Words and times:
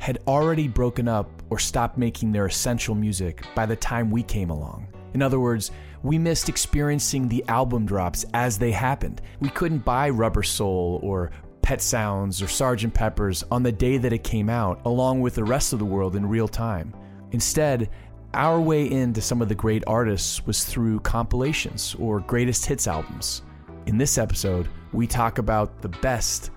had 0.00 0.18
already 0.26 0.66
broken 0.66 1.06
up 1.06 1.30
or 1.50 1.58
stopped 1.58 1.98
making 1.98 2.32
their 2.32 2.46
essential 2.46 2.94
music 2.94 3.44
by 3.54 3.66
the 3.66 3.76
time 3.76 4.10
we 4.10 4.22
came 4.22 4.50
along. 4.50 4.88
In 5.12 5.20
other 5.20 5.38
words, 5.38 5.70
we 6.02 6.18
missed 6.18 6.48
experiencing 6.48 7.28
the 7.28 7.44
album 7.48 7.84
drops 7.84 8.24
as 8.32 8.58
they 8.58 8.72
happened. 8.72 9.20
We 9.40 9.50
couldn't 9.50 9.84
buy 9.84 10.08
Rubber 10.08 10.42
Soul 10.42 11.00
or 11.02 11.30
Pet 11.60 11.82
Sounds 11.82 12.40
or 12.40 12.46
Sgt. 12.46 12.94
Pepper's 12.94 13.44
on 13.50 13.62
the 13.62 13.70
day 13.70 13.98
that 13.98 14.14
it 14.14 14.24
came 14.24 14.48
out, 14.48 14.80
along 14.86 15.20
with 15.20 15.34
the 15.34 15.44
rest 15.44 15.74
of 15.74 15.78
the 15.78 15.84
world 15.84 16.16
in 16.16 16.26
real 16.26 16.48
time. 16.48 16.94
Instead, 17.32 17.90
our 18.32 18.58
way 18.58 18.90
into 18.90 19.20
some 19.20 19.42
of 19.42 19.48
the 19.50 19.54
great 19.54 19.84
artists 19.86 20.46
was 20.46 20.64
through 20.64 21.00
compilations 21.00 21.94
or 21.98 22.20
greatest 22.20 22.64
hits 22.64 22.86
albums. 22.86 23.42
In 23.84 23.98
this 23.98 24.16
episode, 24.16 24.68
we 24.92 25.06
talk 25.06 25.36
about 25.36 25.82
the 25.82 25.88
best 25.88 26.52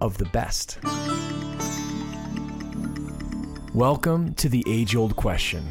of 0.00 0.16
the 0.16 0.26
best. 0.26 0.78
Welcome 3.78 4.34
to 4.34 4.48
the 4.48 4.64
age 4.66 4.96
old 4.96 5.14
question. 5.14 5.64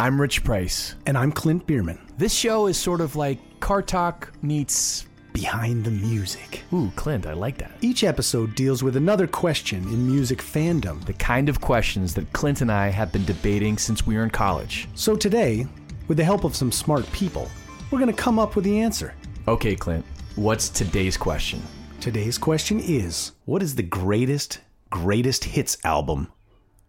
I'm 0.00 0.20
Rich 0.20 0.42
Price. 0.42 0.96
And 1.06 1.16
I'm 1.16 1.30
Clint 1.30 1.64
Bierman. 1.68 2.00
This 2.18 2.34
show 2.34 2.66
is 2.66 2.76
sort 2.76 3.00
of 3.00 3.14
like 3.14 3.38
Car 3.60 3.80
Talk 3.80 4.32
meets. 4.42 5.06
Behind 5.32 5.84
the 5.84 5.92
music. 5.92 6.62
Ooh, 6.72 6.90
Clint, 6.96 7.28
I 7.28 7.32
like 7.32 7.56
that. 7.58 7.76
Each 7.80 8.02
episode 8.02 8.56
deals 8.56 8.82
with 8.82 8.96
another 8.96 9.28
question 9.28 9.84
in 9.84 10.04
music 10.04 10.40
fandom. 10.40 11.04
The 11.04 11.12
kind 11.12 11.48
of 11.48 11.60
questions 11.60 12.12
that 12.14 12.32
Clint 12.32 12.60
and 12.60 12.72
I 12.72 12.88
have 12.88 13.12
been 13.12 13.24
debating 13.24 13.78
since 13.78 14.04
we 14.04 14.16
were 14.16 14.24
in 14.24 14.30
college. 14.30 14.88
So 14.96 15.14
today, 15.14 15.68
with 16.08 16.16
the 16.16 16.24
help 16.24 16.42
of 16.42 16.56
some 16.56 16.72
smart 16.72 17.06
people, 17.12 17.48
we're 17.92 18.00
going 18.00 18.10
to 18.10 18.20
come 18.20 18.40
up 18.40 18.56
with 18.56 18.64
the 18.64 18.80
answer. 18.80 19.14
Okay, 19.46 19.76
Clint, 19.76 20.04
what's 20.34 20.68
today's 20.68 21.16
question? 21.16 21.62
Today's 22.00 22.36
question 22.36 22.80
is 22.80 23.30
What 23.44 23.62
is 23.62 23.76
the 23.76 23.84
greatest, 23.84 24.58
greatest 24.90 25.44
hits 25.44 25.76
album 25.84 26.32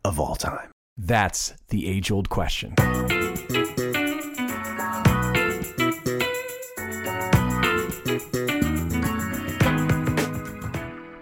of 0.05 0.19
all 0.19 0.35
time? 0.35 0.69
That's 0.97 1.53
the 1.69 1.87
age 1.87 2.11
old 2.11 2.29
question. 2.29 2.75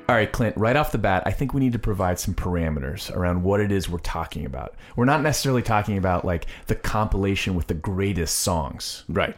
All 0.09 0.15
right, 0.19 0.31
Clint, 0.31 0.57
right 0.57 0.75
off 0.75 0.91
the 0.91 0.97
bat, 0.97 1.23
I 1.25 1.31
think 1.31 1.53
we 1.53 1.61
need 1.61 1.71
to 1.73 1.79
provide 1.79 2.19
some 2.19 2.35
parameters 2.35 3.09
around 3.15 3.41
what 3.41 3.61
it 3.61 3.71
is 3.71 3.89
we're 3.89 3.99
talking 3.99 4.45
about. 4.45 4.75
We're 4.97 5.05
not 5.05 5.21
necessarily 5.21 5.61
talking 5.61 5.97
about 5.97 6.25
like 6.25 6.45
the 6.67 6.75
compilation 6.75 7.55
with 7.55 7.67
the 7.67 7.73
greatest 7.73 8.37
songs. 8.39 9.05
Right. 9.07 9.35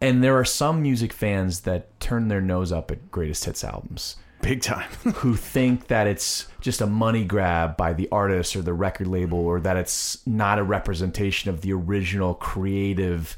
And 0.00 0.24
there 0.24 0.36
are 0.38 0.44
some 0.46 0.80
music 0.80 1.12
fans 1.12 1.60
that 1.60 2.00
turn 2.00 2.28
their 2.28 2.40
nose 2.40 2.72
up 2.72 2.90
at 2.90 3.10
greatest 3.10 3.44
hits 3.44 3.62
albums 3.62 4.16
Big 4.42 4.62
time. 4.62 4.90
who 5.14 5.36
think 5.36 5.88
that 5.88 6.06
it's 6.06 6.46
just 6.60 6.80
a 6.80 6.86
money 6.86 7.24
grab 7.24 7.76
by 7.76 7.92
the 7.92 8.08
artist 8.10 8.56
or 8.56 8.62
the 8.62 8.72
record 8.72 9.06
label 9.06 9.38
or 9.38 9.60
that 9.60 9.76
it's 9.76 10.26
not 10.26 10.58
a 10.58 10.62
representation 10.62 11.50
of 11.50 11.60
the 11.60 11.72
original 11.72 12.34
creative 12.34 13.36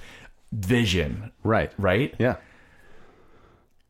vision, 0.52 1.32
right. 1.42 1.72
right? 1.78 2.14
Yeah. 2.18 2.36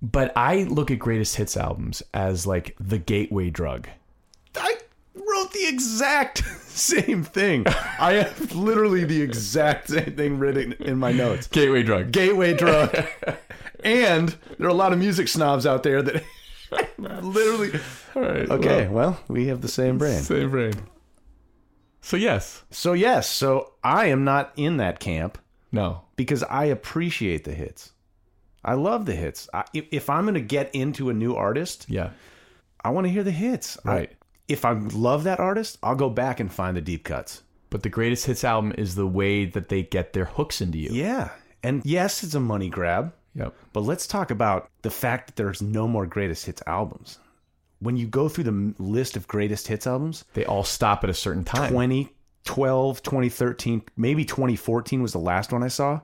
But 0.01 0.33
I 0.37 0.65
look 0.65 0.91
at 0.91 0.99
greatest 0.99 1.37
hits 1.37 1.57
albums 1.57 2.03
as 2.13 2.47
like 2.47 2.77
the 2.81 2.99
gateway 2.99 3.51
drug. 3.51 3.89
I 4.57 4.77
wrote 5.15 5.53
the 5.53 5.67
exact 5.69 6.39
same 6.67 7.23
thing. 7.23 7.67
I 7.99 8.15
have 8.15 8.55
literally 8.55 9.05
the 9.05 9.23
exact 9.23 9.89
same 9.89 10.17
thing 10.17 10.39
written 10.39 10.73
in 10.81 10.99
my 10.99 11.13
notes. 11.13 11.47
Gateway 11.47 11.83
drug. 11.83 12.11
Gateway 12.11 12.55
drug. 12.55 13.07
and 13.85 14.35
there 14.59 14.67
are 14.67 14.71
a 14.71 14.75
lot 14.75 14.93
of 14.93 14.99
music 14.99 15.29
snobs 15.29 15.67
out 15.67 15.83
there 15.85 16.03
that 16.03 16.25
literally. 16.99 17.73
All 18.15 18.23
right. 18.23 18.51
Okay, 18.51 18.89
well, 18.89 19.21
we 19.29 19.47
have 19.49 19.61
the 19.61 19.69
same 19.69 19.99
brain. 19.99 20.21
Same 20.23 20.51
brain. 20.51 20.75
So 22.01 22.17
yes. 22.17 22.65
So, 22.71 22.93
yes, 22.95 23.29
so 23.29 23.73
I 23.85 24.07
am 24.07 24.25
not 24.25 24.53
in 24.57 24.79
that 24.79 24.99
camp 25.01 25.39
No. 25.71 26.03
because 26.17 26.43
I 26.43 26.65
appreciate 26.67 27.45
the 27.45 27.55
hits. 27.55 27.93
I 28.65 28.75
love 28.75 29.07
the 29.07 29.15
hits. 29.15 29.49
I, 29.55 29.65
if, 29.73 29.87
if 29.91 30.11
I'm 30.11 30.25
going 30.25 30.35
to 30.35 30.41
get 30.41 30.75
into 30.75 31.11
a 31.11 31.15
new 31.15 31.35
artist, 31.35 31.87
Yeah. 31.89 32.11
I 32.85 32.91
want 32.91 33.07
to 33.07 33.13
hear 33.13 33.23
the 33.23 33.31
hits. 33.31 33.79
I- 33.85 33.89
Right. 33.89 34.13
if 34.49 34.65
I 34.65 34.73
love 34.73 35.25
that 35.25 35.39
artist, 35.41 35.79
I'll 35.83 35.95
go 35.95 36.11
back 36.11 36.41
and 36.41 36.53
find 36.53 36.77
the 36.77 36.81
deep 36.81 37.05
cuts. 37.05 37.43
But 37.71 37.83
the 37.85 37.89
greatest 37.89 38.27
hits 38.27 38.45
album 38.45 38.73
is 38.77 38.95
the 38.97 39.07
way 39.07 39.45
that 39.47 39.69
they 39.69 39.83
get 39.85 40.13
their 40.13 40.25
hooks 40.27 40.61
into 40.61 40.79
you. 40.79 40.91
Yeah. 40.93 41.31
And 41.63 41.81
yes, 41.85 42.23
it's 42.25 42.35
a 42.35 42.41
money 42.41 42.69
grab, 42.69 43.13
Yep. 43.35 43.55
but 43.73 43.81
let's 43.81 44.07
talk 44.07 44.31
about 44.31 44.69
the 44.83 44.91
fact 44.91 45.27
that 45.29 45.37
there's 45.37 45.63
no 45.63 45.89
more 45.89 46.05
greatest 46.07 46.45
hits 46.47 46.63
albums. 46.67 47.19
When 47.81 47.97
you 47.97 48.07
go 48.07 48.29
through 48.29 48.45
the 48.45 48.75
list 48.79 49.17
of 49.17 49.27
greatest 49.27 49.67
hits 49.69 49.87
albums, 49.87 50.25
They 50.35 50.45
all 50.45 50.65
stop 50.65 51.03
at 51.03 51.11
a 51.11 51.15
certain 51.15 51.43
time. 51.45 51.71
2012, 51.71 53.03
2013, 53.03 53.83
maybe 53.97 54.25
2014 54.25 55.03
was 55.03 55.13
the 55.13 55.19
last 55.19 55.53
one 55.53 55.63
I 55.63 55.69
saw 55.69 56.01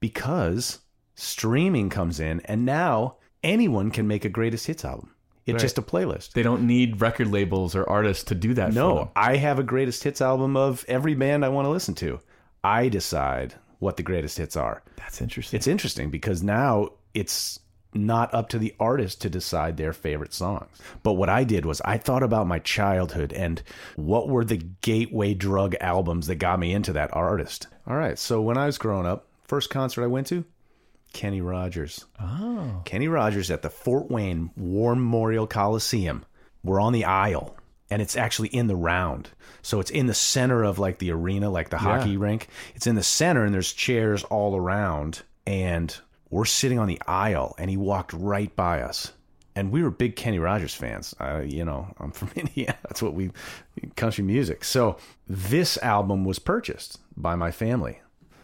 because 0.00 0.80
streaming 1.14 1.88
comes 1.90 2.20
in 2.20 2.40
and 2.44 2.64
now 2.64 3.16
anyone 3.42 3.90
can 3.90 4.06
make 4.06 4.24
a 4.24 4.28
greatest 4.28 4.66
hits 4.66 4.84
album. 4.84 5.10
It's 5.46 5.54
Right. 5.54 5.60
just 5.62 5.78
a 5.78 5.82
playlist. 5.82 6.32
They 6.32 6.42
don't 6.42 6.66
need 6.66 7.00
record 7.00 7.28
labels 7.28 7.74
or 7.74 7.88
artists 7.88 8.24
to 8.24 8.34
do 8.34 8.52
that 8.54 8.68
for 8.68 8.74
No. 8.74 9.10
I 9.16 9.36
have 9.36 9.58
a 9.58 9.62
greatest 9.62 10.04
hits 10.04 10.20
album 10.20 10.56
of 10.56 10.84
every 10.88 11.14
band 11.14 11.44
I 11.44 11.48
want 11.48 11.64
to 11.64 11.70
listen 11.70 11.94
to. 11.96 12.20
I 12.62 12.88
decide 12.88 13.54
what 13.78 13.96
the 13.96 14.02
greatest 14.02 14.38
hits 14.38 14.56
are. 14.56 14.82
That's 14.96 15.20
interesting. 15.20 15.56
It's 15.56 15.66
interesting 15.66 16.10
because 16.10 16.42
now 16.42 16.90
it's 17.14 17.60
not 17.94 18.32
up 18.34 18.50
to 18.50 18.58
the 18.58 18.74
artist 18.78 19.22
to 19.22 19.30
decide 19.30 19.76
their 19.76 19.92
favorite 19.92 20.34
songs. 20.34 20.68
But 21.02 21.14
what 21.14 21.28
I 21.30 21.44
did 21.44 21.64
was 21.64 21.80
I 21.82 21.96
thought 21.96 22.22
about 22.22 22.46
my 22.46 22.58
childhood 22.58 23.32
and 23.32 23.62
what 23.96 24.28
were 24.28 24.44
the 24.44 24.58
gateway 24.82 25.34
drug 25.34 25.74
albums 25.80 26.26
that 26.26 26.36
got 26.36 26.58
me 26.60 26.74
into 26.74 26.92
that 26.92 27.14
artist. 27.14 27.66
All 27.86 27.96
right, 27.96 28.18
so 28.18 28.42
when 28.42 28.58
I 28.58 28.66
was 28.66 28.78
growing 28.78 29.06
up, 29.06 29.26
first 29.44 29.70
concert 29.70 30.04
I 30.04 30.08
went 30.08 30.26
to, 30.28 30.44
Kenny 31.14 31.40
Rogers. 31.40 32.04
oh. 32.20 32.82
Kenny 32.84 33.08
Rogers 33.08 33.50
at 33.50 33.62
the 33.62 33.70
Fort 33.70 34.10
Wayne 34.10 34.50
War 34.56 34.94
Memorial 34.94 35.46
Coliseum. 35.46 36.24
We're 36.62 36.80
on 36.80 36.92
the 36.92 37.06
aisle, 37.06 37.56
and 37.90 38.02
it's 38.02 38.16
actually 38.16 38.48
in 38.48 38.66
the 38.66 38.76
round. 38.76 39.30
So 39.62 39.80
it's 39.80 39.90
in 39.90 40.06
the 40.06 40.14
center 40.14 40.62
of 40.64 40.78
like 40.78 40.98
the 40.98 41.10
arena, 41.10 41.50
like 41.50 41.70
the 41.70 41.78
hockey 41.78 42.16
rink. 42.16 42.48
It's 42.74 42.86
in 42.86 42.94
the 42.94 43.02
center, 43.02 43.44
and 43.44 43.54
there's 43.54 43.72
chairs 43.72 44.24
all 44.24 44.56
around. 44.56 45.22
And 45.46 45.94
we're 46.30 46.44
sitting 46.44 46.78
on 46.78 46.88
the 46.88 47.00
aisle, 47.06 47.54
and 47.58 47.70
he 47.70 47.76
walked 47.76 48.12
right 48.12 48.54
by 48.54 48.82
us. 48.82 49.12
And 49.56 49.72
we 49.72 49.82
were 49.82 49.90
big 49.90 50.14
Kenny 50.14 50.38
Rogers 50.38 50.74
fans. 50.74 51.14
Uh, 51.18 51.42
you 51.44 51.64
know, 51.64 51.92
I'm 51.98 52.12
from 52.12 52.30
Indiana. 52.36 52.78
That's 52.82 53.02
what 53.02 53.14
we 53.14 53.30
country 53.96 54.22
music. 54.22 54.64
So 54.64 54.98
this 55.26 55.76
album 55.78 56.24
was 56.24 56.38
purchased 56.38 57.00
by 57.16 57.34
my 57.34 57.50
family. 57.50 58.00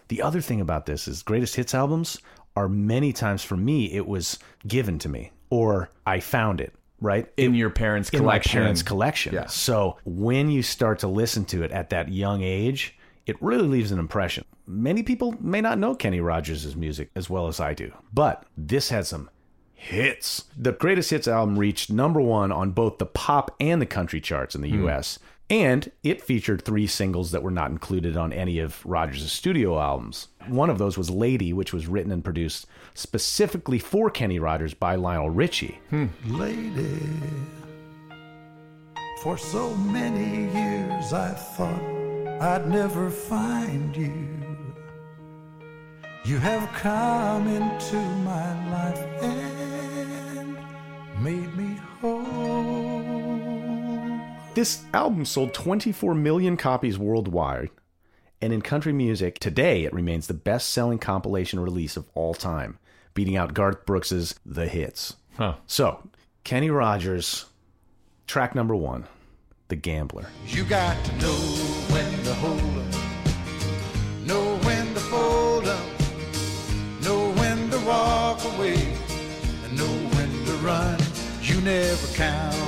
The 0.09 0.23
other 0.23 0.41
thing 0.41 0.61
about 0.61 0.87
this 0.87 1.07
is 1.07 1.23
greatest 1.23 1.57
hits 1.57 1.75
albums 1.75 2.21
are 2.57 2.69
many 2.69 3.13
times 3.13 3.43
for 3.43 3.57
me 3.57 3.93
it 3.93 4.07
was 4.07 4.39
given 4.67 4.99
to 5.01 5.09
me 5.09 5.33
or 5.51 5.91
I 6.07 6.21
found 6.21 6.61
it, 6.61 6.75
right? 7.01 7.31
In 7.37 7.55
your 7.55 7.71
parents' 7.71 8.11
in 8.11 8.21
collection. 8.21 8.59
my 8.59 8.63
parents' 8.63 8.83
collection. 8.83 9.35
Yeah. 9.35 9.47
So 9.47 9.99
when 10.05 10.51
you 10.51 10.63
start 10.63 11.01
to 11.01 11.09
listen 11.09 11.45
to 11.47 11.63
it 11.63 11.71
at 11.73 11.91
that 11.91 12.09
young 12.09 12.43
age, 12.43 12.97
it 13.27 13.41
really 13.43 13.69
leaves 13.69 13.93
an 13.93 13.99
impression. 13.99 14.45
Many 14.67 15.03
people 15.03 15.35
may 15.41 15.61
not 15.61 15.79
know 15.79 15.95
Kenny 15.95 16.21
Rogers' 16.21 16.77
music 16.77 17.11
as 17.15 17.29
well 17.29 17.47
as 17.49 17.61
I 17.61 17.75
do, 17.75 17.93
but 18.13 18.47
this 18.57 18.89
had 18.89 19.07
some 19.07 19.31
hits. 19.75 20.45
The 20.57 20.73
greatest 20.73 21.11
hits 21.11 21.29
album 21.29 21.59
reached 21.59 21.91
number 21.91 22.21
one 22.21 22.51
on 22.51 22.71
both 22.71 22.99
the 22.99 23.07
pop 23.07 23.55
and 23.61 23.83
the 23.83 23.87
country 23.87 24.21
charts 24.21 24.55
in 24.55 24.63
the 24.63 24.71
hmm. 24.71 24.89
US. 24.89 25.19
And 25.51 25.91
it 26.03 26.23
featured 26.23 26.63
three 26.63 26.87
singles 26.87 27.31
that 27.33 27.43
were 27.43 27.51
not 27.51 27.71
included 27.71 28.17
on 28.17 28.33
any 28.33 28.59
of 28.59 28.85
Rogers' 28.87 29.31
studio 29.31 29.79
albums. 29.79 30.29
One 30.47 30.71
of 30.71 30.79
those 30.79 30.97
was 30.97 31.11
Lady, 31.11 31.53
which 31.53 31.73
was 31.73 31.87
written 31.87 32.11
and 32.13 32.25
produced 32.25 32.67
specifically 32.95 33.79
for 33.79 34.11
Kenny 34.11 34.39
Rogers 34.39 34.73
by 34.73 34.97
Lionel 34.97 35.31
Richie. 35.31 35.79
Hmm. 35.91 36.07
lady. 36.27 36.99
For 39.23 39.39
so 39.39 39.75
many 39.75 40.53
years 40.53 41.13
I 41.13 41.31
thought 41.31 41.83
I'd 42.43 42.69
never 42.69 43.11
find 43.11 43.97
you. 43.97 44.29
You 46.25 46.39
have 46.39 46.73
come 46.73 47.49
into 47.49 47.97
my 47.97 48.71
life 48.71 49.23
and 49.23 50.57
made 51.23 51.55
me 51.55 51.79
whole. 52.01 52.54
This 54.55 54.85
album 54.95 55.25
sold 55.25 55.53
24 55.53 56.15
million 56.15 56.57
copies 56.57 56.97
worldwide, 56.97 57.71
and 58.41 58.53
in 58.53 58.63
country 58.63 58.93
music, 58.93 59.41
today 59.41 59.85
it 59.85 59.93
remains 59.93 60.29
the 60.29 60.35
best 60.35 60.71
selling 60.71 61.01
compilation 61.01 61.59
release 61.59 61.97
of 61.97 62.09
all 62.15 62.35
time, 62.35 62.79
beating 63.15 63.37
out 63.37 63.53
Garth 63.53 63.85
Brooks's 63.85 64.39
The 64.47 64.69
Hits. 64.69 65.17
Huh. 65.37 65.55
So, 65.67 66.09
Kenny 66.45 66.71
Rogers, 66.71 67.47
track 68.29 68.55
number 68.55 68.77
one, 68.77 69.09
The 69.69 69.77
Gambler. 69.77 70.27
You 70.47 70.63
got 70.63 71.05
to 71.05 71.13
know 71.17 71.35
when 71.91 72.23
to 72.23 72.35
hold 72.35 72.79
up, 72.79 74.25
know 74.25 74.57
when 74.59 74.95
to 74.95 75.01
fold 75.01 75.67
up, 75.67 75.87
know 77.03 77.33
when 77.33 77.71
to 77.71 77.81
walk 77.81 78.45
away, 78.55 78.77
and 79.65 79.77
know 79.77 80.17
when 80.17 80.45
to 80.47 80.53
run. 80.65 81.01
You 81.43 81.61
never 81.61 82.07
count 82.15 82.64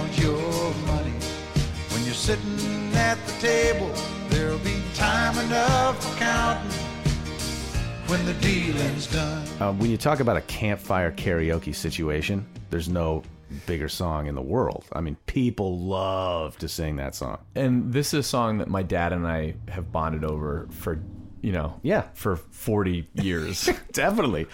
sitting 2.26 2.92
at 2.96 3.14
the 3.24 3.32
table, 3.40 3.88
there'll 4.30 4.58
be 4.58 4.82
time 4.96 5.38
enough 5.46 6.02
for 6.04 6.18
counting 6.18 6.72
when 8.08 8.26
the 8.26 8.34
dealing's 8.34 9.06
done. 9.06 9.46
Uh, 9.60 9.72
when 9.74 9.92
you 9.92 9.96
talk 9.96 10.18
about 10.18 10.36
a 10.36 10.40
campfire 10.40 11.12
karaoke 11.12 11.72
situation, 11.72 12.44
there's 12.70 12.88
no 12.88 13.22
bigger 13.66 13.88
song 13.88 14.26
in 14.26 14.34
the 14.34 14.42
world. 14.42 14.84
I 14.92 15.02
mean, 15.02 15.16
people 15.26 15.78
love 15.78 16.58
to 16.58 16.66
sing 16.68 16.96
that 16.96 17.14
song. 17.14 17.38
And 17.54 17.92
this 17.92 18.08
is 18.12 18.18
a 18.26 18.28
song 18.28 18.58
that 18.58 18.66
my 18.66 18.82
dad 18.82 19.12
and 19.12 19.24
I 19.24 19.54
have 19.68 19.92
bonded 19.92 20.24
over 20.24 20.66
for, 20.72 20.98
you 21.42 21.52
know, 21.52 21.78
Yeah. 21.84 22.06
for 22.14 22.34
40 22.34 23.08
years. 23.14 23.70
Definitely. 23.92 24.48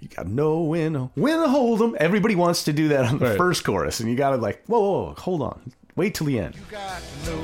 You 0.00 0.08
got 0.08 0.26
no 0.26 0.60
win, 0.60 1.08
win 1.16 1.40
to, 1.40 1.48
hold 1.48 1.78
them. 1.78 1.96
Everybody 1.98 2.34
wants 2.34 2.64
to 2.64 2.74
do 2.74 2.88
that 2.88 3.06
on 3.06 3.18
the 3.20 3.28
Right. 3.28 3.38
first 3.38 3.64
chorus, 3.64 4.00
and 4.00 4.10
you 4.10 4.16
got 4.16 4.30
to 4.30 4.36
like, 4.36 4.62
whoa, 4.66 4.80
whoa, 4.80 5.02
whoa, 5.06 5.14
hold 5.16 5.40
on, 5.40 5.72
wait 5.96 6.14
till 6.14 6.26
the 6.26 6.38
end. 6.38 6.54
You 6.56 6.62
got 6.70 7.00
to 7.24 7.30
know 7.30 7.36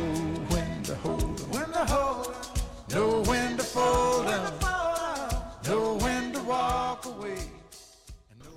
when 0.49 0.83
to 0.85 0.95
hold 0.97 1.23
'em, 1.23 1.51
when 1.51 1.73
to 1.73 1.85
hold 1.85 2.27
'em, 2.29 2.95
know 2.97 3.23
when 3.23 3.57
to 3.57 3.63
fold 3.63 4.27
'em, 4.27 4.53
know 5.67 5.95
when 5.97 6.33
to 6.33 6.41
walk 6.43 7.05
away. 7.07 7.39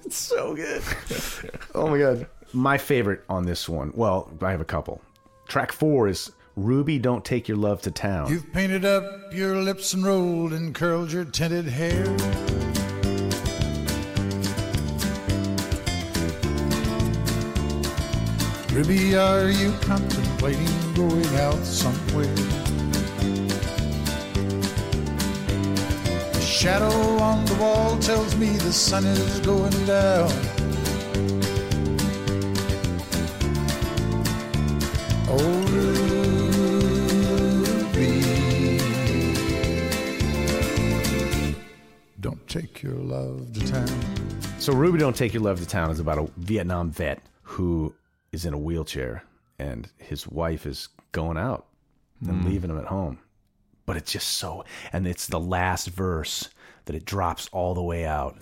It's 0.06 0.18
so 0.18 0.56
good. 0.56 0.82
oh 1.76 1.88
my 1.88 1.98
god. 1.98 2.28
My 2.54 2.78
favorite 2.78 3.24
on 3.30 3.46
this 3.46 3.68
one. 3.68 3.92
Well, 3.96 4.30
I 4.42 4.52
have 4.52 4.62
a 4.62 4.66
couple. 4.66 5.02
Track 5.48 5.72
four 5.72 6.08
is 6.08 6.32
Ruby, 6.56 7.00
Don't 7.00 7.26
Take 7.26 7.48
Your 7.48 7.58
Love 7.58 7.82
to 7.82 7.92
Town. 7.92 8.30
You've 8.30 8.52
painted 8.54 8.86
up 8.86 9.34
your 9.34 9.56
lips 9.58 9.94
and 9.94 10.06
rolled 10.06 10.54
and 10.54 10.76
curled 10.76 11.12
your 11.12 11.26
tinted 11.26 11.66
hair. 11.66 12.06
Ruby, 18.74 19.16
are 19.16 19.52
you 19.52 19.72
contemplating 19.82 20.94
going 20.96 21.36
out 21.36 21.64
somewhere? 21.64 22.26
The 26.34 26.42
shadow 26.42 26.90
on 27.20 27.46
the 27.46 27.54
wall 27.62 28.00
tells 28.00 28.36
me 28.36 28.48
the 28.48 28.74
sun 28.74 29.06
is 29.06 29.40
going 29.42 29.86
down. 29.86 30.32
Oh, 35.30 35.68
Ruby, 37.94 38.22
don't 42.20 42.48
take 42.48 42.82
your 42.82 42.96
love 42.96 43.54
to 43.54 43.68
town. 43.68 43.88
So 44.58 44.74
Ruby 44.74 44.98
Don't 44.98 45.16
Take 45.16 45.34
Your 45.36 45.44
Love 45.44 45.60
to 45.60 45.68
Town 45.68 45.92
is 45.92 46.00
about 46.00 46.18
a 46.18 46.28
Vietnam 46.38 46.90
vet 46.90 47.22
who 47.44 47.94
is 48.34 48.46
in 48.46 48.54
a 48.54 48.58
wheelchair 48.58 49.24
and 49.60 49.90
his 49.98 50.28
wife 50.28 50.66
is 50.66 50.90
going 51.14 51.38
out 51.38 51.68
and 52.20 52.42
hmm. 52.42 52.50
leaving 52.50 52.70
him 52.70 52.78
at 52.78 52.86
home. 52.86 53.20
But 53.86 53.96
it's 53.96 54.12
just 54.12 54.28
so 54.28 54.66
and 54.92 55.08
it's 55.08 55.28
the 55.28 55.40
last 55.40 55.88
verse 55.88 56.50
that 56.86 56.96
it 56.96 57.06
drops 57.06 57.48
all 57.54 57.74
the 57.74 57.82
way 57.82 58.06
out. 58.06 58.36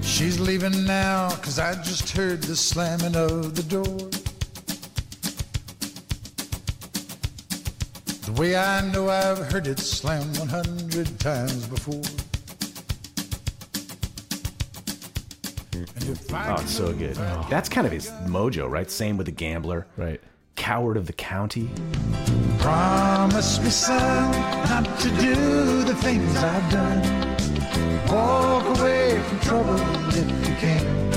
She's 0.00 0.40
leaving 0.40 0.84
now, 0.84 1.28
cause 1.30 1.58
I 1.58 1.74
just 1.82 2.10
heard 2.10 2.42
the 2.42 2.56
slamming 2.56 3.16
of 3.16 3.54
the 3.54 3.62
door. 3.62 4.10
The 8.24 8.40
way 8.40 8.56
I 8.56 8.80
know 8.90 9.10
I've 9.10 9.38
heard 9.52 9.66
it 9.66 9.78
slam 9.78 10.32
100 10.34 11.20
times 11.20 11.66
before. 11.66 12.23
Oh, 16.06 16.56
it's 16.60 16.72
so 16.72 16.92
good. 16.92 17.16
Oh. 17.18 17.46
That's 17.48 17.68
kind 17.68 17.86
of 17.86 17.92
his 17.92 18.10
mojo, 18.26 18.68
right? 18.68 18.90
Same 18.90 19.16
with 19.16 19.26
the 19.26 19.32
gambler. 19.32 19.86
right. 19.96 20.20
Coward 20.56 20.96
of 20.96 21.06
the 21.06 21.12
County. 21.12 21.68
Promise 22.58 23.60
me, 23.60 23.70
son, 23.70 24.30
not 24.68 24.98
to 25.00 25.08
do 25.16 25.82
the 25.82 25.94
things 25.96 26.36
I've 26.36 26.70
done. 26.70 27.02
Walk 28.08 28.78
away 28.78 29.20
from 29.22 29.40
trouble 29.40 29.80
if 30.10 30.48
you 30.48 30.54
can. 30.56 31.10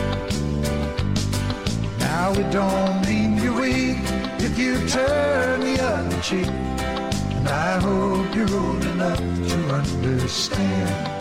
Now 2.00 2.32
it 2.34 2.52
don't 2.52 3.06
mean 3.06 3.38
you're 3.38 3.60
weak 3.62 3.98
if 4.40 4.58
you 4.58 4.88
turn 4.88 5.60
the 5.62 5.82
other 5.84 6.22
cheek. 6.22 6.48
And 6.48 7.48
I 7.48 7.80
hope 7.80 8.36
you're 8.36 8.60
old 8.60 8.84
enough 8.86 9.20
to 9.20 9.74
understand. 9.76 11.17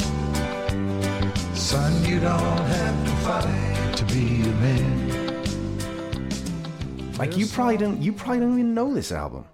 Son, 1.66 2.04
you 2.04 2.20
don't 2.20 2.38
have 2.38 3.04
to 3.06 3.10
fight 3.24 3.96
to 3.96 4.04
be 4.04 4.40
a 4.42 4.52
man. 4.62 6.22
Like 7.18 7.36
you 7.36 7.48
probably 7.48 7.76
don't 7.76 8.00
you 8.00 8.12
probably 8.12 8.38
don't 8.38 8.52
even 8.52 8.72
know 8.72 8.94
this 8.94 9.10
album. 9.10 9.46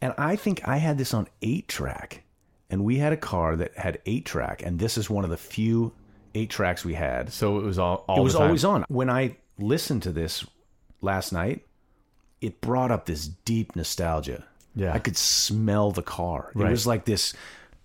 And 0.00 0.14
I 0.16 0.36
think 0.36 0.66
I 0.66 0.78
had 0.78 0.96
this 0.96 1.12
on 1.12 1.28
8 1.42 1.68
track. 1.68 2.22
And 2.70 2.82
we 2.82 2.96
had 2.96 3.12
a 3.12 3.18
car 3.18 3.56
that 3.56 3.76
had 3.76 3.98
8 4.06 4.24
track 4.24 4.62
and 4.64 4.78
this 4.78 4.96
is 4.96 5.10
one 5.10 5.24
of 5.24 5.30
the 5.30 5.36
few 5.36 5.92
8 6.34 6.48
tracks 6.48 6.82
we 6.82 6.94
had. 6.94 7.30
So 7.30 7.58
it 7.58 7.62
was 7.62 7.78
all, 7.78 8.06
all 8.08 8.20
it 8.20 8.22
was 8.22 8.32
the 8.32 8.38
time. 8.38 8.46
always 8.46 8.64
on. 8.64 8.86
When 8.88 9.10
I 9.10 9.36
listened 9.58 10.04
to 10.04 10.12
this 10.12 10.46
last 11.02 11.30
night, 11.30 11.66
it 12.40 12.62
brought 12.62 12.90
up 12.90 13.04
this 13.04 13.26
deep 13.26 13.76
nostalgia. 13.76 14.46
Yeah. 14.74 14.94
I 14.94 14.98
could 14.98 15.18
smell 15.18 15.90
the 15.90 16.00
car. 16.00 16.52
It 16.54 16.64
was 16.64 16.86
like 16.86 17.04
this 17.04 17.34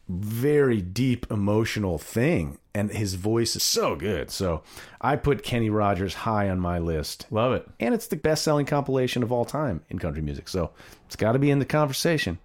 very 0.07 0.81
deep 0.81 1.25
emotional 1.31 1.97
thing. 1.97 2.57
And 2.73 2.91
his 2.91 3.15
voice 3.15 3.55
is 3.55 3.63
so 3.63 3.95
good. 3.95 4.29
So 4.29 4.61
I 5.01 5.15
put 5.15 5.41
Kenny 5.43 5.69
Rogers 5.69 6.13
high 6.13 6.47
on 6.49 6.59
my 6.59 6.77
list. 6.77 7.25
Love 7.31 7.53
it. 7.53 7.67
And 7.79 7.93
it's 7.95 8.07
the 8.07 8.15
best 8.15 8.43
selling 8.43 8.67
compilation 8.67 9.23
of 9.23 9.31
all 9.31 9.45
time 9.45 9.81
in 9.89 9.97
country 9.97 10.21
music. 10.21 10.47
So 10.47 10.71
it's 11.07 11.15
got 11.15 11.31
to 11.31 11.39
be 11.39 11.49
in 11.49 11.57
the 11.59 11.65
conversation. 11.65 12.37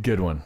Good 0.00 0.20
one. 0.20 0.44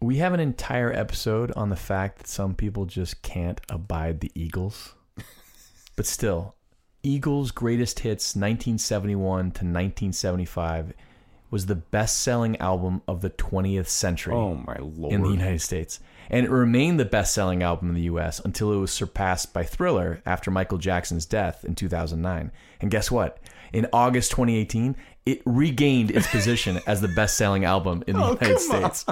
We 0.00 0.18
have 0.18 0.32
an 0.32 0.40
entire 0.40 0.92
episode 0.92 1.50
on 1.56 1.70
the 1.70 1.76
fact 1.76 2.18
that 2.18 2.26
some 2.28 2.54
people 2.54 2.84
just 2.84 3.22
can't 3.22 3.60
abide 3.68 4.20
the 4.20 4.30
Eagles. 4.34 4.94
but 5.96 6.06
still, 6.06 6.54
Eagles' 7.02 7.50
greatest 7.50 8.00
hits 8.00 8.36
1971 8.36 9.16
to 9.40 9.64
1975 9.64 10.92
was 11.50 11.66
the 11.66 11.74
best-selling 11.74 12.56
album 12.58 13.00
of 13.06 13.20
the 13.20 13.30
20th 13.30 13.86
century 13.86 14.34
Oh, 14.34 14.54
my 14.54 14.76
Lord. 14.80 15.12
in 15.12 15.22
the 15.22 15.30
United 15.30 15.60
States. 15.60 16.00
And 16.30 16.46
it 16.46 16.50
remained 16.50 16.98
the 16.98 17.04
best-selling 17.04 17.62
album 17.62 17.88
in 17.88 17.94
the 17.94 18.02
US 18.02 18.40
until 18.40 18.72
it 18.72 18.78
was 18.78 18.92
surpassed 18.92 19.52
by 19.52 19.64
Thriller 19.64 20.22
after 20.24 20.50
Michael 20.50 20.78
Jackson's 20.78 21.26
death 21.26 21.64
in 21.64 21.74
2009. 21.74 22.50
And 22.80 22.90
guess 22.90 23.10
what? 23.10 23.38
In 23.72 23.86
August 23.92 24.30
2018, 24.30 24.96
it 25.26 25.42
regained 25.44 26.10
its 26.10 26.26
position 26.28 26.80
as 26.86 27.00
the 27.00 27.08
best-selling 27.08 27.64
album 27.64 28.04
in 28.06 28.16
the 28.16 28.24
oh, 28.24 28.32
United 28.32 28.60
States. 28.60 29.04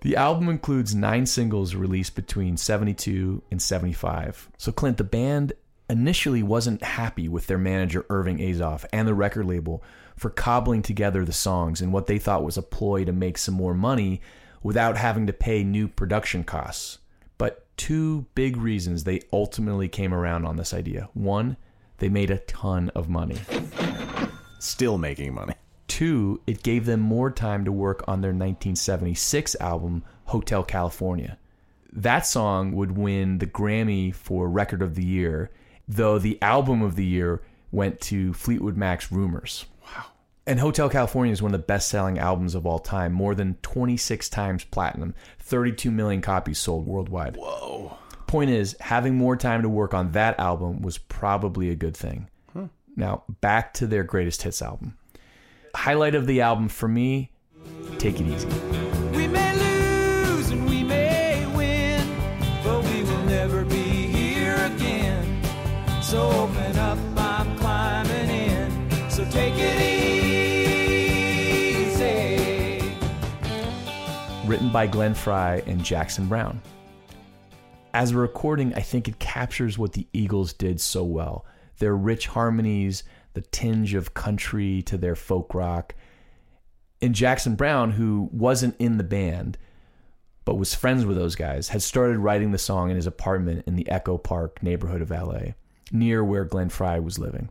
The 0.00 0.16
album 0.16 0.48
includes 0.48 0.94
nine 0.94 1.26
singles 1.26 1.74
released 1.74 2.14
between 2.14 2.56
72 2.56 3.42
and 3.50 3.60
75. 3.60 4.48
So, 4.56 4.70
Clint, 4.70 4.96
the 4.96 5.04
band 5.04 5.54
initially 5.90 6.42
wasn't 6.42 6.82
happy 6.82 7.28
with 7.28 7.46
their 7.46 7.58
manager, 7.58 8.06
Irving 8.08 8.38
Azoff, 8.38 8.84
and 8.92 9.08
the 9.08 9.14
record 9.14 9.46
label 9.46 9.82
for 10.16 10.30
cobbling 10.30 10.82
together 10.82 11.24
the 11.24 11.32
songs 11.32 11.80
in 11.80 11.92
what 11.92 12.06
they 12.06 12.18
thought 12.18 12.44
was 12.44 12.56
a 12.56 12.62
ploy 12.62 13.04
to 13.04 13.12
make 13.12 13.38
some 13.38 13.54
more 13.54 13.74
money 13.74 14.20
without 14.62 14.96
having 14.96 15.26
to 15.26 15.32
pay 15.32 15.64
new 15.64 15.88
production 15.88 16.44
costs. 16.44 16.98
But 17.36 17.66
two 17.76 18.26
big 18.34 18.56
reasons 18.56 19.04
they 19.04 19.22
ultimately 19.32 19.88
came 19.88 20.12
around 20.12 20.44
on 20.44 20.56
this 20.56 20.74
idea. 20.74 21.08
One, 21.14 21.56
they 21.98 22.08
made 22.08 22.30
a 22.30 22.38
ton 22.38 22.90
of 22.90 23.08
money. 23.08 23.38
Still 24.58 24.98
making 24.98 25.34
money. 25.34 25.54
Two, 25.86 26.40
it 26.46 26.62
gave 26.62 26.84
them 26.84 27.00
more 27.00 27.30
time 27.30 27.64
to 27.64 27.72
work 27.72 28.04
on 28.06 28.20
their 28.20 28.30
1976 28.30 29.56
album, 29.60 30.04
Hotel 30.26 30.62
California. 30.62 31.38
That 31.92 32.26
song 32.26 32.72
would 32.72 32.96
win 32.96 33.38
the 33.38 33.46
Grammy 33.46 34.14
for 34.14 34.48
Record 34.48 34.82
of 34.82 34.94
the 34.94 35.04
Year, 35.04 35.50
though 35.88 36.18
the 36.18 36.40
Album 36.42 36.82
of 36.82 36.96
the 36.96 37.06
Year 37.06 37.42
went 37.72 38.00
to 38.02 38.32
Fleetwood 38.34 38.76
Mac's 38.76 39.10
Rumors. 39.10 39.64
And 40.48 40.58
Hotel 40.58 40.88
California 40.88 41.30
is 41.30 41.42
one 41.42 41.52
of 41.54 41.60
the 41.60 41.66
best 41.66 41.90
selling 41.90 42.18
albums 42.18 42.54
of 42.54 42.66
all 42.66 42.78
time, 42.78 43.12
more 43.12 43.34
than 43.34 43.58
26 43.60 44.30
times 44.30 44.64
platinum, 44.64 45.14
32 45.40 45.90
million 45.90 46.22
copies 46.22 46.58
sold 46.58 46.86
worldwide. 46.86 47.36
Whoa. 47.36 47.98
Point 48.26 48.48
is, 48.48 48.74
having 48.80 49.14
more 49.14 49.36
time 49.36 49.60
to 49.60 49.68
work 49.68 49.92
on 49.92 50.12
that 50.12 50.40
album 50.40 50.80
was 50.80 50.96
probably 50.96 51.68
a 51.68 51.74
good 51.74 51.94
thing. 51.94 52.30
Now, 52.96 53.24
back 53.42 53.74
to 53.74 53.86
their 53.86 54.04
greatest 54.04 54.40
hits 54.42 54.62
album. 54.62 54.96
Highlight 55.74 56.14
of 56.14 56.26
the 56.26 56.40
album 56.40 56.70
for 56.70 56.88
me, 56.88 57.30
Take 57.98 58.18
It 58.18 58.26
Easy. 58.26 58.97
Written 74.58 74.72
by 74.72 74.88
Glenn 74.88 75.14
Frey 75.14 75.62
and 75.68 75.84
Jackson 75.84 76.26
Browne. 76.26 76.60
As 77.94 78.10
a 78.10 78.16
recording, 78.16 78.74
I 78.74 78.80
think 78.80 79.06
it 79.06 79.20
captures 79.20 79.78
what 79.78 79.92
the 79.92 80.08
Eagles 80.12 80.52
did 80.52 80.80
so 80.80 81.04
well 81.04 81.46
their 81.78 81.94
rich 81.94 82.26
harmonies, 82.26 83.04
the 83.34 83.40
tinge 83.40 83.94
of 83.94 84.14
country 84.14 84.82
to 84.82 84.96
their 84.96 85.14
folk 85.14 85.54
rock. 85.54 85.94
And 87.00 87.14
Jackson 87.14 87.54
Browne, 87.54 87.92
who 87.92 88.30
wasn't 88.32 88.74
in 88.80 88.98
the 88.98 89.04
band, 89.04 89.58
but 90.44 90.56
was 90.56 90.74
friends 90.74 91.06
with 91.06 91.16
those 91.16 91.36
guys, 91.36 91.68
had 91.68 91.80
started 91.80 92.18
writing 92.18 92.50
the 92.50 92.58
song 92.58 92.90
in 92.90 92.96
his 92.96 93.06
apartment 93.06 93.62
in 93.68 93.76
the 93.76 93.88
Echo 93.88 94.18
Park 94.18 94.60
neighborhood 94.60 95.02
of 95.02 95.12
LA, 95.12 95.52
near 95.92 96.24
where 96.24 96.44
Glenn 96.44 96.68
Frey 96.68 96.98
was 96.98 97.16
living. 97.16 97.48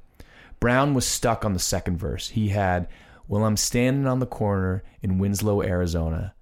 Browne 0.60 0.94
was 0.94 1.06
stuck 1.08 1.46
on 1.46 1.54
the 1.54 1.60
second 1.60 2.00
verse. 2.00 2.28
He 2.28 2.50
had, 2.50 2.90
Well, 3.30 3.46
I'm 3.46 3.56
standing 3.56 4.08
on 4.08 4.20
the 4.20 4.26
corner 4.26 4.84
in 5.02 5.20
Winslow, 5.20 5.64
Arizona. 5.64 6.34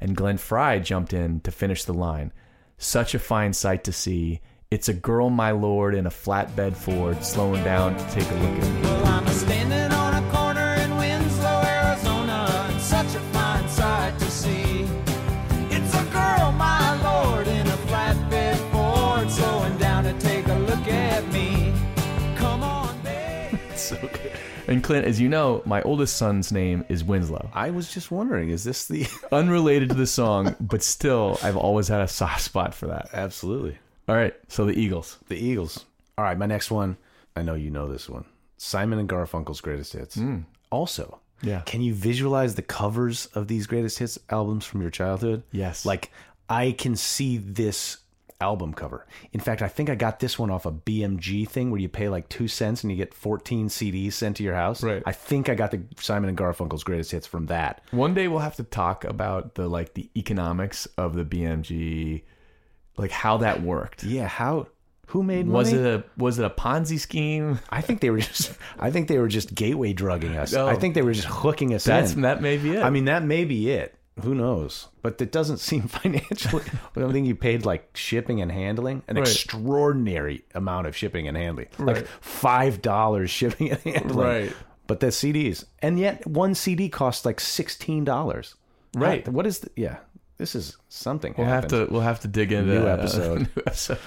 And 0.00 0.16
Glenn 0.16 0.38
Frey 0.38 0.80
jumped 0.80 1.12
in 1.12 1.40
to 1.40 1.50
finish 1.50 1.84
the 1.84 1.94
line. 1.94 2.32
Such 2.78 3.14
a 3.14 3.18
fine 3.18 3.52
sight 3.52 3.84
to 3.84 3.92
see. 3.92 4.40
It's 4.70 4.88
a 4.88 4.94
girl, 4.94 5.30
my 5.30 5.52
lord, 5.52 5.94
in 5.94 6.06
a 6.06 6.10
flatbed 6.10 6.74
Ford, 6.76 7.24
slowing 7.24 7.62
down 7.64 7.96
to 7.96 8.04
take 8.10 8.30
a 8.30 8.34
look 8.34 8.62
at 8.62 8.74
me. 8.74 8.82
Well, 8.82 9.85
And 24.68 24.82
Clint, 24.82 25.06
as 25.06 25.20
you 25.20 25.28
know, 25.28 25.62
my 25.64 25.80
oldest 25.82 26.16
son's 26.16 26.50
name 26.52 26.84
is 26.88 27.04
Winslow. 27.04 27.50
I 27.52 27.70
was 27.70 27.92
just 27.92 28.10
wondering, 28.10 28.50
is 28.50 28.64
this 28.64 28.86
the 28.88 29.06
Unrelated 29.32 29.90
to 29.90 29.94
the 29.94 30.06
song, 30.06 30.56
but 30.60 30.82
still, 30.82 31.38
I've 31.42 31.56
always 31.56 31.88
had 31.88 32.00
a 32.00 32.08
soft 32.08 32.42
spot 32.42 32.74
for 32.74 32.86
that. 32.88 33.08
Absolutely. 33.12 33.78
All 34.08 34.14
right, 34.16 34.34
so 34.48 34.64
the 34.64 34.78
Eagles. 34.78 35.18
The 35.28 35.36
Eagles. 35.36 35.84
All 36.18 36.24
right, 36.24 36.38
my 36.38 36.46
next 36.46 36.70
one. 36.70 36.96
I 37.36 37.42
know 37.42 37.54
you 37.54 37.70
know 37.70 37.86
this 37.90 38.08
one. 38.08 38.24
Simon 38.56 38.98
and 38.98 39.08
Garfunkel's 39.08 39.60
greatest 39.60 39.92
hits. 39.92 40.14
Hmm. 40.16 40.40
Also, 40.70 41.20
Yeah. 41.42 41.60
Can 41.66 41.80
you 41.82 41.92
visualize 41.94 42.54
the 42.54 42.62
covers 42.62 43.26
of 43.34 43.46
these 43.48 43.66
greatest 43.66 43.98
hits 43.98 44.18
albums 44.30 44.64
from 44.64 44.80
your 44.80 44.90
childhood? 44.90 45.42
Yes. 45.52 45.84
Like 45.84 46.10
I 46.48 46.72
can 46.72 46.96
see 46.96 47.36
this 47.38 47.98
album 48.40 48.74
cover. 48.74 49.06
In 49.32 49.40
fact, 49.40 49.62
I 49.62 49.68
think 49.68 49.90
I 49.90 49.94
got 49.94 50.20
this 50.20 50.38
one 50.38 50.50
off 50.50 50.66
a 50.66 50.72
BMG 50.72 51.48
thing 51.48 51.70
where 51.70 51.80
you 51.80 51.88
pay 51.88 52.08
like 52.08 52.28
two 52.28 52.48
cents 52.48 52.82
and 52.82 52.90
you 52.90 52.96
get 52.96 53.14
14 53.14 53.68
CDs 53.68 54.12
sent 54.12 54.36
to 54.36 54.42
your 54.42 54.54
house. 54.54 54.82
Right. 54.82 55.02
I 55.06 55.12
think 55.12 55.48
I 55.48 55.54
got 55.54 55.70
the 55.70 55.82
Simon 55.98 56.28
and 56.28 56.38
Garfunkel's 56.38 56.84
greatest 56.84 57.12
hits 57.12 57.26
from 57.26 57.46
that. 57.46 57.82
One 57.90 58.14
day 58.14 58.28
we'll 58.28 58.40
have 58.40 58.56
to 58.56 58.64
talk 58.64 59.04
about 59.04 59.54
the 59.54 59.68
like 59.68 59.94
the 59.94 60.08
economics 60.16 60.86
of 60.98 61.14
the 61.14 61.24
BMG, 61.24 62.22
like 62.96 63.10
how 63.10 63.38
that 63.38 63.62
worked. 63.62 64.04
Yeah. 64.04 64.26
How? 64.28 64.68
Who 65.10 65.22
made 65.22 65.46
money? 65.46 65.56
Was 65.56 65.72
it 65.72 65.86
a 65.86 66.04
was 66.16 66.38
it 66.40 66.44
a 66.44 66.50
Ponzi 66.50 66.98
scheme? 66.98 67.60
I 67.70 67.80
think 67.80 68.00
they 68.00 68.10
were 68.10 68.18
just. 68.18 68.52
I 68.78 68.90
think 68.90 69.06
they 69.06 69.18
were 69.18 69.28
just 69.28 69.54
gateway 69.54 69.92
drugging 69.92 70.36
us. 70.36 70.52
No. 70.52 70.66
I 70.66 70.74
think 70.74 70.94
they 70.94 71.02
were 71.02 71.12
just 71.12 71.28
hooking 71.28 71.74
us 71.74 71.84
That's 71.84 72.14
in. 72.14 72.22
that 72.22 72.42
may 72.42 72.56
be 72.56 72.76
it. 72.76 72.82
I 72.82 72.90
mean, 72.90 73.04
that 73.04 73.22
may 73.22 73.44
be 73.44 73.70
it. 73.70 73.95
Who 74.22 74.34
knows? 74.34 74.88
But 75.02 75.20
it 75.20 75.30
doesn't 75.32 75.58
seem 75.68 75.82
financially. 75.82 76.64
I 76.96 77.00
don't 77.00 77.12
think 77.12 77.26
you 77.26 77.34
paid 77.34 77.64
like 77.66 77.90
shipping 77.96 78.40
and 78.40 78.50
handling, 78.50 79.02
an 79.08 79.16
Right. 79.16 79.26
extraordinary 79.26 80.44
amount 80.54 80.86
of 80.86 80.96
shipping 80.96 81.28
and 81.28 81.36
handling, 81.36 81.68
like 81.78 82.06
five 82.20 82.80
dollars 82.82 83.30
shipping 83.30 83.70
and 83.72 83.80
handling. 83.80 84.26
Right. 84.26 84.52
But 84.86 85.00
the 85.00 85.08
CDs, 85.08 85.64
and 85.82 85.98
yet 85.98 86.26
one 86.26 86.54
CD 86.54 86.88
costs 86.88 87.24
like 87.26 87.40
sixteen 87.40 88.04
dollars. 88.04 88.54
Right. 88.94 89.26
What 89.28 89.46
is? 89.46 89.58
The, 89.60 89.70
yeah. 89.76 89.98
This 90.38 90.54
is 90.54 90.76
something. 90.88 91.34
we'll 91.36 91.46
have 91.46 91.68
to 91.68 91.86
we'll 91.90 92.02
have 92.02 92.20
to 92.20 92.28
dig 92.28 92.52
into 92.52 92.74
New 92.80 92.86
uh, 92.86 92.90
episode. 92.92 93.38
new 93.56 93.62
episode. 93.66 93.98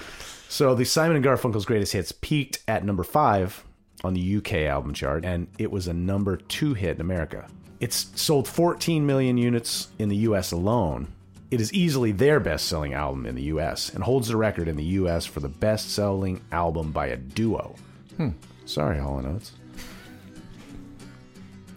So 0.48 0.74
the 0.74 0.84
Simon 0.84 1.16
and 1.16 1.24
Garfunkel's 1.24 1.64
greatest 1.64 1.92
hits 1.92 2.12
peaked 2.12 2.60
at 2.66 2.84
number 2.84 3.02
five 3.04 3.64
on 4.02 4.14
the 4.14 4.36
UK 4.36 4.54
album 4.68 4.94
chart, 4.94 5.24
and 5.24 5.48
it 5.58 5.70
was 5.70 5.86
a 5.86 5.92
number 5.92 6.36
two 6.36 6.74
hit 6.74 6.96
in 6.96 7.00
America. 7.00 7.46
It's 7.80 8.10
sold 8.14 8.46
14 8.46 9.06
million 9.06 9.38
units 9.38 9.88
in 9.98 10.10
the 10.10 10.16
US 10.16 10.52
alone. 10.52 11.08
It 11.50 11.62
is 11.62 11.72
easily 11.72 12.12
their 12.12 12.38
best 12.38 12.66
selling 12.66 12.92
album 12.92 13.24
in 13.24 13.34
the 13.34 13.44
US 13.44 13.88
and 13.88 14.04
holds 14.04 14.28
the 14.28 14.36
record 14.36 14.68
in 14.68 14.76
the 14.76 14.84
US 14.84 15.24
for 15.24 15.40
the 15.40 15.48
best 15.48 15.90
selling 15.90 16.42
album 16.52 16.92
by 16.92 17.06
a 17.06 17.16
duo. 17.16 17.74
Hmm. 18.18 18.30
Sorry, 18.66 18.98
Hall 18.98 19.24
& 19.26 19.26
Oates. 19.26 19.52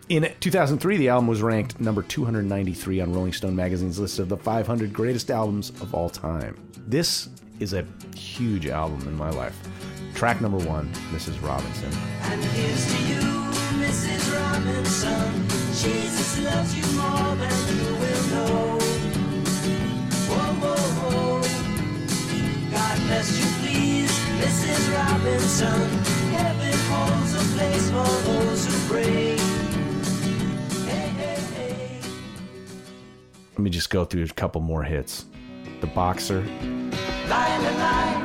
In 0.10 0.30
2003, 0.42 0.98
the 0.98 1.08
album 1.08 1.28
was 1.28 1.42
ranked 1.42 1.80
number 1.80 2.04
293 2.04 3.00
on 3.00 3.14
Rolling 3.14 3.32
Stone 3.32 3.56
magazine's 3.56 3.98
list 3.98 4.20
of 4.20 4.28
the 4.28 4.36
500 4.36 4.92
greatest 4.92 5.32
albums 5.32 5.70
of 5.82 5.96
all 5.96 6.10
time. 6.10 6.56
This 6.86 7.30
is 7.62 7.72
a 7.72 7.88
huge 8.14 8.68
album 8.68 9.08
in 9.08 9.16
my 9.16 9.30
life. 9.30 9.58
Track 10.14 10.42
number 10.42 10.58
one, 10.58 10.92
Mrs. 11.14 11.42
Robinson. 11.42 11.90
And 15.74 15.82
here's 15.82 16.36
to 16.36 16.42
you, 16.42 16.44
Mrs. 16.44 16.44
Robinson. 16.44 16.44
Jesus 16.44 16.44
loves 16.44 16.76
you 16.76 16.86
more 16.98 17.36
than 17.36 17.68
you 17.78 17.90
will 17.96 18.24
know. 18.30 18.80
Whoa, 20.30 20.54
whoa, 20.62 20.78
whoa. 21.00 21.42
God 22.72 22.98
bless 23.08 23.30
you, 23.40 23.46
please, 23.60 24.12
Mrs. 24.40 24.82
Robinson. 24.94 25.90
Heaven 26.32 26.80
holds 26.90 27.34
a 27.34 27.44
place 27.58 27.88
for 27.90 28.12
those 28.32 28.66
who 28.66 28.74
pray. 28.94 29.38
Hey, 30.86 31.10
hey, 31.18 31.40
hey. 31.56 32.02
Let 33.54 33.60
me 33.60 33.70
just 33.70 33.90
go 33.90 34.06
through 34.06 34.24
a 34.24 34.28
couple 34.28 34.62
more 34.62 34.84
hits. 34.84 35.26
The 35.82 35.88
Boxer, 35.88 36.42
Lie, 36.42 37.58
lie. 37.58 38.22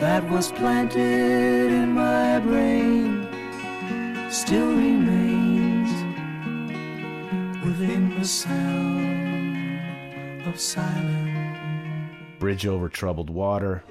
that 0.00 0.28
was 0.30 0.50
planted 0.52 1.70
in 1.70 1.92
my 1.92 2.40
brain 2.40 3.28
still 4.30 4.74
remains 4.74 5.90
within 7.62 8.18
the 8.18 8.24
sound 8.24 9.78
of 10.48 10.58
silence. 10.58 11.18
Bridge 12.38 12.66
Over 12.66 12.88
Troubled 12.88 13.28
Water, 13.28 13.84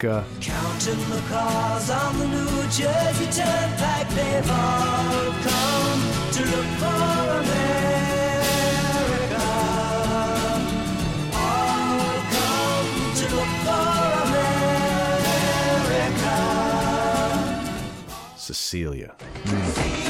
America. 0.00 0.24
Counting 0.40 1.10
the 1.10 1.20
cars 1.28 1.90
on 1.90 2.18
the 2.18 2.26
New 2.26 2.62
Jersey 2.70 3.26
Turnpike, 3.32 4.08
they've 4.10 4.50
all 4.50 5.32
come 5.42 6.00
to 6.32 6.42
look 6.44 6.66
for 6.78 6.86
America. 7.42 7.66
All 11.34 12.20
come 12.30 12.88
to 13.14 13.24
look 13.34 13.52
for 13.64 13.88
America. 15.88 16.36
Cecilia. 18.36 19.14
You're 19.44 20.07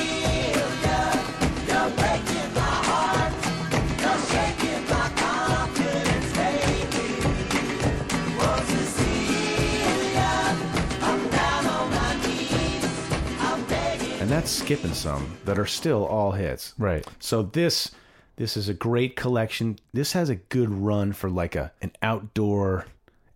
skipping 14.50 14.94
some 14.94 15.36
that 15.44 15.58
are 15.58 15.66
still 15.66 16.06
all 16.06 16.32
hits. 16.32 16.74
Right. 16.78 17.06
So 17.18 17.42
this 17.42 17.92
this 18.36 18.56
is 18.56 18.68
a 18.68 18.74
great 18.74 19.16
collection. 19.16 19.78
This 19.92 20.12
has 20.12 20.28
a 20.28 20.36
good 20.36 20.70
run 20.70 21.12
for 21.12 21.28
like 21.30 21.56
a 21.56 21.72
an 21.82 21.92
outdoor 22.02 22.86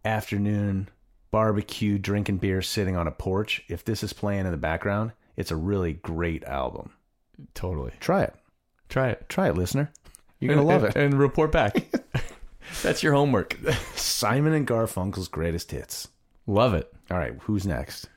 afternoon 0.05 0.89
barbecue, 1.31 1.99
drinking 1.99 2.37
beer, 2.37 2.63
sitting 2.63 2.97
on 2.97 3.09
a 3.09 3.13
porch. 3.13 3.65
If 3.69 3.85
this 3.85 4.03
is 4.03 4.13
playing 4.13 4.47
in 4.47 4.53
the 4.53 4.57
background, 4.57 5.13
it's 5.37 5.51
a 5.51 5.57
really 5.57 5.95
great 5.95 6.45
album. 6.45 6.93
Totally. 7.55 7.93
Try 8.01 8.23
it. 8.23 8.35
Try 8.89 9.09
it. 9.09 9.29
Try 9.29 9.49
it, 9.49 9.57
listener. 9.57 9.91
You're 10.39 10.55
gonna 10.55 10.67
love 10.67 10.85
it. 10.85 10.97
And 10.97 11.19
report 11.19 11.51
back. 11.53 11.87
That's 12.83 13.03
your 13.03 13.15
homework. 13.15 13.57
Simon 13.95 14.53
and 14.53 14.67
Garfunkel's 14.67 15.29
greatest 15.29 15.71
hits. 15.71 16.09
Love 16.47 16.75
it. 16.75 16.93
All 17.11 17.19
right, 17.19 17.35
who's 17.43 17.67
next? 17.67 18.09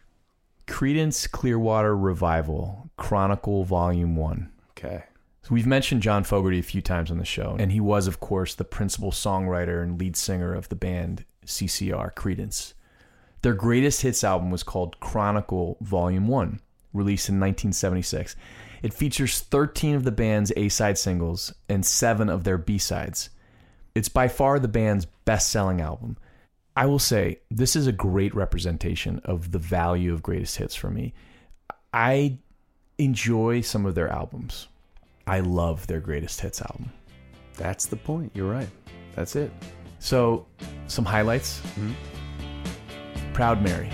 Creedence 0.67 1.29
Clearwater 1.29 1.95
Revival, 1.95 2.89
Chronicle 2.97 3.63
Volume 3.63 4.15
1. 4.15 4.51
Okay. 4.71 5.03
So 5.43 5.53
we've 5.53 5.67
mentioned 5.67 6.01
John 6.01 6.23
Fogerty 6.23 6.57
a 6.57 6.63
few 6.63 6.81
times 6.81 7.11
on 7.11 7.19
the 7.19 7.25
show, 7.25 7.55
and 7.59 7.71
he 7.71 7.79
was, 7.79 8.07
of 8.07 8.19
course, 8.19 8.55
the 8.55 8.63
principal 8.63 9.11
songwriter 9.11 9.83
and 9.83 9.99
lead 9.99 10.15
singer 10.15 10.53
of 10.55 10.69
the 10.69 10.75
band 10.75 11.23
CCR, 11.45 12.13
Creedence. 12.15 12.73
Their 13.43 13.53
greatest 13.53 14.01
hits 14.01 14.23
album 14.23 14.49
was 14.49 14.63
called 14.63 14.99
Chronicle 14.99 15.77
Volume 15.81 16.27
1, 16.27 16.59
released 16.93 17.29
in 17.29 17.35
1976. 17.35 18.35
It 18.81 18.93
features 18.93 19.41
13 19.41 19.95
of 19.95 20.03
the 20.03 20.11
band's 20.11 20.51
A 20.57 20.69
side 20.69 20.97
singles 20.97 21.53
and 21.69 21.85
7 21.85 22.27
of 22.27 22.43
their 22.43 22.57
B 22.57 22.79
sides. 22.79 23.29
It's 23.93 24.09
by 24.09 24.27
far 24.27 24.57
the 24.57 24.67
band's 24.67 25.05
best 25.05 25.51
selling 25.51 25.79
album. 25.79 26.17
I 26.77 26.85
will 26.87 26.99
say, 26.99 27.39
this 27.49 27.75
is 27.75 27.87
a 27.87 27.91
great 27.93 28.35
representation 28.35 29.21
of 29.23 29.51
the 29.51 29.59
value 29.59 30.13
of 30.13 30.21
greatest 30.21 30.57
hits 30.57 30.75
for 30.75 30.89
me. 30.89 31.13
I 31.93 32.37
enjoy 32.97 33.61
some 33.61 33.85
of 33.85 33.95
their 33.95 34.09
albums. 34.09 34.67
I 35.25 35.39
love 35.39 35.87
their 35.87 36.01
greatest 36.01 36.41
hits 36.41 36.61
album. 36.61 36.91
That's 37.55 37.85
the 37.85 37.95
point. 37.95 38.31
You're 38.33 38.51
right. 38.51 38.69
That's 39.15 39.37
it. 39.37 39.51
So, 39.99 40.45
some 40.87 41.05
highlights. 41.05 41.61
Mm-hmm. 41.79 43.33
Proud 43.33 43.61
Mary. 43.61 43.89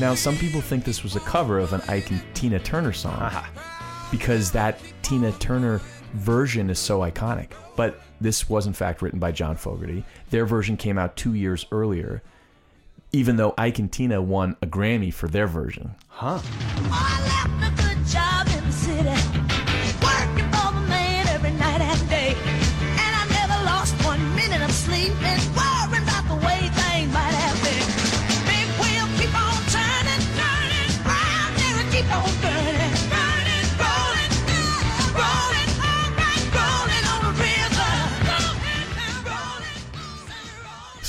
Now, 0.00 0.14
some 0.14 0.36
people 0.36 0.60
think 0.60 0.84
this 0.84 1.02
was 1.02 1.14
a 1.14 1.20
cover 1.20 1.58
of 1.58 1.72
an 1.72 1.80
Ike 1.88 2.10
and 2.10 2.22
Tina 2.34 2.58
Turner 2.58 2.92
song 2.92 3.32
because 4.10 4.50
that 4.52 4.80
Tina 5.02 5.32
Turner 5.32 5.80
version 6.14 6.68
is 6.68 6.78
so 6.78 7.00
iconic. 7.00 7.50
But 7.76 8.00
this 8.20 8.48
was, 8.48 8.66
in 8.66 8.72
fact, 8.72 9.02
written 9.02 9.18
by 9.18 9.32
John 9.32 9.56
Fogerty. 9.56 10.04
Their 10.30 10.46
version 10.46 10.76
came 10.76 10.98
out 10.98 11.16
two 11.16 11.34
years 11.34 11.66
earlier, 11.70 12.22
even 13.12 13.36
though 13.36 13.54
Ike 13.56 13.78
and 13.78 13.90
Tina 13.90 14.20
won 14.20 14.56
a 14.62 14.66
Grammy 14.66 15.12
for 15.12 15.28
their 15.28 15.46
version. 15.46 15.94
Huh. 16.08 16.40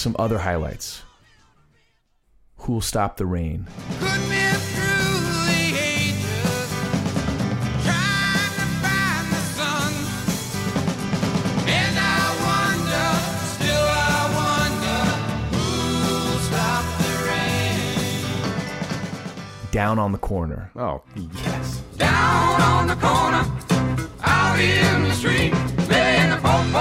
Some 0.05 0.15
other 0.19 0.37
highlights 0.37 1.01
Who'll 2.57 2.79
Stop 2.79 3.17
the 3.17 3.25
Rain? 3.25 3.65
Put 3.97 4.19
me 4.29 4.45
through 4.53 5.17
the 5.49 5.73
ages, 5.81 6.69
trying 7.81 8.53
to 8.53 8.65
find 8.85 9.25
the 9.33 9.41
sun. 9.57 9.89
And 11.65 11.97
I 11.97 12.21
wonder, 12.45 13.09
still 13.49 13.81
I 13.81 14.29
wonder, 14.37 15.01
who'll 15.57 16.37
stop 16.41 16.85
the 17.01 17.25
rain? 17.25 17.81
Down 19.71 19.97
on 19.97 20.11
the 20.11 20.19
Corner. 20.19 20.69
Oh, 20.75 21.01
yes. 21.15 21.81
Down 21.97 22.61
on 22.61 22.85
the 22.85 22.95
corner, 22.95 23.43
out 24.21 24.59
in 24.59 25.03
the 25.05 25.13
street, 25.13 25.51
laying 25.89 26.29
the 26.29 26.37
folk 26.43 26.71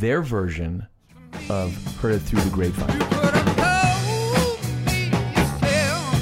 their 0.00 0.22
version 0.22 0.86
of 1.50 1.74
Heard 1.96 2.14
It 2.14 2.20
Through 2.20 2.40
the 2.42 2.50
Grapevine. 2.50 2.98
But 2.98 3.34
I 3.34 3.42
told 3.56 4.60
me 4.86 5.06
yourself 5.34 6.14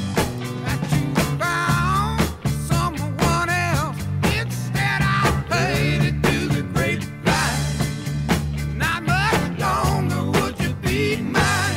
that 0.64 0.80
you 0.92 1.14
found 1.38 2.20
someone 2.66 3.50
else. 3.50 3.98
Instead, 4.34 5.02
I 5.02 5.44
played 5.48 6.02
it 6.04 6.22
to 6.22 6.48
the 6.48 6.62
grapevine. 6.72 8.78
Not 8.78 9.02
much 9.02 9.58
longer 9.58 10.24
would 10.38 10.58
you 10.58 10.72
be 10.76 11.16
mine. 11.20 11.76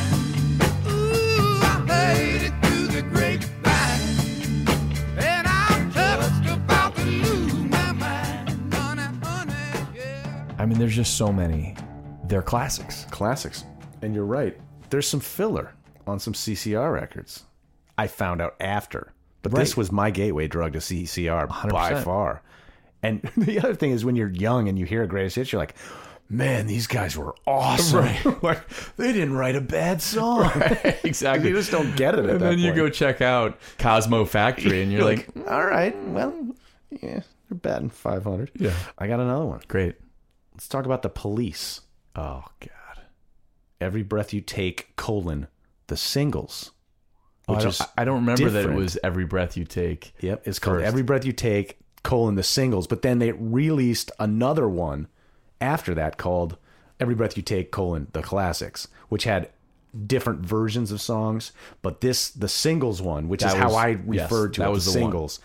Ooh, 0.87 1.59
I 1.61 1.83
played 1.85 2.43
it 2.43 2.53
to 2.63 2.87
the 2.87 3.01
grapevine. 3.01 3.99
And 5.17 5.45
I'm 5.47 5.91
just 5.91 6.45
about 6.45 6.95
to 6.95 7.03
lose 7.03 7.53
my 7.53 7.91
mind. 7.91 8.73
Honey, 8.73 9.01
honey, 9.21 9.53
yeah. 9.95 10.45
I 10.57 10.65
mean, 10.65 10.77
there's 10.79 10.95
just 10.95 11.17
so 11.17 11.33
many. 11.33 11.75
They're 12.29 12.43
classics. 12.43 13.05
Classics. 13.09 13.65
And 14.03 14.13
you're 14.13 14.23
right. 14.23 14.55
There's 14.91 15.07
some 15.07 15.19
filler 15.19 15.73
on 16.05 16.19
some 16.19 16.33
CCR 16.33 16.93
records. 16.93 17.43
I 17.97 18.05
found 18.07 18.39
out 18.39 18.55
after. 18.59 19.13
But 19.41 19.55
this 19.55 19.75
was 19.75 19.91
my 19.91 20.11
gateway 20.11 20.47
drug 20.47 20.73
to 20.73 20.79
CCR 20.79 21.47
by 21.69 21.93
100%. 21.93 22.03
far. 22.03 22.43
And 23.01 23.21
the 23.37 23.59
other 23.59 23.73
thing 23.73 23.91
is 23.91 24.05
when 24.05 24.15
you're 24.15 24.29
young 24.29 24.67
and 24.67 24.77
you 24.77 24.85
hear 24.85 25.01
a 25.01 25.07
greatest 25.07 25.37
hits, 25.37 25.51
you're 25.51 25.59
like, 25.59 25.73
man, 26.29 26.67
these 26.67 26.85
guys 26.85 27.17
were 27.17 27.33
awesome. 27.47 28.07
like, 28.43 28.61
they 28.97 29.11
didn't 29.11 29.33
write 29.33 29.55
a 29.55 29.61
bad 29.61 29.99
song. 29.99 30.51
exactly. 31.03 31.49
You 31.49 31.55
just 31.55 31.71
don't 31.71 31.95
get 31.95 32.13
it 32.13 32.25
at 32.25 32.29
and 32.29 32.41
then 32.41 32.59
you 32.59 32.75
go 32.75 32.89
check 32.89 33.21
out 33.21 33.59
Cosmo 33.79 34.25
Factory, 34.25 34.83
and 34.83 34.91
you're, 34.91 35.01
You're 35.01 35.09
like, 35.09 35.35
like, 35.35 35.49
all 35.49 35.65
right, 35.65 35.97
well, 36.09 36.31
yeah, 36.91 37.21
they're 37.49 37.57
batting 37.57 37.89
500. 37.89 38.51
Yeah. 38.55 38.73
I 38.99 39.07
got 39.07 39.19
another 39.19 39.45
one. 39.45 39.61
great. 39.67 39.95
Let's 40.53 40.67
talk 40.67 40.85
about 40.85 41.01
the 41.01 41.09
police. 41.09 41.81
Oh 42.15 42.43
God. 42.59 43.03
Every 43.81 44.03
breath 44.03 44.33
you 44.33 44.41
take, 44.41 44.95
colon, 44.95 45.47
the 45.87 45.97
singles. 45.97 46.71
Oh, 47.47 47.55
I, 47.55 47.61
don't, 47.61 47.81
I 47.97 48.05
don't 48.05 48.15
remember 48.17 48.49
that 48.49 48.59
it 48.59 48.61
different. 48.61 48.79
was 48.79 48.97
every 49.03 49.25
breath 49.25 49.57
you 49.57 49.65
take. 49.65 50.13
Yep, 50.19 50.43
it's 50.47 50.59
called 50.59 50.77
First. 50.77 50.87
Every 50.87 51.01
Breath 51.01 51.25
You 51.25 51.31
Take, 51.31 51.79
colon, 52.03 52.35
the 52.35 52.43
singles. 52.43 52.85
But 52.85 53.01
then 53.01 53.17
they 53.17 53.31
released 53.31 54.11
another 54.19 54.69
one 54.69 55.07
after 55.59 55.95
that 55.95 56.17
called 56.17 56.57
Every 56.99 57.15
Breath 57.15 57.35
You 57.37 57.41
Take, 57.41 57.71
colon, 57.71 58.07
the 58.13 58.21
classics, 58.21 58.87
which 59.07 59.23
had 59.23 59.49
different 60.05 60.41
versions 60.41 60.91
of 60.91 61.01
songs. 61.01 61.51
But 61.81 62.01
this, 62.01 62.29
the 62.29 62.47
singles 62.49 63.01
one, 63.01 63.27
which 63.29 63.41
That 63.41 63.53
is 63.53 63.57
how 63.59 63.67
was- 63.69 63.75
I 63.75 63.87
yes, 63.89 64.01
referred 64.31 64.53
to 64.55 64.61
that 64.61 64.67
it, 64.67 64.71
was 64.71 64.85
the 64.85 64.91
the 64.91 64.99
one. 64.99 65.11
singles. 65.11 65.39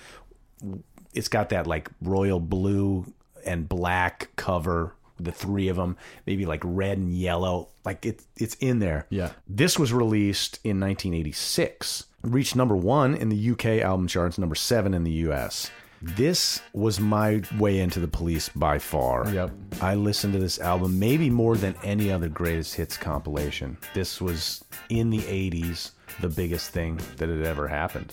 It's 1.15 1.29
got 1.29 1.49
that 1.51 1.67
like 1.67 1.89
royal 2.03 2.41
blue 2.41 3.07
and 3.47 3.67
black 3.67 4.29
cover, 4.37 4.93
the 5.25 5.33
three 5.33 5.69
of 5.69 5.77
them, 5.77 5.97
maybe 6.27 6.47
like 6.47 6.61
red 6.65 6.99
and 6.99 7.15
yellow. 7.15 7.69
Like 7.85 8.05
it's 8.07 8.27
it's 8.37 8.55
in 8.57 8.79
there. 8.79 9.07
Yeah. 9.11 9.33
This 9.49 9.79
was 9.79 9.93
released 9.93 10.59
in 10.65 10.81
1986. 10.81 12.05
Reached 12.23 12.57
number 12.57 12.77
one 12.77 13.15
in 13.15 13.29
the 13.29 13.51
UK 13.51 13.83
album 13.83 14.07
charts, 14.07 14.39
number 14.39 14.55
seven 14.55 14.95
in 14.95 15.05
the 15.05 15.13
US. 15.29 15.71
This 16.01 16.61
was 16.75 17.01
my 17.01 17.43
way 17.59 17.81
into 17.81 17.99
the 17.99 18.09
police 18.09 18.51
by 18.51 18.79
far. 18.79 19.27
Yep. 19.31 19.53
I 19.81 19.95
listened 19.95 20.35
to 20.35 20.39
this 20.39 20.59
album 20.59 20.99
maybe 20.99 21.31
more 21.31 21.57
than 21.57 21.75
any 21.83 22.13
other 22.13 22.29
greatest 22.29 22.75
hits 22.75 22.99
compilation. 22.99 23.79
This 23.95 24.21
was 24.21 24.63
in 24.91 25.09
the 25.09 25.21
80s 25.21 25.93
the 26.21 26.29
biggest 26.29 26.71
thing 26.71 27.01
that 27.17 27.29
had 27.29 27.43
ever 27.43 27.67
happened 27.67 28.13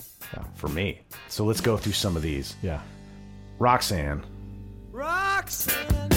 for 0.55 0.69
me. 0.69 1.01
So 1.27 1.43
let's 1.43 1.61
go 1.61 1.77
through 1.77 1.93
some 1.93 2.15
of 2.15 2.21
these. 2.21 2.55
Yeah. 2.61 2.81
Roxanne. 3.59 4.25
Roxanne, 4.91 6.10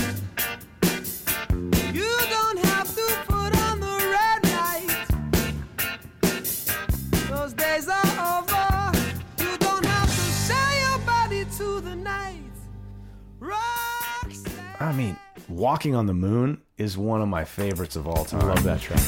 Walking 15.64 15.94
on 15.94 16.04
the 16.04 16.12
Moon 16.12 16.60
is 16.76 16.98
one 16.98 17.22
of 17.22 17.28
my 17.28 17.46
favorites 17.46 17.96
of 17.96 18.06
all 18.06 18.26
time. 18.26 18.42
I 18.42 18.48
Love 18.48 18.64
that 18.64 18.82
track. 18.82 19.00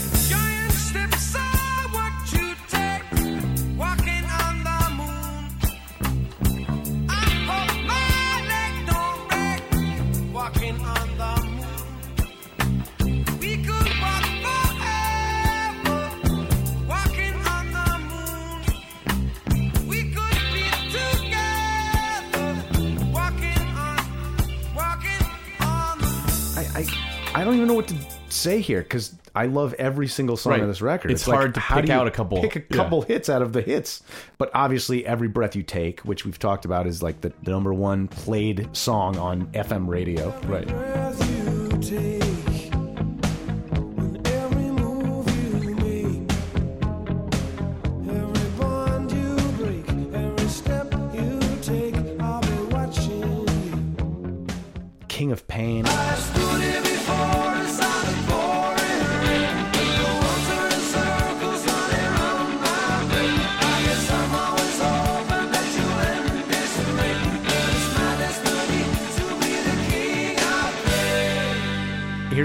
Even 27.66 27.74
know 27.74 27.74
what 27.74 27.88
to 27.88 27.96
say 28.32 28.60
here 28.60 28.80
because 28.82 29.14
I 29.34 29.46
love 29.46 29.74
every 29.74 30.06
single 30.08 30.36
song 30.36 30.52
Right. 30.52 30.62
on 30.62 30.68
this 30.68 30.80
record. 30.80 31.10
It's 31.10 31.24
hard 31.24 31.54
to 31.54 31.60
how 31.60 31.80
pick 31.80 31.90
out 31.90 32.06
a 32.06 32.10
couple. 32.10 32.40
Pick 32.40 32.56
a 32.56 32.60
Yeah. 32.60 32.64
couple 32.76 33.02
hits 33.02 33.28
out 33.28 33.42
of 33.42 33.52
the 33.52 33.60
hits, 33.60 34.02
but 34.38 34.50
obviously, 34.54 35.04
"Every 35.06 35.28
Breath 35.28 35.56
You 35.56 35.62
Take," 35.62 36.00
which 36.00 36.24
we've 36.24 36.38
talked 36.38 36.64
about, 36.64 36.86
is 36.86 37.02
like 37.02 37.20
the, 37.20 37.32
the 37.42 37.50
number 37.50 37.74
one 37.74 38.08
played 38.08 38.68
song 38.72 39.18
on 39.18 39.48
FM 39.52 39.88
radio. 39.88 40.32
Right. 40.46 40.66
breath 40.66 41.30
you 41.30 41.68
take, 41.80 42.72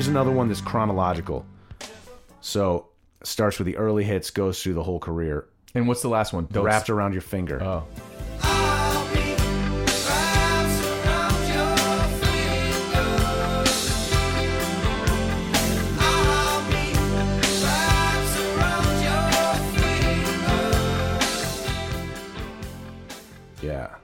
Here's 0.01 0.09
another 0.09 0.31
one 0.31 0.47
that's 0.47 0.61
chronological. 0.61 1.45
So 2.39 2.87
starts 3.21 3.59
with 3.59 3.67
the 3.67 3.77
early 3.77 4.03
hits, 4.03 4.31
goes 4.31 4.59
through 4.59 4.73
the 4.73 4.81
whole 4.81 4.99
career. 4.99 5.47
And 5.75 5.87
what's 5.87 6.01
the 6.01 6.07
last 6.07 6.33
one? 6.33 6.47
Don't 6.51 6.65
Wrapped 6.65 6.89
around 6.89 7.13
your 7.13 7.21
finger. 7.21 7.61
Oh. 7.61 7.85
I'll 8.41 9.13
be 9.13 9.35
wrapped 10.09 10.85
around 10.87 11.47
your 11.53 11.77
fingers. 12.17 12.95
I'll 15.99 16.65
be 16.71 16.93
wrapped 17.63 18.37
around 18.39 19.03
your 19.03 19.53
fingers. 23.19 23.61
Yeah. 23.61 23.97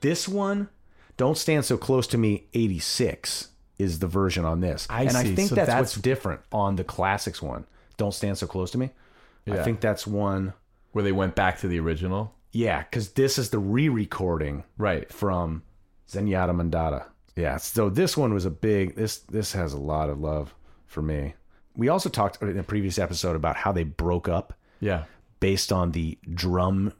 This 0.00 0.26
one, 0.26 0.70
Don't 1.18 1.36
Stand 1.36 1.66
So 1.66 1.76
Close 1.76 2.06
to 2.06 2.16
Me 2.16 2.46
86 2.54 3.49
is 3.80 3.98
the 3.98 4.06
version 4.06 4.44
on 4.44 4.60
this. 4.60 4.86
I 4.90 5.02
and 5.04 5.16
I 5.16 5.22
see. 5.24 5.34
think 5.34 5.48
So 5.48 5.54
that's, 5.54 5.66
that's- 5.68 5.80
what's 5.82 5.94
different 6.02 6.40
on 6.52 6.76
the 6.76 6.84
classics 6.84 7.40
one. 7.42 7.66
Don't 7.96 8.12
Stand 8.14 8.38
So 8.38 8.46
Close 8.46 8.70
to 8.72 8.78
Me. 8.78 8.90
I 9.50 9.62
think 9.62 9.80
that's 9.80 10.06
one. 10.06 10.52
Where 10.92 11.02
they 11.04 11.12
went 11.12 11.34
back 11.36 11.58
to 11.60 11.68
the 11.68 11.78
original. 11.80 12.34
Yeah, 12.52 12.82
because 12.82 13.12
this 13.12 13.38
is 13.38 13.50
the 13.50 13.58
re-recording 13.60 14.64
Right. 14.76 15.10
from 15.12 15.62
Zenyatta 16.08 16.50
Mondatta. 16.54 17.04
Yeah, 17.36 17.56
so 17.58 17.88
this 17.90 18.16
one 18.16 18.34
was 18.34 18.44
a 18.44 18.50
big. 18.50 18.96
This 18.96 19.18
this 19.18 19.52
has 19.52 19.72
a 19.72 19.78
lot 19.78 20.10
of 20.10 20.18
love 20.20 20.52
for 20.86 21.00
me. 21.02 21.34
We 21.76 21.88
also 21.88 22.08
talked 22.08 22.42
in 22.42 22.58
a 22.58 22.62
previous 22.64 22.98
episode 22.98 23.36
about 23.36 23.56
how 23.56 23.70
they 23.72 23.84
broke 23.84 24.28
up 24.28 24.52
Yeah. 24.80 25.04
based 25.38 25.72
on 25.72 25.92
the 25.92 26.18
drum 26.34 26.92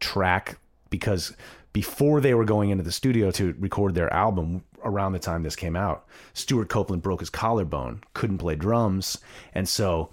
track 0.00 0.58
because 0.90 1.34
before 1.76 2.22
they 2.22 2.32
were 2.32 2.46
going 2.46 2.70
into 2.70 2.82
the 2.82 2.90
studio 2.90 3.30
to 3.30 3.54
record 3.58 3.94
their 3.94 4.10
album 4.10 4.64
around 4.82 5.12
the 5.12 5.18
time 5.18 5.42
this 5.42 5.54
came 5.54 5.76
out 5.76 6.06
Stewart 6.32 6.70
Copeland 6.70 7.02
broke 7.02 7.20
his 7.20 7.28
collarbone 7.28 8.02
couldn't 8.14 8.38
play 8.38 8.54
drums 8.56 9.18
and 9.52 9.68
so 9.68 10.08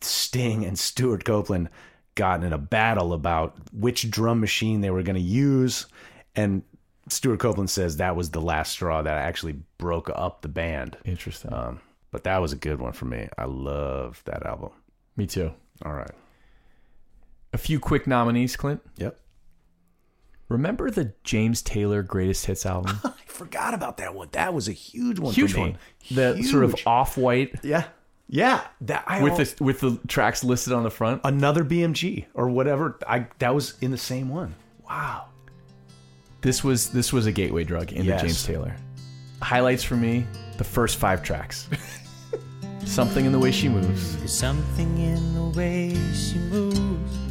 Sting 0.00 0.64
and 0.64 0.76
Stewart 0.76 1.24
Copeland 1.24 1.68
got 2.16 2.42
in 2.42 2.52
a 2.52 2.58
battle 2.58 3.12
about 3.12 3.54
which 3.72 4.10
drum 4.10 4.40
machine 4.40 4.80
they 4.80 4.90
were 4.90 5.04
going 5.04 5.14
to 5.14 5.22
use 5.22 5.86
and 6.34 6.64
Stewart 7.08 7.38
Copeland 7.38 7.70
says 7.70 7.98
that 7.98 8.16
was 8.16 8.30
the 8.30 8.40
last 8.40 8.72
straw 8.72 9.02
that 9.02 9.18
actually 9.18 9.54
broke 9.78 10.10
up 10.16 10.42
the 10.42 10.48
band 10.48 10.96
Interesting. 11.04 11.52
um, 11.52 11.80
but 12.10 12.24
that 12.24 12.38
was 12.38 12.52
a 12.52 12.56
good 12.56 12.80
one 12.80 12.92
for 12.92 13.04
me 13.04 13.28
I 13.38 13.44
love 13.44 14.20
that 14.24 14.44
album 14.44 14.70
Me 15.16 15.28
too. 15.28 15.52
all 15.84 15.92
right 15.92 16.10
A 17.52 17.58
few 17.58 17.78
quick 17.78 18.08
nominees, 18.08 18.56
Clint. 18.56 18.80
yep 18.96 19.20
Remember 20.48 20.90
the 20.90 21.12
James 21.24 21.60
Taylor 21.62 22.02
Greatest 22.02 22.46
Hits 22.46 22.64
album? 22.66 22.98
I 23.04 23.12
forgot 23.26 23.74
about 23.74 23.96
that 23.98 24.14
one. 24.14 24.28
That 24.32 24.54
was 24.54 24.68
a 24.68 24.72
huge 24.72 25.18
one. 25.18 25.32
Huge 25.34 25.52
for 25.52 25.58
me. 25.58 25.62
one. 25.62 25.78
The 26.10 26.42
sort 26.42 26.64
of 26.64 26.76
off 26.86 27.16
white 27.18 27.54
yeah, 27.64 27.84
yeah. 28.28 28.62
That 28.82 29.04
I 29.08 29.22
with 29.22 29.32
al- 29.32 29.38
the 29.38 29.56
with 29.64 29.80
the 29.80 29.98
tracks 30.06 30.44
listed 30.44 30.72
on 30.72 30.84
the 30.84 30.90
front. 30.90 31.20
another 31.24 31.64
BMG 31.64 32.26
or 32.34 32.48
whatever. 32.48 32.98
I 33.08 33.26
that 33.40 33.54
was 33.54 33.74
in 33.80 33.90
the 33.90 33.98
same 33.98 34.28
one. 34.28 34.54
Wow. 34.88 35.26
This 36.42 36.62
was 36.62 36.90
this 36.90 37.12
was 37.12 37.26
a 37.26 37.32
gateway 37.32 37.64
drug 37.64 37.90
into 37.92 38.04
Yes. 38.04 38.20
James 38.22 38.44
Taylor. 38.44 38.76
Highlights 39.42 39.82
for 39.82 39.96
me: 39.96 40.24
the 40.58 40.64
first 40.64 40.96
five 40.98 41.22
tracks. 41.24 41.68
Something 42.84 43.24
in 43.26 43.32
the 43.32 43.38
way 43.40 43.50
she 43.50 43.68
moves. 43.68 44.16
There's 44.18 44.32
something 44.32 44.96
in 44.98 45.34
the 45.34 45.58
way 45.58 45.92
she 46.14 46.38
moves, 46.38 47.16
or 47.18 47.25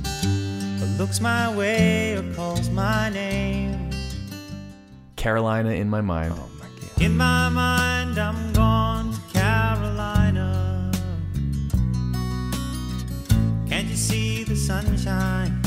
looks 0.97 1.19
my 1.19 1.53
way, 1.53 2.15
or 2.15 2.33
calls 2.33 2.69
my 2.69 3.09
name. 3.09 3.89
Carolina 5.17 5.71
in 5.71 5.89
my 5.89 6.01
mind. 6.01 6.33
Oh 6.37 6.49
my 6.59 6.67
god. 6.67 7.01
In 7.01 7.17
my 7.17 7.49
mind, 7.49 8.17
I'm 8.17 8.53
gone 8.53 9.13
to 9.13 9.19
Carolina. 9.33 10.91
Can't 13.67 13.87
you 13.87 13.95
see 13.97 14.43
the 14.43 14.55
sunshine? 14.55 15.61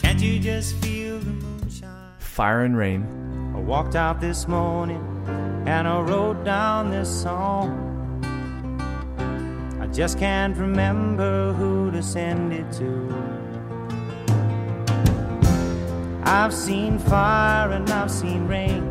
Can't 0.00 0.20
you 0.20 0.38
just 0.38 0.76
feel 0.76 1.18
the 1.18 1.30
moonshine? 1.30 2.12
Fire 2.18 2.62
and 2.62 2.76
Rain. 2.76 3.52
I 3.56 3.60
walked 3.60 3.96
out 3.96 4.20
this 4.20 4.46
morning 4.46 5.02
and 5.66 5.88
I 5.88 6.00
wrote 6.00 6.44
down 6.44 6.90
this 6.90 7.22
song. 7.22 7.80
I 9.80 9.86
just 9.88 10.18
can't 10.18 10.56
remember 10.56 11.52
who 11.54 11.90
to 11.90 12.02
send 12.02 12.52
it 12.52 12.70
to. 12.72 13.43
I've 16.26 16.54
seen 16.54 16.98
fire 16.98 17.70
and 17.70 17.88
I've 17.90 18.10
seen 18.10 18.46
rain. 18.48 18.82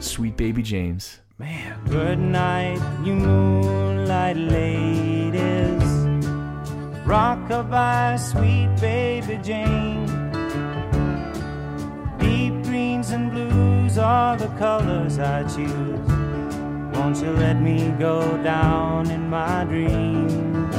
Sweet 0.00 0.36
Baby 0.36 0.62
James. 0.62 1.20
Man. 1.38 1.80
Good 1.88 2.18
night, 2.18 2.80
you 3.04 3.14
moonlight 3.14 4.36
ladies. 4.36 5.82
Rockabye, 7.06 8.18
sweet 8.18 8.80
baby 8.80 9.36
Jane. 9.42 10.06
Deep 12.18 12.62
greens 12.64 13.10
and 13.10 13.30
blues 13.30 13.98
are 13.98 14.36
the 14.36 14.48
colors 14.58 15.18
I 15.18 15.42
choose. 15.44 16.00
Won't 16.96 17.18
you 17.18 17.30
let 17.30 17.60
me 17.60 17.94
go 17.98 18.20
down 18.42 19.10
in 19.10 19.30
my 19.30 19.64
dreams 19.64 20.74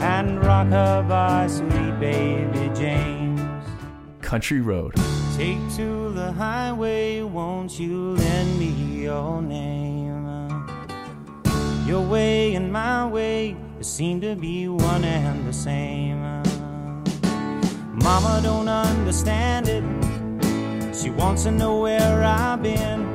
and 0.00 0.44
rock 0.44 0.68
her 0.68 1.02
by 1.08 1.46
sweet 1.46 2.00
baby 2.00 2.70
James? 2.74 3.13
Country 4.24 4.62
Road. 4.62 4.94
Take 5.36 5.58
to 5.76 6.10
the 6.10 6.32
highway, 6.32 7.20
won't 7.20 7.78
you 7.78 8.14
lend 8.14 8.58
me 8.58 9.02
your 9.02 9.42
name? 9.42 10.24
Your 11.86 12.00
way 12.00 12.54
and 12.54 12.72
my 12.72 13.06
way 13.06 13.54
seem 13.82 14.22
to 14.22 14.34
be 14.34 14.66
one 14.66 15.04
and 15.04 15.46
the 15.46 15.52
same. 15.52 16.22
Mama 17.92 18.40
don't 18.42 18.68
understand 18.68 19.68
it. 19.68 19.84
She 20.96 21.10
wants 21.10 21.42
to 21.42 21.50
know 21.50 21.82
where 21.82 22.24
I've 22.24 22.62
been. 22.62 23.06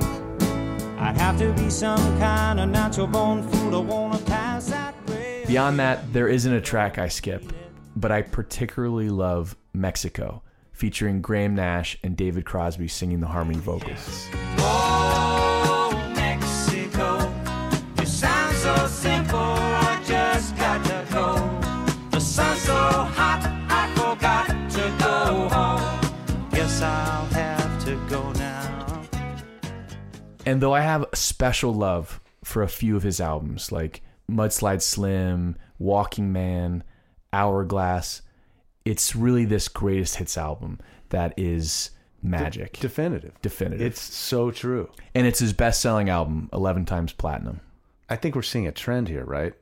I'd 0.99 1.17
have 1.17 1.39
to 1.39 1.51
be 1.53 1.71
some 1.71 2.19
kind 2.19 2.59
of 2.59 2.69
natural 2.69 3.07
born 3.07 3.41
fool 3.49 3.71
to 3.71 3.79
wanna 3.79 4.19
pass 4.19 4.67
that 4.67 4.93
way. 5.09 5.43
Beyond 5.47 5.79
that, 5.79 6.13
there 6.13 6.27
isn't 6.27 6.53
a 6.53 6.61
track 6.61 6.99
I 6.99 7.07
skip, 7.07 7.51
but 7.95 8.11
I 8.11 8.21
particularly 8.21 9.09
love 9.09 9.55
Mexico, 9.73 10.43
featuring 10.79 11.21
Graham 11.21 11.55
Nash 11.55 11.97
and 12.05 12.15
David 12.15 12.45
Crosby 12.45 12.87
singing 12.87 13.19
the 13.19 13.27
harmony 13.27 13.59
vocals. 13.59 14.29
Oh, 14.59 16.13
Mexico, 16.15 17.29
you 17.99 18.05
sound 18.05 18.55
so 18.55 18.87
simple. 18.87 19.37
I 19.37 20.01
just 20.05 20.55
got 20.55 20.81
to 20.85 21.05
go. 21.11 21.35
The 22.11 22.21
sun's 22.21 22.61
so 22.61 22.73
hot, 22.73 23.41
I 23.69 23.93
forgot 23.93 24.47
to 24.47 24.95
go 25.03 25.49
home. 25.49 26.49
Guess 26.51 26.81
I'll 26.81 27.25
have 27.25 27.83
to 27.83 27.97
go 28.09 28.31
now. 28.31 29.03
And 30.45 30.61
though 30.61 30.73
I 30.73 30.79
have 30.79 31.05
a 31.11 31.15
special 31.17 31.73
love 31.73 32.21
for 32.45 32.63
a 32.63 32.69
few 32.69 32.95
of 32.95 33.03
his 33.03 33.19
albums, 33.19 33.73
like 33.73 34.01
Mudslide 34.31 34.81
Slim, 34.81 35.57
Walking 35.77 36.31
Man, 36.31 36.85
Hourglass, 37.33 38.21
it's 38.85 39.15
really 39.15 39.45
this 39.45 39.67
greatest 39.67 40.15
hits 40.17 40.37
album 40.37 40.79
that 41.09 41.33
is 41.37 41.91
magic. 42.21 42.79
Definitive. 42.79 43.33
Definitive. 43.41 43.81
It's 43.85 44.01
so 44.01 44.51
true. 44.51 44.89
and 45.15 45.25
it's 45.27 45.39
his 45.39 45.53
best 45.53 45.81
selling 45.81 46.09
album, 46.09 46.49
11 46.53 46.85
times 46.85 47.13
platinum. 47.13 47.61
I 48.09 48.15
think 48.15 48.35
we're 48.35 48.41
seeing 48.41 48.67
a 48.67 48.71
trend 48.71 49.07
here, 49.07 49.23
right? 49.25 49.53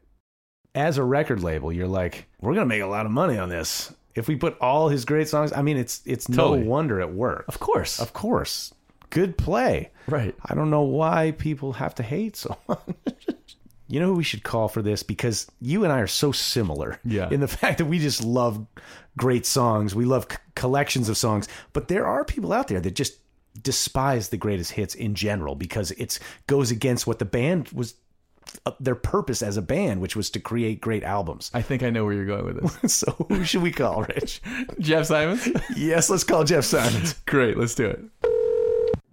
As 0.74 0.98
a 0.98 1.04
record 1.04 1.42
label, 1.44 1.72
you're 1.74 1.88
like, 1.88 2.28
we're 2.40 2.54
gonna 2.54 2.66
make 2.66 2.82
a 2.82 2.88
lot 2.88 3.06
of 3.06 3.12
money 3.12 3.38
on 3.38 3.50
this. 3.50 3.94
If 4.16 4.28
we 4.28 4.36
put 4.36 4.58
all 4.60 4.90
his 4.90 5.06
great 5.06 5.28
songs, 5.28 5.52
I 5.54 5.62
mean, 5.62 5.78
it's 5.78 6.02
it's 6.06 6.26
Totally. 6.26 6.60
no 6.62 6.66
wonder 6.66 7.00
it 7.02 7.12
worked. 7.12 7.50
Of 7.50 7.60
course. 7.60 8.00
Of 8.00 8.14
course, 8.14 8.74
good 9.10 9.38
play. 9.38 9.92
Right. 10.08 10.34
I 10.46 10.56
don't 10.56 10.70
know 10.70 10.84
why 10.84 11.32
people 11.38 11.74
have 11.74 11.94
to 11.96 12.04
hate 12.04 12.36
so 12.36 12.58
much. 12.68 12.96
You 13.88 14.00
know 14.00 14.08
who 14.08 14.16
we 14.16 14.24
should 14.24 14.44
call 14.44 14.68
for 14.68 14.82
this 14.82 15.02
because 15.04 15.48
you 15.62 15.84
and 15.84 15.94
I 15.94 16.00
are 16.00 16.08
so 16.08 16.32
similar. 16.32 17.00
Yeah. 17.06 17.30
In 17.30 17.40
the 17.40 17.48
fact 17.48 17.78
that 17.78 17.86
we 17.86 18.00
just 18.00 18.24
love 18.24 18.66
great 19.18 19.46
songs, 19.46 19.96
we 19.96 20.04
love 20.06 20.28
c- 20.30 20.38
collections 20.56 21.08
of 21.10 21.18
songs, 21.18 21.48
but 21.74 21.88
there 21.88 22.06
are 22.06 22.26
people 22.26 22.52
out 22.52 22.68
there 22.68 22.82
that 22.82 22.92
just 22.96 23.18
despise 23.64 24.30
the 24.30 24.38
greatest 24.38 24.72
hits 24.72 24.94
in 24.94 25.16
general 25.16 25.56
because 25.56 25.92
it 25.92 26.20
goes 26.48 26.70
against 26.70 27.08
what 27.08 27.18
the 27.20 27.26
band 27.26 27.70
was 27.70 27.96
uh, 28.66 28.72
their 28.80 28.96
purpose 28.96 29.42
as 29.42 29.58
a 29.58 29.62
band, 29.62 30.02
which 30.02 30.16
was 30.16 30.30
to 30.32 30.40
create 30.40 30.82
great 30.82 31.04
albums. 31.04 31.50
I 31.54 31.62
think 31.62 31.82
I 31.82 31.90
know 31.90 32.04
where 32.06 32.14
you're 32.14 32.26
going 32.26 32.46
with 32.46 32.82
this. 32.82 32.94
so 32.98 33.12
who 33.30 33.44
should 33.44 33.62
we 33.64 33.72
call, 33.72 34.04
Rich? 34.04 34.42
Jeff 34.80 35.06
Simons? 35.08 35.48
yes, 35.76 36.10
let's 36.10 36.24
call 36.24 36.44
Jeff 36.44 36.66
Simons. 36.66 37.14
Great, 37.26 37.58
let's 37.58 37.76
do 37.76 37.86
it. 37.88 38.02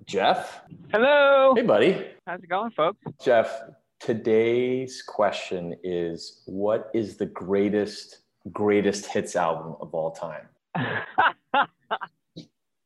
Jeff? 0.06 0.60
Hello. 0.92 1.54
Hey, 1.56 1.62
buddy. 1.62 2.04
How's 2.26 2.42
it 2.42 2.48
going, 2.48 2.70
folks? 2.72 2.98
Jeff, 3.24 3.50
today's 4.04 5.02
question 5.02 5.74
is 5.82 6.42
what 6.44 6.90
is 6.92 7.16
the 7.16 7.24
greatest, 7.24 8.18
greatest 8.52 9.06
hits 9.06 9.34
album 9.34 9.76
of 9.80 9.94
all 9.94 10.10
time? 10.10 10.46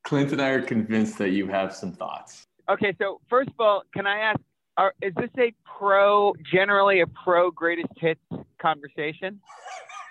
Clint 0.05 0.31
and 0.31 0.41
I 0.41 0.51
are 0.51 0.63
convinced 0.63 1.19
that 1.19 1.31
you 1.31 1.49
have 1.49 1.75
some 1.75 1.93
thoughts. 1.93 2.47
okay, 2.71 2.95
so 3.01 3.21
first 3.29 3.49
of 3.49 3.57
all, 3.59 3.83
can 3.93 4.07
I 4.07 4.19
ask, 4.21 4.39
are, 4.77 4.95
is 5.03 5.13
this 5.17 5.31
a 5.39 5.53
pro, 5.65 6.35
generally 6.53 7.01
a 7.01 7.07
pro 7.09 7.51
greatest 7.51 7.93
hits 7.97 8.21
conversation? 8.63 9.41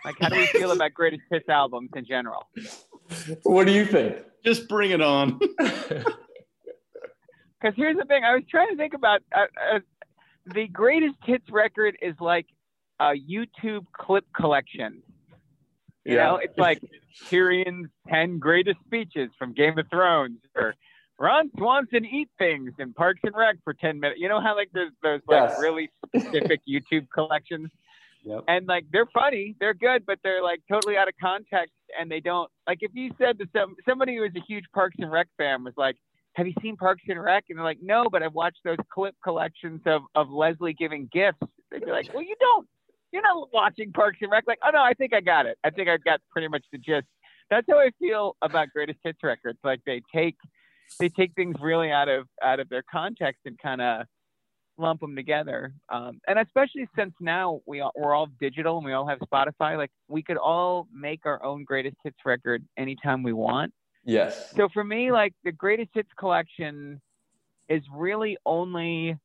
Like, 0.03 0.15
how 0.19 0.27
do 0.27 0.35
we 0.35 0.45
feel 0.47 0.71
about 0.71 0.93
greatest 0.93 1.23
hits 1.31 1.47
albums 1.47 1.89
in 1.95 2.05
general? 2.05 2.49
What 3.43 3.65
do 3.65 3.71
you 3.71 3.85
think? 3.85 4.17
Just 4.43 4.67
bring 4.67 4.91
it 4.91 5.01
on. 5.01 5.39
Because 7.59 7.75
here's 7.75 7.97
the 7.97 8.05
thing, 8.05 8.23
I 8.23 8.35
was 8.35 8.43
trying 8.49 8.69
to 8.69 8.75
think 8.75 8.93
about 8.93 9.21
uh, 9.35 9.45
uh, 9.73 9.79
the 10.53 10.67
greatest 10.67 11.15
hits 11.23 11.45
record 11.51 11.97
is 12.01 12.15
like 12.19 12.45
a 12.99 13.13
YouTube 13.13 13.85
clip 13.93 14.25
collection. 14.35 15.01
You 16.05 16.15
Yeah. 16.15 16.23
know, 16.27 16.35
it's 16.37 16.57
like 16.57 16.79
Tyrion's 17.31 17.89
10 18.09 18.39
greatest 18.39 18.79
speeches 18.85 19.29
from 19.37 19.53
Game 19.53 19.77
of 19.77 19.89
Thrones 19.89 20.39
or 20.55 20.73
Ron 21.19 21.49
Swanson 21.57 22.05
eat 22.05 22.29
things 22.37 22.71
in 22.79 22.93
Parks 22.93 23.19
and 23.23 23.35
Rec 23.35 23.57
for 23.63 23.73
10 23.73 23.99
minutes. 23.99 24.19
You 24.21 24.29
know 24.29 24.39
how 24.39 24.55
like 24.55 24.69
there's 24.73 24.91
those 25.03 25.21
like 25.27 25.49
Yes. 25.49 25.59
really 25.59 25.89
specific 26.05 26.61
YouTube 26.69 27.07
collections? 27.13 27.69
Yep. 28.23 28.43
And 28.47 28.67
like 28.67 28.85
they're 28.91 29.05
funny, 29.13 29.55
they're 29.59 29.73
good, 29.73 30.05
but 30.05 30.19
they're 30.23 30.43
like 30.43 30.61
totally 30.69 30.95
out 30.97 31.07
of 31.07 31.13
context 31.19 31.73
and 31.99 32.09
they 32.09 32.19
don't 32.19 32.49
like 32.67 32.79
if 32.81 32.91
you 32.93 33.11
said 33.17 33.37
to 33.39 33.47
some 33.55 33.75
somebody 33.87 34.15
who 34.17 34.23
is 34.23 34.31
a 34.35 34.41
huge 34.47 34.65
Parks 34.73 34.95
and 34.99 35.11
Rec 35.11 35.27
fan 35.37 35.63
was 35.63 35.73
like, 35.77 35.95
Have 36.37 36.45
you 36.45 36.53
seen 36.61 36.77
Parks 36.77 37.01
and 37.09 37.21
Rec? 37.21 37.45
And 37.49 37.57
they're 37.57 37.65
like, 37.65 37.79
No, 37.81 38.09
but 38.11 38.21
I've 38.21 38.33
watched 38.33 38.59
those 38.63 38.77
clip 38.93 39.15
collections 39.23 39.81
of, 39.85 40.03
of 40.13 40.29
Leslie 40.29 40.73
giving 40.73 41.09
gifts. 41.11 41.39
They'd 41.71 41.83
be 41.83 41.91
like, 41.91 42.13
Well 42.13 42.23
you 42.23 42.35
don't 42.39 42.67
you're 43.11 43.23
not 43.23 43.49
watching 43.53 43.91
Parks 43.91 44.19
and 44.21 44.29
Rec. 44.31 44.43
Like, 44.47 44.59
oh 44.65 44.69
no, 44.69 44.81
I 44.81 44.93
think 44.93 45.13
I 45.13 45.21
got 45.21 45.45
it. 45.45 45.57
I 45.63 45.71
think 45.71 45.89
I 45.89 45.97
got 45.97 46.19
pretty 46.31 46.47
much 46.47 46.63
the 46.71 46.77
gist. 46.77 47.07
That's 47.49 47.65
how 47.69 47.79
I 47.79 47.89
feel 47.99 48.35
about 48.41 48.67
greatest 48.73 48.99
hits 49.03 49.19
records. 49.23 49.57
Like 49.63 49.81
they 49.85 50.01
take 50.13 50.35
they 50.99 51.09
take 51.09 51.33
things 51.33 51.55
really 51.59 51.91
out 51.91 52.09
of 52.09 52.27
out 52.43 52.59
of 52.59 52.69
their 52.69 52.83
context 52.91 53.41
and 53.45 53.57
kind 53.57 53.81
of 53.81 54.05
lump 54.77 55.01
them 55.01 55.15
together. 55.15 55.73
Um, 55.89 56.19
and 56.27 56.37
especially 56.37 56.87
since 56.95 57.13
now 57.19 57.61
we 57.65 57.79
all, 57.79 57.91
we're 57.95 58.13
all 58.13 58.27
digital 58.39 58.77
and 58.77 58.85
we 58.85 58.93
all 58.93 59.07
have 59.07 59.19
Spotify, 59.19 59.75
like 59.75 59.91
we 60.07 60.21
could 60.21 60.37
all 60.37 60.87
make 60.93 61.25
our 61.25 61.43
own 61.43 61.63
greatest 61.63 61.95
hits 62.03 62.17
record 62.25 62.63
anytime 62.77 63.23
we 63.23 63.33
want. 63.33 63.73
Yes. 64.07 64.53
So 64.55 64.69
for 64.73 64.83
me, 64.83 65.11
like 65.11 65.33
the 65.43 65.51
greatest 65.51 65.91
hits 65.93 66.09
collection 66.17 67.01
is 67.69 67.83
really 67.93 68.37
only 68.45 69.17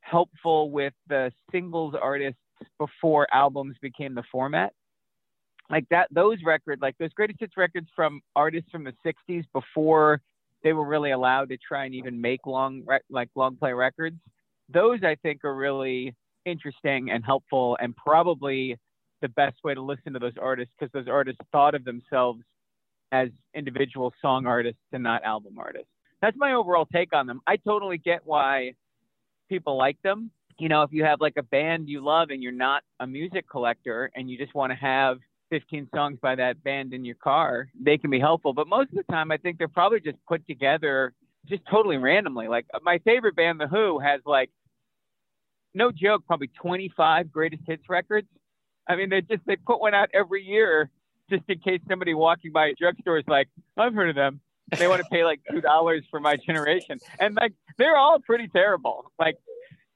helpful 0.00 0.70
with 0.70 0.94
the 1.08 1.32
singles 1.50 1.94
artists 2.00 2.40
before 2.78 3.26
albums 3.32 3.76
became 3.82 4.14
the 4.14 4.22
format. 4.30 4.72
Like 5.70 5.84
that, 5.90 6.08
those 6.10 6.38
records, 6.46 6.80
like 6.80 6.96
those 6.98 7.12
greatest 7.12 7.40
hits 7.40 7.56
records 7.56 7.88
from 7.94 8.22
artists 8.36 8.70
from 8.70 8.84
the 8.84 8.94
'60s 9.04 9.44
before 9.52 10.20
they 10.62 10.72
were 10.72 10.86
really 10.86 11.10
allowed 11.10 11.50
to 11.50 11.58
try 11.58 11.84
and 11.84 11.94
even 11.94 12.20
make 12.20 12.46
long, 12.46 12.84
like 13.10 13.28
long 13.34 13.56
play 13.56 13.72
records. 13.72 14.16
Those 14.72 15.00
I 15.02 15.16
think 15.16 15.44
are 15.44 15.54
really 15.54 16.14
interesting 16.46 17.10
and 17.10 17.24
helpful, 17.24 17.76
and 17.80 17.94
probably 17.96 18.78
the 19.20 19.28
best 19.30 19.56
way 19.64 19.74
to 19.74 19.82
listen 19.82 20.12
to 20.14 20.18
those 20.20 20.36
artists 20.40 20.72
because 20.78 20.92
those 20.92 21.08
artists 21.08 21.40
thought 21.52 21.74
of 21.74 21.84
themselves 21.84 22.40
as 23.12 23.28
individual 23.54 24.12
song 24.20 24.46
artists 24.46 24.80
and 24.92 25.02
not 25.02 25.22
album 25.24 25.58
artists. 25.58 25.88
That's 26.20 26.36
my 26.36 26.54
overall 26.54 26.86
take 26.86 27.14
on 27.14 27.26
them. 27.26 27.40
I 27.46 27.56
totally 27.56 27.98
get 27.98 28.20
why 28.24 28.74
people 29.48 29.76
like 29.76 30.00
them. 30.02 30.30
You 30.58 30.68
know, 30.68 30.82
if 30.82 30.92
you 30.92 31.04
have 31.04 31.20
like 31.20 31.36
a 31.36 31.42
band 31.42 31.88
you 31.88 32.04
love 32.04 32.30
and 32.30 32.42
you're 32.42 32.52
not 32.52 32.82
a 33.00 33.06
music 33.06 33.48
collector 33.48 34.10
and 34.14 34.28
you 34.28 34.36
just 34.36 34.54
want 34.54 34.72
to 34.72 34.76
have 34.76 35.18
15 35.50 35.88
songs 35.94 36.18
by 36.20 36.34
that 36.34 36.62
band 36.64 36.92
in 36.92 37.04
your 37.04 37.14
car, 37.14 37.68
they 37.80 37.96
can 37.96 38.10
be 38.10 38.18
helpful. 38.18 38.52
But 38.52 38.66
most 38.66 38.90
of 38.90 38.96
the 38.96 39.04
time, 39.04 39.30
I 39.30 39.36
think 39.36 39.58
they're 39.58 39.68
probably 39.68 40.00
just 40.00 40.18
put 40.26 40.46
together 40.46 41.14
just 41.46 41.62
totally 41.70 41.96
randomly. 41.96 42.48
Like 42.48 42.66
uh, 42.74 42.80
my 42.82 42.98
favorite 42.98 43.36
band, 43.36 43.60
The 43.60 43.68
Who, 43.68 44.00
has 44.00 44.20
like, 44.26 44.50
no 45.74 45.92
joke, 45.92 46.24
probably 46.26 46.50
25 46.60 47.30
greatest 47.30 47.62
hits 47.66 47.84
records. 47.88 48.26
I 48.88 48.96
mean, 48.96 49.10
they 49.10 49.20
just, 49.20 49.42
they 49.46 49.56
put 49.56 49.80
one 49.80 49.94
out 49.94 50.08
every 50.12 50.42
year 50.42 50.90
just 51.30 51.44
in 51.48 51.58
case 51.60 51.80
somebody 51.88 52.14
walking 52.14 52.52
by 52.52 52.68
a 52.68 52.74
drugstore 52.74 53.18
is 53.18 53.24
like, 53.28 53.48
I've 53.76 53.94
heard 53.94 54.10
of 54.10 54.16
them. 54.16 54.40
They 54.76 54.86
want 54.86 55.02
to 55.02 55.08
pay 55.10 55.24
like 55.24 55.40
two 55.50 55.62
dollars 55.62 56.04
for 56.10 56.20
my 56.20 56.36
generation, 56.36 56.98
and 57.18 57.34
like 57.34 57.54
they're 57.78 57.96
all 57.96 58.18
pretty 58.20 58.48
terrible. 58.48 59.10
Like 59.18 59.36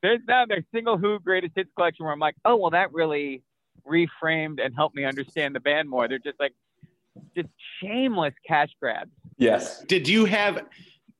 there's 0.02 0.20
now 0.26 0.46
their 0.46 0.64
single 0.72 0.96
Who 0.96 1.18
greatest 1.18 1.52
hits 1.54 1.68
collection 1.76 2.04
where 2.04 2.12
I'm 2.12 2.18
like, 2.18 2.36
oh 2.46 2.56
well, 2.56 2.70
that 2.70 2.92
really 2.92 3.42
reframed 3.86 4.64
and 4.64 4.74
helped 4.74 4.96
me 4.96 5.04
understand 5.04 5.54
the 5.54 5.60
band 5.60 5.90
more. 5.90 6.08
They're 6.08 6.18
just 6.18 6.40
like 6.40 6.54
just 7.36 7.48
shameless 7.82 8.34
cash 8.46 8.70
grabs. 8.80 9.10
Yes. 9.36 9.84
Did 9.84 10.08
you 10.08 10.24
have 10.24 10.64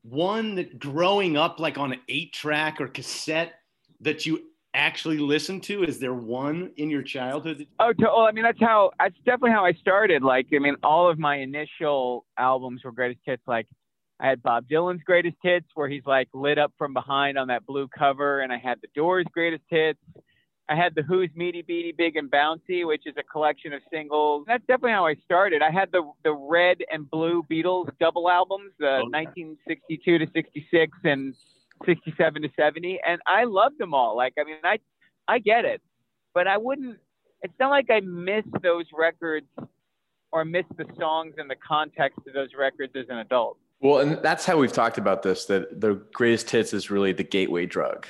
one 0.03 0.55
that 0.55 0.79
growing 0.79 1.37
up 1.37 1.61
like 1.61 1.79
on 1.79 1.92
an 1.92 2.01
eight 2.09 2.33
track 2.33 2.81
or 2.81 2.88
cassette 2.88 3.53
that 4.01 4.27
you 4.27 4.40
actually 4.75 5.19
listen 5.19 5.61
to? 5.61 5.85
Is 5.85 5.99
there 5.99 6.15
one 6.15 6.73
in 6.77 6.89
your 6.91 7.03
childhood? 7.03 7.67
Oh, 7.79 7.93
to, 7.93 8.03
well, 8.03 8.21
I 8.21 8.33
mean, 8.33 8.45
that's 8.45 8.61
how, 8.61 8.91
that's 8.99 9.17
definitely 9.19 9.51
how 9.51 9.65
I 9.65 9.73
started. 9.75 10.23
Like, 10.23 10.47
I 10.55 10.59
mean, 10.59 10.77
all 10.83 11.11
of 11.11 11.19
my 11.19 11.37
initial 11.37 12.25
albums 12.39 12.83
were 12.85 12.93
greatest 12.93 13.21
hits. 13.25 13.43
Like, 13.47 13.67
I 14.21 14.29
had 14.29 14.43
Bob 14.43 14.69
Dylan's 14.69 15.03
greatest 15.05 15.37
hits 15.43 15.67
where 15.75 15.89
he's 15.89 16.05
like 16.07 16.29
lit 16.33 16.59
up 16.59 16.73
from 16.79 16.93
behind 16.93 17.39
on 17.39 17.49
that 17.49 17.67
blue 17.67 17.89
cover. 17.89 18.41
And 18.41 18.53
I 18.53 18.59
had 18.59 18.79
The 18.81 18.89
Doors' 18.95 19.27
greatest 19.33 19.65
hits. 19.69 19.99
I 20.69 20.77
had 20.77 20.95
The 20.95 21.03
Who's 21.03 21.29
Meaty 21.35 21.63
Beady 21.63 21.93
Big 21.93 22.17
and 22.17 22.31
Bouncy, 22.31 22.87
which 22.87 23.03
is 23.05 23.15
a 23.19 23.23
collection 23.25 23.73
of 23.73 23.83
singles. 23.93 24.45
That's 24.47 24.65
definitely 24.67 24.93
how 24.93 25.07
I 25.07 25.17
started. 25.25 25.61
I 25.61 25.71
had 25.71 25.91
the, 25.93 26.09
the 26.23 26.33
red 26.33 26.79
and 26.91 27.11
blue 27.11 27.45
Beatles 27.51 27.91
double 27.99 28.31
albums, 28.31 28.71
the 28.79 28.87
Okay. 28.87 29.27
1962 29.27 30.19
to 30.19 30.27
66 30.33 30.99
and 31.05 31.35
67 31.87 32.42
to 32.42 32.49
70. 32.57 33.01
And 33.07 33.21
I 33.27 33.45
loved 33.45 33.79
them 33.79 33.95
all. 33.95 34.16
Like, 34.16 34.35
I 34.38 34.45
mean, 34.45 34.57
I, 34.64 34.79
I 35.29 35.38
get 35.38 35.64
it 35.64 35.81
but 36.35 36.47
I 36.47 36.57
wouldn't. 36.57 36.99
It's 37.42 37.55
not 37.59 37.71
like 37.71 37.90
I 37.90 38.01
miss 38.01 38.45
those 38.62 38.87
records 38.97 39.47
or 40.31 40.45
miss 40.45 40.64
the 40.77 40.87
songs 40.99 41.35
and 41.38 41.51
the 41.51 41.57
context 41.57 42.18
of 42.27 42.35
those 42.35 42.51
records 42.59 42.92
as 42.97 43.07
an 43.09 43.18
adult. 43.18 43.59
Well, 43.81 43.99
and 43.99 44.23
that's 44.23 44.47
how 44.47 44.57
we've 44.57 44.73
talked 44.73 44.97
about 44.97 45.23
this 45.23 45.47
that 45.47 45.81
the 45.81 45.95
greatest 46.12 46.51
hits 46.51 46.73
is 46.73 46.90
really 46.90 47.12
the 47.12 47.25
gateway 47.25 47.66
drug. 47.66 48.07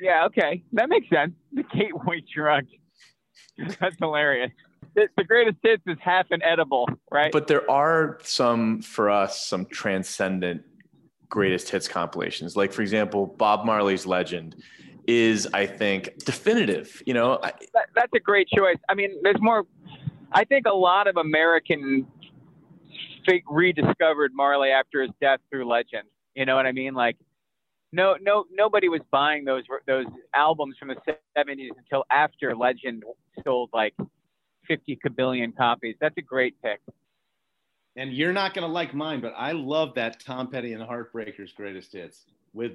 Yeah, 0.00 0.26
okay, 0.26 0.62
that 0.72 0.88
makes 0.88 1.08
sense. 1.08 1.32
The 1.52 1.62
gateway 1.62 2.22
drug. 2.34 2.64
That's 3.80 3.96
hilarious. 4.00 4.50
The, 4.96 5.06
the 5.16 5.22
greatest 5.22 5.58
hits 5.62 5.82
is 5.86 5.96
half 6.00 6.26
an 6.32 6.42
edible, 6.42 6.88
right? 7.12 7.30
But 7.30 7.46
there 7.46 7.68
are 7.70 8.18
some, 8.24 8.82
for 8.82 9.08
us, 9.10 9.46
some 9.46 9.66
transcendent 9.66 10.62
greatest 11.34 11.68
hits 11.68 11.88
compilations. 11.88 12.56
Like, 12.56 12.72
for 12.72 12.82
example, 12.82 13.26
Bob 13.26 13.66
Marley's 13.66 14.06
Legend 14.06 14.54
is, 15.08 15.48
I 15.52 15.66
think, 15.66 16.16
definitive. 16.24 17.02
You 17.06 17.14
know, 17.14 17.40
I, 17.42 17.52
that, 17.74 17.86
that's 17.96 18.12
a 18.14 18.20
great 18.20 18.48
choice. 18.56 18.78
I 18.88 18.94
mean, 18.94 19.10
there's 19.22 19.40
more. 19.40 19.64
I 20.30 20.44
think 20.44 20.66
a 20.66 20.72
lot 20.72 21.08
of 21.08 21.16
American 21.16 22.06
rediscovered 23.50 24.32
Marley 24.32 24.70
after 24.70 25.02
his 25.02 25.10
death 25.20 25.40
through 25.50 25.68
Legend. 25.68 26.04
You 26.36 26.46
know 26.46 26.54
what 26.54 26.66
I 26.66 26.72
mean? 26.72 26.94
Like, 26.94 27.16
no, 27.90 28.14
no, 28.20 28.44
nobody 28.52 28.88
was 28.88 29.00
buying 29.10 29.44
those 29.44 29.64
those 29.88 30.06
albums 30.34 30.76
from 30.78 30.88
the 30.88 30.96
'70s 31.36 31.70
until 31.76 32.04
after 32.12 32.54
Legend 32.54 33.02
sold 33.42 33.70
like 33.72 33.94
50 34.68 35.00
kabillion 35.04 35.56
copies. 35.56 35.96
That's 36.00 36.16
a 36.16 36.22
great 36.22 36.54
pick. 36.62 36.80
And 37.96 38.12
you're 38.12 38.32
not 38.32 38.54
going 38.54 38.66
to 38.66 38.72
like 38.72 38.92
mine, 38.92 39.20
but 39.20 39.34
I 39.36 39.52
love 39.52 39.94
that 39.94 40.20
Tom 40.20 40.50
Petty 40.50 40.72
and 40.72 40.80
the 40.80 40.86
Heartbreakers 40.86 41.54
greatest 41.54 41.92
hits 41.92 42.24
with 42.52 42.72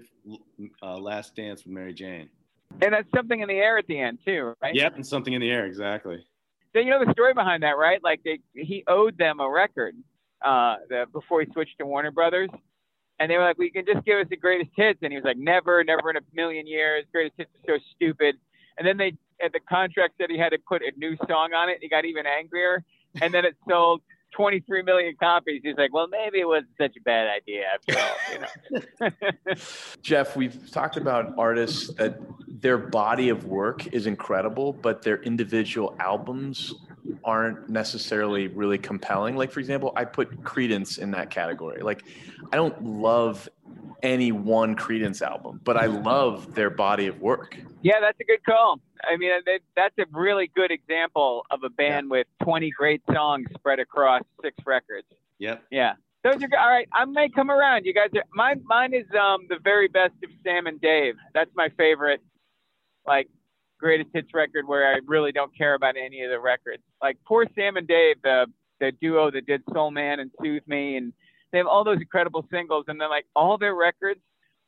uh, 0.82 0.98
Last 0.98 1.36
Dance 1.36 1.66
with 1.66 1.74
Mary 1.74 1.94
Jane. 1.94 2.30
And 2.82 2.94
that's 2.94 3.10
something 3.14 3.40
in 3.42 3.48
the 3.48 3.56
air 3.56 3.78
at 3.78 3.88
the 3.88 4.00
end 4.00 4.20
too, 4.24 4.54
right? 4.62 4.76
Yep, 4.76 4.96
and 4.96 5.06
something 5.06 5.34
in 5.34 5.42
the 5.42 5.50
air, 5.50 5.66
exactly. 5.66 6.24
So 6.74 6.80
you 6.80 6.92
know 6.92 7.04
the 7.04 7.12
story 7.12 7.34
behind 7.34 7.64
that, 7.64 7.78
right? 7.78 8.02
Like 8.04 8.22
they, 8.24 8.40
he 8.54 8.84
owed 8.88 9.18
them 9.18 9.40
a 9.40 9.50
record 9.50 9.96
uh, 10.46 10.76
the, 10.88 11.06
before 11.12 11.42
he 11.42 11.52
switched 11.52 11.78
to 11.80 11.86
Warner 11.86 12.12
Brothers, 12.12 12.50
and 13.20 13.30
they 13.30 13.38
were 13.38 13.44
like, 13.44 13.58
"We 13.58 13.72
can 13.72 13.86
just 13.86 14.06
give 14.06 14.20
us 14.20 14.28
the 14.30 14.38
greatest 14.38 14.70
hits," 14.76 15.00
and 15.02 15.12
he 15.12 15.18
was 15.18 15.26
like, 15.26 15.38
"Never, 15.38 15.84
never 15.84 16.12
in 16.12 16.18
a 16.18 16.22
million 16.34 16.68
years. 16.68 17.06
Greatest 17.12 17.36
hits 17.38 17.50
are 17.68 17.80
so 17.80 17.84
stupid." 17.96 18.36
And 18.78 18.88
then 18.88 18.98
they, 18.98 19.14
and 19.42 19.52
the 19.52 19.60
contract 19.68 20.14
said 20.18 20.30
he 20.30 20.38
had 20.38 20.52
to 20.52 20.60
put 20.60 20.84
a 20.84 20.92
new 20.96 21.18
song 21.28 21.54
on 21.54 21.70
it. 21.70 21.74
And 21.74 21.82
he 21.82 21.90
got 21.90 22.06
even 22.06 22.26
angrier, 22.28 22.84
and 23.20 23.34
then 23.34 23.46
it 23.46 23.56
sold 23.68 24.02
23 24.36 24.84
million 24.84 25.16
copies. 25.20 25.62
He's 25.64 25.78
like, 25.78 25.94
"Well, 25.94 26.08
maybe 26.08 26.40
it 26.40 26.48
wasn't 26.48 26.72
such 26.78 26.96
a 26.98 27.02
bad 27.02 27.28
idea 27.28 27.64
after 27.74 28.00
all." 28.00 28.80
You 29.02 29.10
know. 29.10 29.56
Jeff, 30.02 30.36
we've 30.36 30.70
talked 30.72 30.98
about 30.98 31.34
artists 31.38 31.94
that 31.96 32.20
their 32.48 32.78
body 32.78 33.30
of 33.30 33.46
work 33.46 33.88
is 33.88 34.06
incredible, 34.06 34.74
but 34.74 35.02
their 35.02 35.22
individual 35.24 35.96
albums 36.00 36.74
aren't 37.24 37.70
necessarily 37.70 38.48
really 38.48 38.78
compelling. 38.78 39.36
Like, 39.36 39.52
for 39.52 39.60
example, 39.60 39.94
I 39.96 40.06
put 40.06 40.44
Creedence 40.44 41.00
in 41.00 41.12
that 41.12 41.30
category. 41.30 41.82
Like, 41.82 42.04
I 42.52 42.56
don't 42.56 42.84
love 42.84 43.50
any 44.02 44.32
one 44.32 44.76
Creedence 44.76 45.22
album, 45.22 45.60
but 45.64 45.78
I 45.78 45.88
love 45.88 46.56
their 46.56 46.70
body 46.70 47.08
of 47.08 47.20
work. 47.20 47.58
Yeah, 47.82 48.00
that's 48.02 48.20
a 48.20 48.24
good 48.24 48.44
call. 48.46 48.80
I 49.04 49.18
mean, 49.18 49.32
that, 49.46 49.60
that's 49.76 49.96
a 50.00 50.06
really 50.12 50.52
good 50.56 50.72
example 50.72 51.46
of 51.52 51.64
a 51.64 51.70
band 51.70 52.10
with 52.10 52.28
20 52.44 52.70
great 52.72 53.02
songs 53.14 53.48
spread 53.56 53.80
across 53.80 54.24
six 54.42 54.56
records. 54.66 55.08
Yep. 55.40 55.64
Yeah. 55.72 55.94
Those 56.24 56.36
are. 56.36 56.60
All 56.60 56.70
right. 56.70 56.88
I 56.94 57.06
may 57.06 57.30
come 57.30 57.50
around. 57.50 57.86
You 57.86 57.94
guys 57.94 58.10
are 58.16 58.24
mine. 58.34 58.62
Mine 58.66 58.94
is 58.94 59.06
um 59.18 59.46
the 59.48 59.58
very 59.64 59.88
best 59.88 60.14
of 60.24 60.30
Sam 60.44 60.68
and 60.68 60.80
Dave. 60.82 61.16
That's 61.34 61.50
my 61.56 61.70
favorite, 61.78 62.22
like 63.08 63.30
greatest 63.80 64.10
hits 64.14 64.34
record 64.34 64.68
where 64.68 64.94
I 64.94 65.00
really 65.06 65.32
don't 65.32 65.56
care 65.58 65.76
about 65.76 65.96
any 65.96 66.22
of 66.24 66.30
the 66.30 66.40
records. 66.40 66.84
Like 67.02 67.18
poor 67.26 67.46
Sam 67.56 67.78
and 67.78 67.88
Dave, 67.88 68.18
the 68.22 68.48
the 68.82 68.92
duo 69.00 69.32
that 69.32 69.46
did 69.46 69.62
Soul 69.74 69.92
Man 69.92 70.20
and 70.20 70.30
Soothe 70.42 70.68
Me, 70.68 70.98
and 70.98 71.14
they 71.52 71.58
have 71.58 71.68
all 71.68 71.84
those 71.84 71.98
incredible 71.98 72.46
singles, 72.52 72.86
and 72.88 73.00
then 73.00 73.10
like 73.10 73.26
all 73.36 73.58
their 73.58 73.76
records 73.76 74.22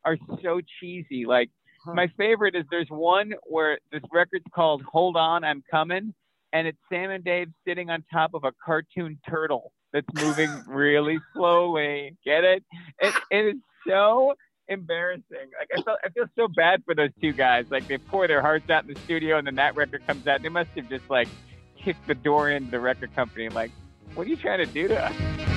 are 0.06 0.17
so 0.41 0.62
cheesy. 0.80 1.26
Like 1.26 1.50
my 1.86 2.08
favorite 2.17 2.56
is 2.56 2.65
there's 2.70 2.89
one 2.89 3.34
where 3.44 3.80
this 3.91 4.02
record's 4.12 4.46
called 4.54 4.84
Hold 4.84 5.17
On, 5.17 5.44
I'm 5.44 5.63
Coming, 5.70 6.13
and 6.54 6.67
it's 6.67 6.78
Sam 6.91 7.12
and 7.12 7.24
Dave 7.24 7.50
sitting 7.67 7.89
on 7.89 8.04
top 8.12 8.34
of 8.34 8.44
a 8.44 8.52
cartoon 8.63 9.20
turtle 9.30 9.72
that's 9.94 10.08
moving 10.15 10.50
really 10.67 11.20
slowly. 11.34 12.15
Get 12.26 12.44
it? 12.44 12.63
It, 13.00 13.13
it 13.30 13.46
is 13.56 13.62
so 13.88 14.36
embarrassing. 14.67 15.24
Like 15.60 15.70
I 15.78 15.82
feel, 15.82 15.98
I 16.06 16.10
feel 16.10 16.26
so 16.36 16.48
bad 16.48 16.84
for 16.86 16.96
those 16.96 17.12
two 17.22 17.34
guys. 17.34 17.65
Like 17.70 17.88
they 17.88 17.98
pour 17.98 18.28
their 18.28 18.41
hearts 18.41 18.70
out 18.70 18.84
in 18.88 18.94
the 18.94 19.00
studio, 19.02 19.38
and 19.38 19.48
then 19.48 19.56
that 19.56 19.76
record 19.76 20.06
comes 20.08 20.28
out. 20.28 20.41
They 20.41 20.50
must 20.50 20.70
have 20.72 20.89
just 20.89 21.10
like 21.10 21.28
kicked 21.78 22.06
the 22.08 22.15
door 22.15 22.50
into 22.50 22.72
the 22.72 22.80
record 22.80 23.13
company. 23.15 23.50
Like, 23.50 23.72
what 24.13 24.28
are 24.28 24.30
you 24.30 24.38
trying 24.38 24.60
to 24.60 24.72
do 24.72 24.88
to 24.88 25.04
us? 25.04 25.50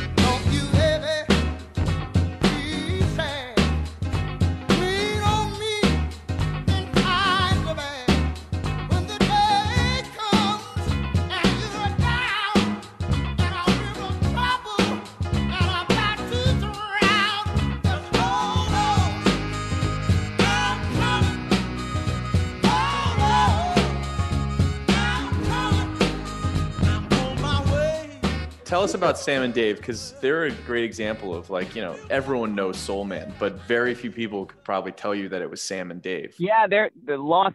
Tell 28.75 28.83
us 28.83 28.95
about 28.95 29.17
Sam 29.17 29.43
and 29.43 29.55
Dave 29.55 29.77
because 29.77 30.15
they're 30.21 30.47
a 30.47 30.51
great 30.51 30.83
example 30.83 31.33
of 31.33 31.49
like, 31.49 31.77
you 31.77 31.81
know, 31.81 31.97
everyone 32.11 32.57
knows 32.57 32.77
Soul 32.77 33.05
Man, 33.05 33.33
but 33.39 33.53
very 33.69 33.95
few 33.95 34.11
people 34.11 34.47
could 34.47 34.65
probably 34.65 34.91
tell 34.91 35.15
you 35.15 35.29
that 35.29 35.41
it 35.41 35.49
was 35.49 35.63
Sam 35.63 35.93
and 35.93 36.03
Dave. 36.03 36.35
Yeah, 36.41 36.67
they're 36.69 36.91
the 37.07 37.17
lost 37.17 37.55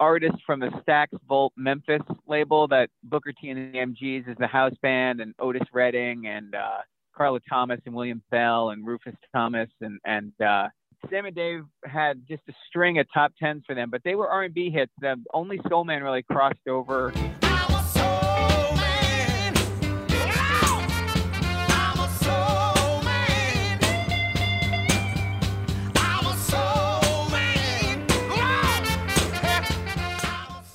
artist 0.00 0.36
from 0.46 0.60
the 0.60 0.68
Stax 0.68 1.08
Volt 1.28 1.52
Memphis 1.58 2.00
label 2.26 2.66
that 2.68 2.88
Booker 3.02 3.34
T 3.38 3.50
and 3.50 3.74
the 3.74 3.78
MGs 3.80 4.30
is 4.30 4.36
the 4.38 4.46
house 4.46 4.72
band, 4.80 5.20
and 5.20 5.34
Otis 5.38 5.68
Redding 5.74 6.26
and 6.26 6.54
uh, 6.54 6.78
Carla 7.14 7.40
Thomas 7.46 7.80
and 7.84 7.94
William 7.94 8.22
Bell 8.30 8.70
and 8.70 8.86
Rufus 8.86 9.16
Thomas 9.34 9.68
and 9.82 10.00
and 10.06 10.32
uh, 10.40 10.68
Sam 11.10 11.26
and 11.26 11.36
Dave 11.36 11.64
had 11.84 12.22
just 12.26 12.44
a 12.48 12.54
string 12.66 12.98
of 12.98 13.06
top 13.12 13.32
tens 13.38 13.64
for 13.66 13.74
them, 13.74 13.90
but 13.90 14.00
they 14.04 14.14
were 14.14 14.30
R&B 14.30 14.70
hits. 14.70 14.92
The 15.02 15.16
only 15.34 15.60
Soul 15.68 15.84
Man 15.84 16.02
really 16.02 16.22
crossed 16.22 16.66
over. 16.66 17.12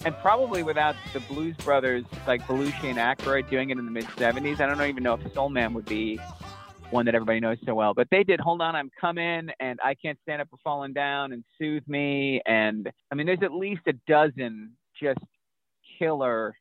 And 0.06 0.16
probably 0.20 0.62
without 0.64 0.96
the 1.14 1.20
Blues 1.22 1.56
Brothers 1.58 2.06
like 2.28 2.42
Belushi 2.44 2.86
and 2.86 2.98
Aykroyd 2.98 3.50
doing 3.50 3.72
it 3.72 3.78
in 3.78 3.86
the 3.86 3.92
mid 3.92 4.06
'70s, 4.06 4.60
I 4.60 4.68
don't 4.68 4.82
even 4.84 5.04
know 5.04 5.16
if 5.16 5.34
Soul 5.34 5.50
Man 5.50 5.74
would 5.74 5.86
be 5.86 6.20
one 6.92 7.06
that 7.08 7.16
everybody 7.16 7.40
knows 7.40 7.58
so 7.66 7.74
well. 7.74 7.94
But 7.94 8.08
they 8.12 8.24
did 8.24 8.40
"Hold 8.40 8.62
On, 8.62 8.76
I'm 8.76 8.92
Coming" 9.02 9.50
and 9.60 9.80
"I 9.84 9.96
Can't 9.96 10.20
Stand 10.22 10.42
Up 10.42 10.50
for 10.50 10.58
Falling 10.64 10.94
Down" 10.94 11.34
and 11.34 11.44
"Soothe 11.58 11.88
Me," 11.88 12.42
and 12.46 12.90
I 13.12 13.16
mean, 13.16 13.26
there's 13.26 13.44
at 13.44 13.52
least 13.52 13.82
a 13.88 13.94
dozen 14.08 14.72
just 15.02 15.20
killer 15.98 16.56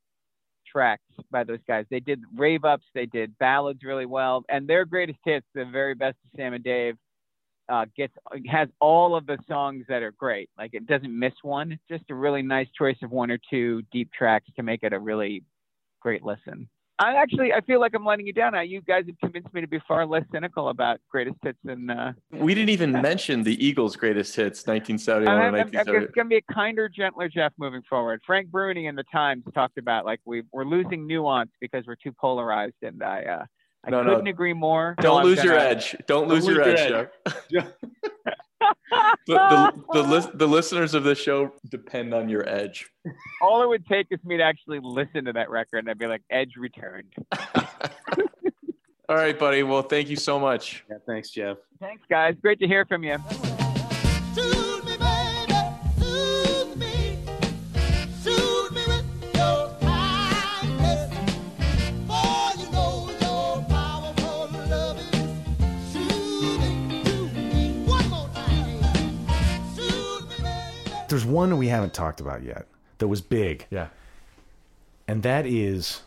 tracks 0.71 1.05
by 1.31 1.45
those 1.45 1.61
guys. 1.69 1.85
They 1.91 2.01
did 2.01 2.21
rave 2.37 2.64
ups, 2.64 2.85
they 2.95 3.07
did 3.07 3.37
ballads 3.39 3.85
really 3.85 4.07
well, 4.07 4.43
and 4.49 4.66
their 4.66 4.85
greatest 4.85 5.19
hits, 5.25 5.47
the 5.55 5.66
very 5.66 5.95
best 5.95 6.16
of 6.25 6.31
Sam 6.37 6.55
and 6.55 6.64
Dave, 6.64 6.97
uh, 7.69 7.87
gets 7.97 8.12
has 8.47 8.69
all 8.81 9.17
of 9.17 9.27
the 9.27 9.39
songs 9.49 9.85
that 9.89 10.03
are 10.03 10.12
great. 10.12 10.51
Like 10.59 10.75
it 10.75 10.87
doesn't 10.87 11.17
miss 11.17 11.35
one. 11.43 11.73
It's 11.73 11.83
just 11.89 12.11
a 12.11 12.15
really 12.15 12.43
nice 12.43 12.69
choice 12.77 12.97
of 13.03 13.11
one 13.11 13.31
or 13.31 13.39
two 13.51 13.83
deep 13.93 14.11
tracks 14.12 14.47
to 14.57 14.62
make 14.62 14.83
it 14.83 14.93
a 14.93 14.99
really 14.99 15.45
great 16.01 16.23
listen. 16.23 16.69
I 16.99 17.17
actually 17.17 17.53
I 17.53 17.61
feel 17.62 17.81
like 17.81 17.93
I'm 17.95 18.05
letting 18.05 18.27
you 18.27 18.33
down. 18.33 18.53
Now 18.53 18.61
you 18.61 18.81
guys 18.81 19.05
have 19.07 19.19
convinced 19.19 19.53
me 19.53 19.61
to 19.61 19.67
be 19.67 19.81
far 19.89 20.07
less 20.07 20.23
cynical 20.31 20.69
about 20.69 21.01
greatest 21.11 21.37
hits 21.43 21.59
than. 21.65 21.91
Uh, 21.91 22.12
We 22.31 22.55
didn't 22.55 22.71
even 22.71 22.93
mention 22.93 23.43
the 23.43 23.65
Eagles' 23.65 23.97
greatest 23.97 24.37
hits, 24.37 24.65
1971 24.67 25.27
I'm, 25.29 25.39
and 25.39 25.57
I'm, 25.57 25.61
I'm, 25.61 25.73
1970. 25.73 26.05
it's 26.05 26.15
going 26.15 26.27
to 26.27 26.29
be 26.29 26.37
a 26.37 26.55
kinder, 26.55 26.89
gentler 26.89 27.29
Jeff 27.29 27.53
moving 27.59 27.83
forward. 27.91 28.21
Frank 28.25 28.49
Bruni 28.49 28.87
in 28.87 28.95
the 28.95 29.05
Times 29.11 29.43
talked 29.55 29.77
about 29.79 30.05
like 30.05 30.21
we 30.25 30.45
we're 30.53 30.65
losing 30.65 31.07
nuance 31.07 31.51
because 31.61 31.85
we're 31.85 31.97
too 31.97 32.12
polarized, 32.12 32.77
and 32.83 33.03
I 33.03 33.23
uh, 33.25 33.45
I 33.87 33.91
No, 33.91 34.03
no. 34.03 34.11
couldn't 34.11 34.26
agree 34.28 34.53
more. 34.53 34.95
Don't 35.01 35.22
No, 35.22 35.28
lose 35.28 35.43
your 35.45 35.55
gonna- 35.55 35.68
edge. 35.68 35.97
Don't 36.07 36.28
lose 36.28 36.47
your 36.47 36.62
edge, 36.62 36.89
Jeff. 37.51 37.66
the, 39.26 39.72
the, 39.93 40.03
the, 40.03 40.30
the 40.35 40.47
listeners 40.49 40.95
of 40.95 41.05
this 41.05 41.18
show 41.18 41.53
depend 41.68 42.14
on 42.14 42.28
your 42.28 42.49
edge. 42.49 42.89
All 43.43 43.62
it 43.62 43.68
would 43.68 43.87
take 43.87 44.07
is 44.11 44.18
me 44.24 44.39
to 44.39 44.43
actually 44.43 44.80
listen 44.82 45.26
to 45.26 45.32
that 45.35 45.51
record, 45.51 45.78
and 45.80 45.91
I'd 45.91 45.99
be 45.99 46.07
like, 46.07 46.22
Edge 46.30 46.53
returned. 46.57 47.12
All 49.07 49.16
right, 49.16 49.39
buddy. 49.39 49.62
Well, 49.62 49.82
thank 49.82 50.09
you 50.09 50.16
so 50.16 50.39
much. 50.41 50.82
Yeah, 50.89 50.97
thanks, 51.07 51.28
Jeff. 51.30 51.59
Thanks, 51.78 52.03
guys. 52.09 52.37
Great 52.41 52.59
to 52.61 52.66
hear 52.66 52.87
from 52.87 53.05
you. 53.05 53.18
One 71.35 71.57
we 71.59 71.68
haven't 71.68 71.93
talked 71.95 72.20
about 72.20 72.43
yet 72.43 72.66
that 72.99 73.09
was 73.09 73.20
big, 73.20 73.66
Yeah. 73.70 73.89
and 75.09 75.22
that 75.22 75.47
is 75.47 76.03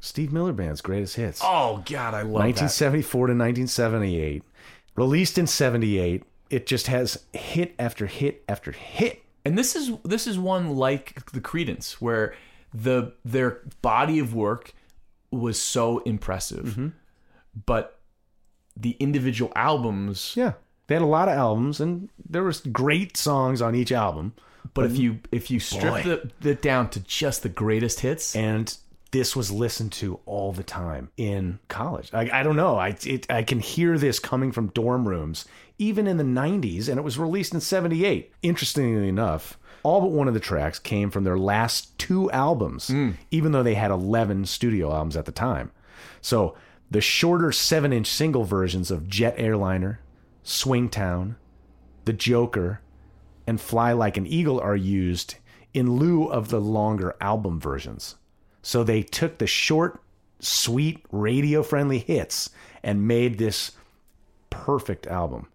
Steve 0.00 0.32
Miller 0.32 0.52
Band's 0.52 0.80
greatest 0.80 1.16
hits. 1.16 1.40
Oh 1.42 1.82
God, 1.86 2.14
I 2.14 2.22
love 2.22 2.32
1974 2.42 3.26
to 3.28 3.32
1978. 3.32 4.42
Released 4.96 5.38
in 5.38 5.46
78, 5.46 6.24
it 6.50 6.66
just 6.66 6.86
has 6.86 7.24
hit 7.32 7.74
after 7.78 8.06
hit 8.06 8.42
after 8.48 8.72
hit. 8.72 9.22
And 9.44 9.56
this 9.58 9.76
is 9.76 9.92
this 10.04 10.26
is 10.26 10.38
one 10.38 10.76
like 10.76 11.30
the 11.32 11.40
Creedence, 11.40 11.92
where 11.94 12.34
the 12.74 13.12
their 13.24 13.60
body 13.82 14.18
of 14.18 14.34
work 14.34 14.72
was 15.30 15.60
so 15.60 15.98
impressive, 16.00 16.64
Mm-hmm. 16.66 16.88
but 17.66 17.98
the 18.76 18.92
individual 19.00 19.52
albums. 19.56 20.32
Yeah. 20.36 20.52
They 20.88 20.94
had 20.94 21.02
a 21.02 21.06
lot 21.06 21.28
of 21.28 21.36
albums 21.36 21.80
and 21.80 22.08
there 22.28 22.42
was 22.42 22.60
great 22.60 23.16
songs 23.16 23.62
on 23.62 23.74
each 23.74 23.92
album. 23.92 24.34
But 24.74 24.86
if 24.86 24.92
mm-hmm. 24.92 25.00
you 25.00 25.18
if 25.32 25.50
you 25.50 25.60
strip 25.60 25.92
Boy. 25.92 26.02
the, 26.02 26.30
the 26.40 26.54
down 26.54 26.90
to 26.90 27.00
just 27.00 27.42
the 27.42 27.48
greatest 27.48 28.00
hits, 28.00 28.36
and 28.36 28.76
this 29.10 29.34
was 29.34 29.50
listened 29.50 29.92
to 29.92 30.20
all 30.26 30.52
the 30.52 30.62
time 30.62 31.10
in 31.16 31.58
college. 31.68 32.10
I, 32.12 32.30
I 32.32 32.42
don't 32.42 32.56
know. 32.56 32.76
I 32.76 32.96
it, 33.04 33.30
I 33.30 33.42
can 33.42 33.60
hear 33.60 33.96
this 33.98 34.18
coming 34.18 34.52
from 34.52 34.68
dorm 34.68 35.08
rooms, 35.08 35.46
even 35.78 36.06
in 36.06 36.16
the 36.16 36.24
'90s, 36.24 36.88
and 36.88 36.98
it 36.98 37.02
was 37.02 37.18
released 37.18 37.54
in 37.54 37.60
'78. 37.60 38.32
Interestingly 38.42 39.08
enough, 39.08 39.58
all 39.82 40.00
but 40.00 40.10
one 40.10 40.28
of 40.28 40.34
the 40.34 40.40
tracks 40.40 40.78
came 40.78 41.10
from 41.10 41.24
their 41.24 41.38
last 41.38 41.98
two 41.98 42.30
albums, 42.30 42.88
hmm. 42.88 43.12
even 43.30 43.52
though 43.52 43.62
they 43.62 43.74
had 43.74 43.90
11 43.90 44.46
studio 44.46 44.92
albums 44.92 45.16
at 45.16 45.24
the 45.24 45.32
time. 45.32 45.70
So 46.20 46.56
the 46.90 47.00
shorter 47.00 47.52
seven-inch 47.52 48.06
single 48.06 48.44
versions 48.44 48.90
of 48.90 49.08
Jet 49.08 49.34
Airliner, 49.36 50.00
Swingtown, 50.48 51.36
The 52.06 52.14
Joker, 52.14 52.80
and 53.46 53.60
Fly 53.60 53.92
Like 53.92 54.16
an 54.16 54.26
Eagle 54.26 54.58
are 54.60 54.74
used 54.74 55.34
in 55.74 55.96
lieu 55.96 56.24
of 56.24 56.48
the 56.48 56.58
longer 56.60 57.14
album 57.20 57.60
versions. 57.60 58.16
So 58.62 58.82
they 58.82 59.02
took 59.02 59.36
the 59.36 59.46
short, 59.46 60.02
sweet, 60.40 61.04
radio 61.12 61.62
friendly 61.62 61.98
hits 61.98 62.48
and 62.82 63.06
made 63.06 63.36
this 63.36 63.72
perfect 64.48 65.06
album. 65.06 65.48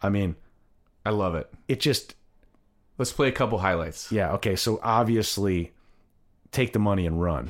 I 0.00 0.10
mean, 0.10 0.36
I 1.04 1.10
love 1.10 1.34
it. 1.34 1.52
it 1.66 1.80
just, 1.80 2.14
Let's 2.98 3.12
play 3.12 3.26
a 3.26 3.32
couple 3.32 3.58
highlights. 3.58 4.12
yeah, 4.12 4.32
okay. 4.34 4.54
So 4.54 4.78
obviously, 4.80 5.72
take 6.52 6.72
the 6.72 6.78
money 6.78 7.04
and 7.04 7.20
run. 7.20 7.48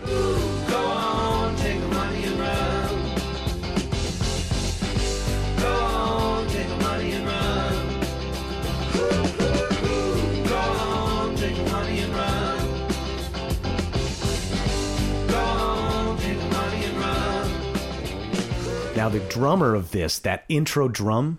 Now, 19.07 19.13
the 19.13 19.21
drummer 19.21 19.77
of 19.77 19.93
this, 19.93 20.19
that 20.19 20.45
intro 20.49 20.89
drum, 20.89 21.39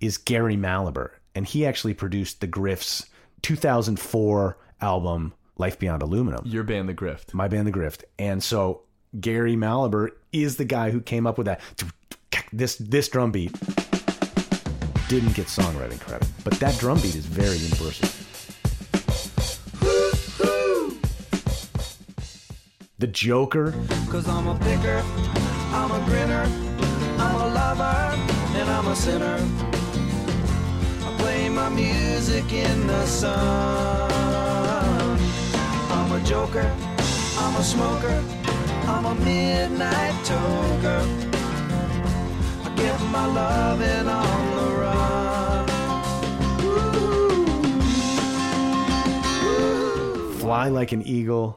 is 0.00 0.16
Gary 0.16 0.56
Mallaber, 0.56 1.10
and 1.34 1.44
he 1.44 1.66
actually 1.66 1.92
produced 1.92 2.40
the 2.40 2.48
Grift's 2.48 3.04
2004 3.42 4.56
album, 4.80 5.34
Life 5.58 5.78
Beyond 5.78 6.00
Aluminum. 6.00 6.46
Your 6.46 6.64
band, 6.64 6.88
The 6.88 6.94
Grift. 6.94 7.34
my 7.34 7.46
band 7.46 7.66
the 7.66 7.72
grift 7.72 8.04
and 8.18 8.42
so 8.42 8.84
gary 9.20 9.54
mallaber 9.54 10.12
is 10.32 10.56
the 10.56 10.64
guy 10.64 10.90
who 10.92 11.00
came 11.02 11.26
up 11.26 11.36
with 11.36 11.44
that 11.46 11.60
this 12.54 12.76
this 12.76 13.06
drum 13.10 13.30
beat 13.30 13.52
didn't 15.08 15.34
get 15.34 15.48
songwriting 15.48 16.00
credit 16.00 16.26
but 16.42 16.54
that 16.54 16.74
drum 16.78 16.96
beat 17.02 17.14
is 17.16 17.26
very 17.26 17.58
impressive 17.66 18.12
the 22.98 23.06
joker 23.06 23.74
Cause 24.10 24.26
I'm 24.26 24.48
a 24.48 24.58
picker, 24.60 25.02
I'm 25.74 25.90
a 25.90 26.02
grinner, 26.06 26.42
I'm 26.42 26.68
a 26.68 26.73
lover, 27.78 28.16
and 28.56 28.70
I'm 28.70 28.86
a 28.88 28.96
sinner. 28.96 29.38
I 31.02 31.16
play 31.18 31.48
my 31.48 31.68
music 31.68 32.52
in 32.52 32.86
the 32.86 33.06
sun. 33.06 34.10
I'm 35.90 36.12
a 36.12 36.20
joker, 36.24 36.70
I'm 37.38 37.56
a 37.56 37.62
smoker, 37.62 38.22
I'm 38.86 39.04
a 39.06 39.14
midnight 39.14 40.14
toker. 40.24 41.02
I 42.64 42.74
get 42.76 43.00
my 43.10 43.26
loving 43.26 44.08
on 44.08 44.56
the 44.56 44.70
run. 44.80 45.24
fly 50.40 50.68
like 50.68 50.92
an 50.92 51.02
eagle 51.06 51.56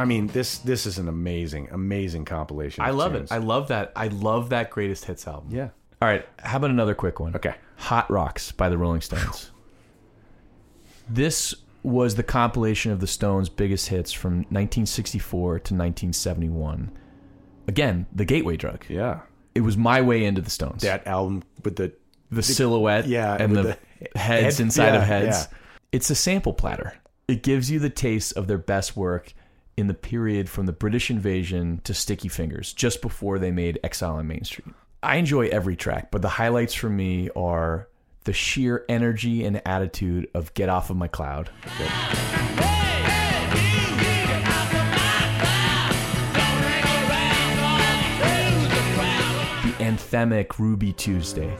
i 0.00 0.04
mean 0.04 0.26
this 0.28 0.58
this 0.58 0.86
is 0.86 0.98
an 0.98 1.08
amazing 1.08 1.68
amazing 1.70 2.24
compilation 2.24 2.82
I 2.84 2.90
love 2.90 3.12
tunes. 3.12 3.30
it. 3.30 3.34
I 3.34 3.38
love 3.38 3.68
that. 3.68 3.92
I 3.96 4.08
love 4.08 4.48
that 4.50 4.70
greatest 4.70 5.04
hits 5.04 5.26
album. 5.26 5.48
yeah 5.52 5.68
All 6.02 6.08
right. 6.08 6.26
How 6.38 6.56
about 6.56 6.70
another 6.70 6.94
quick 6.94 7.20
one? 7.20 7.34
Okay. 7.36 7.54
Hot 7.76 8.10
Rocks 8.10 8.52
by 8.52 8.68
the 8.68 8.78
Rolling 8.78 9.00
Stones. 9.02 9.50
this 11.08 11.54
was 11.82 12.14
the 12.14 12.22
compilation 12.22 12.92
of 12.92 13.00
the 13.00 13.06
Stones' 13.06 13.48
biggest 13.48 13.88
hits 13.88 14.12
from 14.12 14.38
1964 14.50 15.48
to 15.60 15.74
1971. 15.74 16.90
Again, 17.68 18.06
the 18.14 18.24
gateway 18.24 18.56
drug. 18.56 18.84
yeah 18.88 19.20
It 19.54 19.60
was 19.62 19.76
my 19.76 20.00
way 20.02 20.24
into 20.24 20.40
the 20.42 20.50
Stones. 20.50 20.82
that 20.82 21.06
album 21.06 21.42
with 21.64 21.76
the 21.76 21.92
the 22.32 22.42
silhouette 22.44 23.08
yeah, 23.08 23.36
and 23.40 23.56
the, 23.56 23.62
the 24.12 24.18
heads 24.18 24.58
head- 24.58 24.64
inside 24.64 24.94
of 24.94 25.02
heads. 25.02 25.48
yeah. 25.50 25.58
It's 25.90 26.08
a 26.10 26.14
sample 26.14 26.52
platter. 26.54 26.94
It 27.26 27.42
gives 27.42 27.70
you 27.70 27.80
the 27.80 27.90
taste 27.90 28.36
of 28.36 28.46
their 28.46 28.58
best 28.58 28.96
work 28.96 29.32
in 29.76 29.86
the 29.86 29.94
period 29.94 30.48
from 30.48 30.66
the 30.66 30.72
British 30.72 31.10
invasion 31.10 31.80
to 31.84 31.94
Sticky 31.94 32.28
Fingers, 32.28 32.72
just 32.72 33.00
before 33.02 33.38
they 33.38 33.50
made 33.50 33.78
Exile 33.82 34.16
on 34.16 34.26
Main 34.26 34.44
Street. 34.44 34.68
I 35.02 35.16
enjoy 35.16 35.48
every 35.48 35.76
track, 35.76 36.10
but 36.10 36.20
the 36.22 36.28
highlights 36.28 36.74
for 36.74 36.90
me 36.90 37.30
are 37.34 37.88
the 38.24 38.32
sheer 38.32 38.84
energy 38.88 39.44
and 39.44 39.62
attitude 39.66 40.28
of 40.34 40.52
Get 40.54 40.68
Off 40.68 40.90
of 40.90 40.96
My 40.96 41.08
Cloud. 41.08 41.50
The 49.62 49.72
anthemic 49.82 50.58
Ruby 50.58 50.92
Tuesday. 50.92 51.50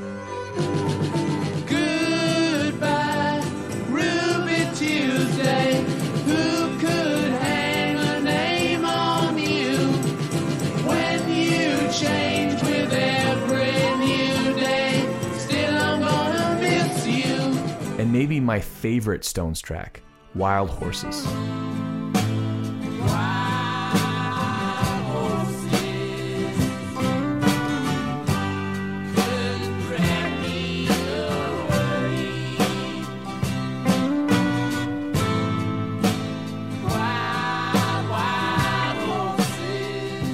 My 18.51 18.59
favorite 18.59 19.25
Stones 19.25 19.61
track, 19.61 20.03
Wild 20.35 20.69
Horses. 20.71 21.25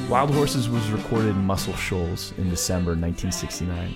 Wild 0.08 0.30
Horses 0.30 0.70
was 0.70 0.88
recorded 0.90 1.28
in 1.28 1.44
Muscle 1.44 1.74
Shoals 1.74 2.32
in 2.38 2.48
December 2.48 2.92
1969. 2.92 3.94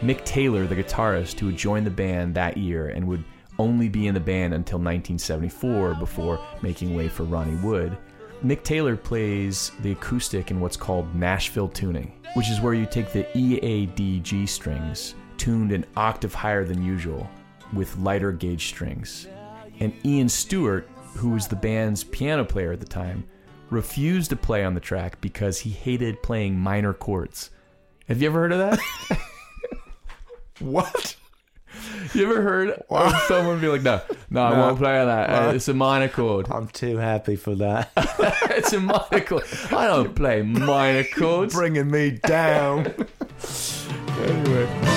Mick 0.00 0.24
Taylor, 0.24 0.66
the 0.66 0.74
guitarist 0.74 1.38
who 1.38 1.48
had 1.48 1.58
joined 1.58 1.84
the 1.84 1.90
band 1.90 2.34
that 2.34 2.56
year 2.56 2.88
and 2.88 3.06
would 3.06 3.22
only 3.58 3.88
be 3.88 4.06
in 4.06 4.14
the 4.14 4.20
band 4.20 4.54
until 4.54 4.78
1974 4.78 5.94
before 5.94 6.40
making 6.62 6.94
way 6.94 7.08
for 7.08 7.24
Ronnie 7.24 7.56
Wood, 7.56 7.96
Mick 8.44 8.62
Taylor 8.62 8.96
plays 8.96 9.72
the 9.80 9.92
acoustic 9.92 10.50
in 10.50 10.60
what's 10.60 10.76
called 10.76 11.14
Nashville 11.14 11.68
tuning, 11.68 12.12
which 12.34 12.48
is 12.50 12.60
where 12.60 12.74
you 12.74 12.86
take 12.86 13.12
the 13.12 13.26
E, 13.36 13.58
A, 13.62 13.86
D, 13.86 14.20
G 14.20 14.46
strings, 14.46 15.14
tuned 15.36 15.72
an 15.72 15.84
octave 15.96 16.34
higher 16.34 16.64
than 16.64 16.84
usual, 16.84 17.28
with 17.72 17.96
lighter 17.98 18.32
gauge 18.32 18.66
strings. 18.66 19.26
And 19.80 19.92
Ian 20.04 20.28
Stewart, 20.28 20.88
who 21.16 21.30
was 21.30 21.48
the 21.48 21.56
band's 21.56 22.04
piano 22.04 22.44
player 22.44 22.72
at 22.72 22.80
the 22.80 22.86
time, 22.86 23.24
refused 23.70 24.30
to 24.30 24.36
play 24.36 24.64
on 24.64 24.74
the 24.74 24.80
track 24.80 25.20
because 25.20 25.58
he 25.58 25.70
hated 25.70 26.22
playing 26.22 26.58
minor 26.58 26.94
chords. 26.94 27.50
Have 28.06 28.22
you 28.22 28.28
ever 28.28 28.38
heard 28.40 28.52
of 28.52 28.58
that? 28.58 29.18
What? 30.60 31.14
You 32.14 32.24
ever 32.30 32.42
heard 32.42 32.70
of 32.90 33.14
someone 33.28 33.60
be 33.60 33.68
like, 33.68 33.82
no, 33.82 34.00
no, 34.30 34.42
I 34.44 34.50
No. 34.54 34.58
won't 34.60 34.78
play 34.78 34.98
on 35.00 35.06
that. 35.06 35.30
Uh? 35.30 35.52
It's 35.54 35.68
a 35.68 35.74
minor 35.74 36.08
chord. 36.08 36.46
I'm 36.50 36.68
too 36.68 36.96
happy 36.96 37.36
for 37.36 37.54
that. 37.56 37.90
it's 38.50 38.72
a 38.72 38.80
minor 38.80 39.20
chord. 39.20 39.44
I 39.70 39.86
don't 39.86 40.14
play 40.14 40.42
minor 40.42 41.04
chords. 41.04 41.54
Bringing 41.54 41.90
me 41.90 42.12
down. 42.12 42.86
anyway. 44.22 44.94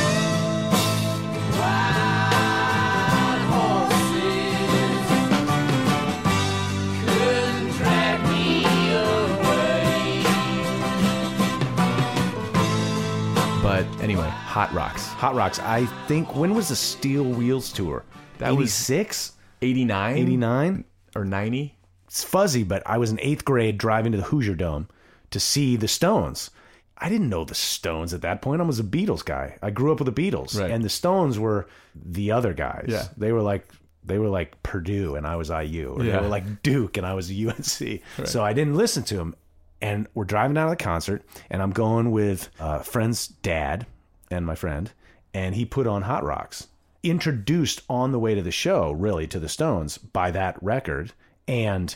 But 13.64 13.86
anyway, 14.02 14.32
Hot 14.52 14.74
Rocks. 14.74 15.08
Hot 15.08 15.34
Rocks. 15.34 15.60
I 15.60 15.86
think 16.08 16.36
when 16.36 16.54
was 16.54 16.68
the 16.68 16.76
Steel 16.76 17.24
Wheels 17.24 17.72
tour? 17.72 18.04
That 18.40 18.50
was 18.52 18.68
86? 18.90 19.32
89? 19.62 20.18
89? 20.18 20.84
Or 21.16 21.24
90? 21.24 21.78
It's 22.08 22.24
fuzzy, 22.26 22.64
but 22.66 22.84
I 22.86 22.98
was 22.98 23.12
in 23.12 23.20
eighth 23.22 23.46
grade 23.46 23.78
driving 23.78 24.12
to 24.12 24.18
the 24.18 24.26
Hoosier 24.26 24.56
Dome 24.56 24.90
to 25.30 25.40
see 25.40 25.78
the 25.78 25.88
Stones. 25.88 26.52
I 26.98 27.08
didn't 27.08 27.30
know 27.30 27.46
the 27.46 27.56
Stones 27.56 28.14
at 28.14 28.22
that 28.24 28.42
point. 28.42 28.62
I 28.62 28.66
was 28.66 28.78
a 28.80 28.84
Beatles 28.84 29.24
guy. 29.24 29.58
I 29.62 29.70
grew 29.70 29.92
up 29.94 30.02
with 30.02 30.14
the 30.14 30.22
Beatles, 30.32 30.60
Right. 30.60 30.70
and 30.70 30.84
the 30.84 30.90
Stones 30.90 31.40
were 31.40 31.68
the 31.96 32.32
other 32.32 32.54
guys. 32.54 32.88
Yeah. 32.90 33.06
they 33.18 33.32
were 33.32 33.42
like 33.42 33.66
they 34.04 34.18
were 34.18 34.28
like 34.30 34.62
Purdue, 34.64 35.16
and 35.16 35.26
I 35.26 35.38
was 35.38 35.50
IU, 35.50 35.94
or 35.98 36.04
Yeah. 36.04 36.18
they 36.18 36.22
were 36.24 36.28
like 36.28 36.62
Duke, 36.64 36.98
and 36.98 37.06
I 37.06 37.14
was 37.14 37.32
UNC. 37.32 38.02
Right. 38.18 38.28
So 38.28 38.44
I 38.44 38.52
didn't 38.52 38.76
listen 38.76 39.04
to 39.04 39.16
them. 39.16 39.36
And 39.82 40.08
we're 40.14 40.26
driving 40.26 40.56
down 40.56 40.68
to 40.68 40.72
the 40.72 40.84
concert, 40.84 41.24
and 41.50 41.62
I'm 41.62 41.72
going 41.72 42.12
with 42.12 42.50
a 42.60 42.84
friend's 42.84 43.28
dad 43.28 43.86
and 44.32 44.46
my 44.46 44.56
friend, 44.56 44.92
and 45.34 45.56
he 45.56 45.66
put 45.66 45.86
on 45.88 46.04
Hot 46.04 46.24
Rocks. 46.24 46.68
Introduced 47.04 47.82
on 47.90 48.12
the 48.12 48.20
way 48.20 48.36
to 48.36 48.42
the 48.42 48.52
show, 48.52 48.92
really, 48.92 49.28
to 49.28 49.40
the 49.40 49.50
Stones 49.50 49.98
by 49.98 50.32
that 50.32 50.62
record, 50.62 51.14
and 51.48 51.96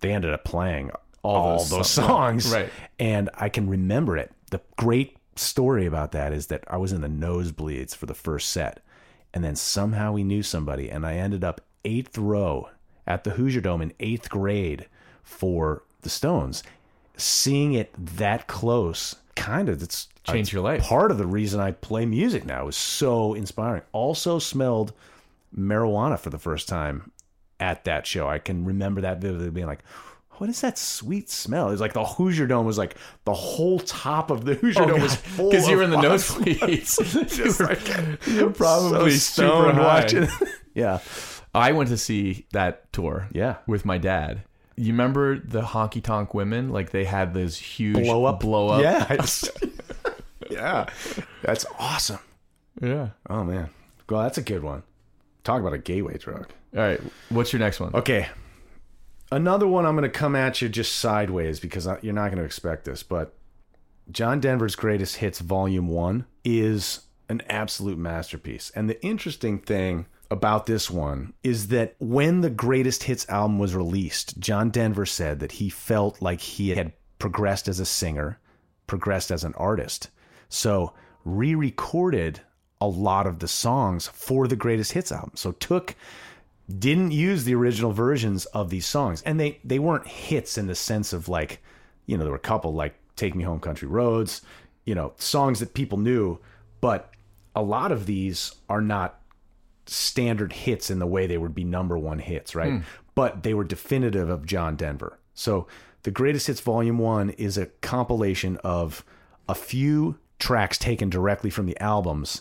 they 0.00 0.12
ended 0.12 0.32
up 0.32 0.44
playing 0.44 0.90
all, 1.22 1.36
All 1.36 1.58
those, 1.58 1.70
those 1.70 1.90
songs. 1.90 2.44
songs. 2.44 2.52
Right. 2.54 2.70
And 2.98 3.30
I 3.34 3.48
can 3.48 3.68
remember 3.68 4.16
it. 4.16 4.32
The 4.50 4.60
great 4.76 5.16
story 5.36 5.86
about 5.86 6.12
that 6.12 6.32
is 6.32 6.46
that 6.46 6.64
I 6.66 6.78
was 6.78 6.92
in 6.92 7.00
the 7.02 7.08
nosebleeds 7.08 7.94
for 7.94 8.06
the 8.06 8.14
first 8.14 8.50
set. 8.50 8.80
And 9.34 9.44
then 9.44 9.54
somehow 9.56 10.12
we 10.12 10.24
knew 10.24 10.42
somebody, 10.42 10.90
and 10.90 11.04
I 11.06 11.14
ended 11.14 11.44
up 11.44 11.60
eighth 11.84 12.16
row 12.16 12.70
at 13.06 13.24
the 13.24 13.30
Hoosier 13.30 13.60
Dome 13.60 13.82
in 13.82 13.92
eighth 14.00 14.30
grade 14.30 14.86
for 15.22 15.82
the 16.00 16.08
Stones. 16.08 16.62
Seeing 17.18 17.74
it 17.74 17.92
that 18.16 18.46
close, 18.46 19.16
kind 19.38 19.68
of, 19.68 19.82
it's 19.82 20.08
Changed 20.32 20.52
your 20.52 20.62
life. 20.62 20.82
Part 20.82 21.10
of 21.10 21.18
the 21.18 21.26
reason 21.26 21.60
I 21.60 21.72
play 21.72 22.04
music 22.04 22.44
now 22.44 22.68
is 22.68 22.76
so 22.76 23.34
inspiring. 23.34 23.82
Also 23.92 24.38
smelled 24.38 24.92
marijuana 25.56 26.18
for 26.18 26.30
the 26.30 26.38
first 26.38 26.68
time 26.68 27.10
at 27.58 27.84
that 27.84 28.06
show. 28.06 28.28
I 28.28 28.38
can 28.38 28.64
remember 28.64 29.00
that 29.02 29.20
vividly 29.20 29.50
being 29.50 29.66
like, 29.66 29.82
what 30.32 30.48
is 30.48 30.60
that 30.60 30.78
sweet 30.78 31.30
smell? 31.30 31.68
It 31.68 31.72
was 31.72 31.80
like 31.80 31.94
the 31.94 32.04
Hoosier 32.04 32.46
Dome 32.46 32.66
was 32.66 32.78
like 32.78 32.96
the 33.24 33.32
whole 33.32 33.80
top 33.80 34.30
of 34.30 34.44
the 34.44 34.54
Hoosier 34.54 34.82
oh, 34.82 34.86
Dome 34.86 35.00
was 35.02 35.16
full 35.16 35.50
Because 35.50 35.66
Oh, 35.66 35.70
you 35.70 35.76
were 35.78 35.82
in 35.82 35.90
the 35.90 35.96
nosebleeds. 35.96 36.98
You 37.38 37.54
were, 37.58 37.72
like- 37.72 38.26
you 38.26 38.44
were 38.46 38.52
probably 38.52 39.12
so 39.12 39.42
super 39.42 39.72
stoned 39.72 39.78
watching. 39.78 40.28
yeah. 40.74 41.00
I 41.54 41.72
went 41.72 41.88
to 41.88 41.96
see 41.96 42.46
that 42.52 42.92
tour. 42.92 43.28
Yeah. 43.32 43.56
With 43.66 43.84
my 43.84 43.98
dad. 43.98 44.42
You 44.78 44.92
remember 44.92 45.38
the 45.38 45.62
honky 45.62 46.02
tonk 46.02 46.34
women? 46.34 46.70
Like 46.70 46.90
they 46.90 47.04
had 47.04 47.34
those 47.34 47.56
huge 47.58 47.94
Blow 47.96 48.24
up. 48.26 48.40
blow 48.40 48.68
up. 48.68 48.82
Yeah. 48.82 49.16
yeah. 50.50 50.86
That's 51.42 51.66
awesome. 51.78 52.20
yeah. 52.80 53.08
Oh 53.28 53.44
man. 53.44 53.70
Well, 54.08 54.22
that's 54.22 54.38
a 54.38 54.42
good 54.42 54.62
one. 54.62 54.82
Talk 55.44 55.60
about 55.60 55.72
a 55.72 55.78
gateway 55.78 56.16
drug. 56.18 56.48
All 56.74 56.82
right. 56.82 57.00
What's 57.28 57.52
your 57.52 57.60
next 57.60 57.80
one? 57.80 57.94
Okay. 57.94 58.28
Another 59.30 59.66
one 59.66 59.84
I'm 59.84 59.94
going 59.94 60.10
to 60.10 60.18
come 60.18 60.34
at 60.34 60.62
you 60.62 60.68
just 60.68 60.92
sideways 60.96 61.60
because 61.60 61.86
I, 61.86 61.98
you're 62.00 62.14
not 62.14 62.28
going 62.28 62.38
to 62.38 62.44
expect 62.44 62.84
this, 62.86 63.02
but 63.02 63.34
John 64.10 64.40
Denver's 64.40 64.74
Greatest 64.74 65.16
Hits 65.16 65.38
Volume 65.40 65.88
1 65.88 66.24
is 66.44 67.00
an 67.28 67.42
absolute 67.50 67.98
masterpiece. 67.98 68.70
And 68.74 68.88
the 68.88 69.02
interesting 69.04 69.58
thing 69.58 70.06
about 70.30 70.66
this 70.66 70.90
one 70.90 71.32
is 71.42 71.68
that 71.68 71.94
when 71.98 72.40
the 72.40 72.50
Greatest 72.50 73.04
Hits 73.04 73.28
album 73.28 73.58
was 73.58 73.74
released, 73.74 74.38
John 74.38 74.70
Denver 74.70 75.06
said 75.06 75.40
that 75.40 75.52
he 75.52 75.70
felt 75.70 76.20
like 76.20 76.40
he 76.40 76.70
had 76.70 76.92
progressed 77.18 77.68
as 77.68 77.80
a 77.80 77.86
singer, 77.86 78.38
progressed 78.86 79.30
as 79.30 79.44
an 79.44 79.54
artist. 79.54 80.10
So, 80.48 80.92
re 81.24 81.54
recorded 81.54 82.40
a 82.80 82.86
lot 82.86 83.26
of 83.26 83.38
the 83.38 83.48
songs 83.48 84.08
for 84.08 84.46
the 84.46 84.56
Greatest 84.56 84.92
Hits 84.92 85.10
album. 85.10 85.32
So, 85.34 85.52
took 85.52 85.94
didn't 86.68 87.12
use 87.12 87.44
the 87.44 87.54
original 87.54 87.92
versions 87.92 88.44
of 88.46 88.68
these 88.68 88.86
songs 88.86 89.22
and 89.22 89.40
they 89.40 89.58
they 89.64 89.78
weren't 89.78 90.06
hits 90.06 90.58
in 90.58 90.66
the 90.66 90.74
sense 90.74 91.14
of 91.14 91.28
like 91.28 91.62
you 92.04 92.16
know 92.16 92.24
there 92.24 92.30
were 92.30 92.36
a 92.36 92.40
couple 92.40 92.74
like 92.74 92.94
take 93.16 93.34
me 93.34 93.42
home 93.42 93.58
country 93.58 93.88
roads 93.88 94.42
you 94.84 94.94
know 94.94 95.12
songs 95.16 95.60
that 95.60 95.72
people 95.72 95.96
knew 95.96 96.38
but 96.82 97.10
a 97.56 97.62
lot 97.62 97.90
of 97.90 98.04
these 98.04 98.54
are 98.68 98.82
not 98.82 99.18
standard 99.88 100.52
hits 100.52 100.90
in 100.90 100.98
the 100.98 101.06
way 101.06 101.26
they 101.26 101.38
would 101.38 101.54
be 101.54 101.64
number 101.64 101.98
one 101.98 102.18
hits 102.18 102.54
right? 102.54 102.72
Hmm. 102.72 102.78
but 103.14 103.42
they 103.42 103.54
were 103.54 103.64
definitive 103.64 104.28
of 104.28 104.46
john 104.46 104.76
denver. 104.76 105.18
So 105.34 105.66
the 106.02 106.10
greatest 106.10 106.46
hits 106.46 106.60
volume 106.60 106.98
one 106.98 107.30
is 107.30 107.58
a 107.58 107.66
compilation 107.66 108.56
of 108.58 109.04
a 109.48 109.54
few 109.54 110.18
tracks 110.38 110.78
taken 110.78 111.10
directly 111.10 111.50
from 111.50 111.66
the 111.66 111.78
albums 111.80 112.40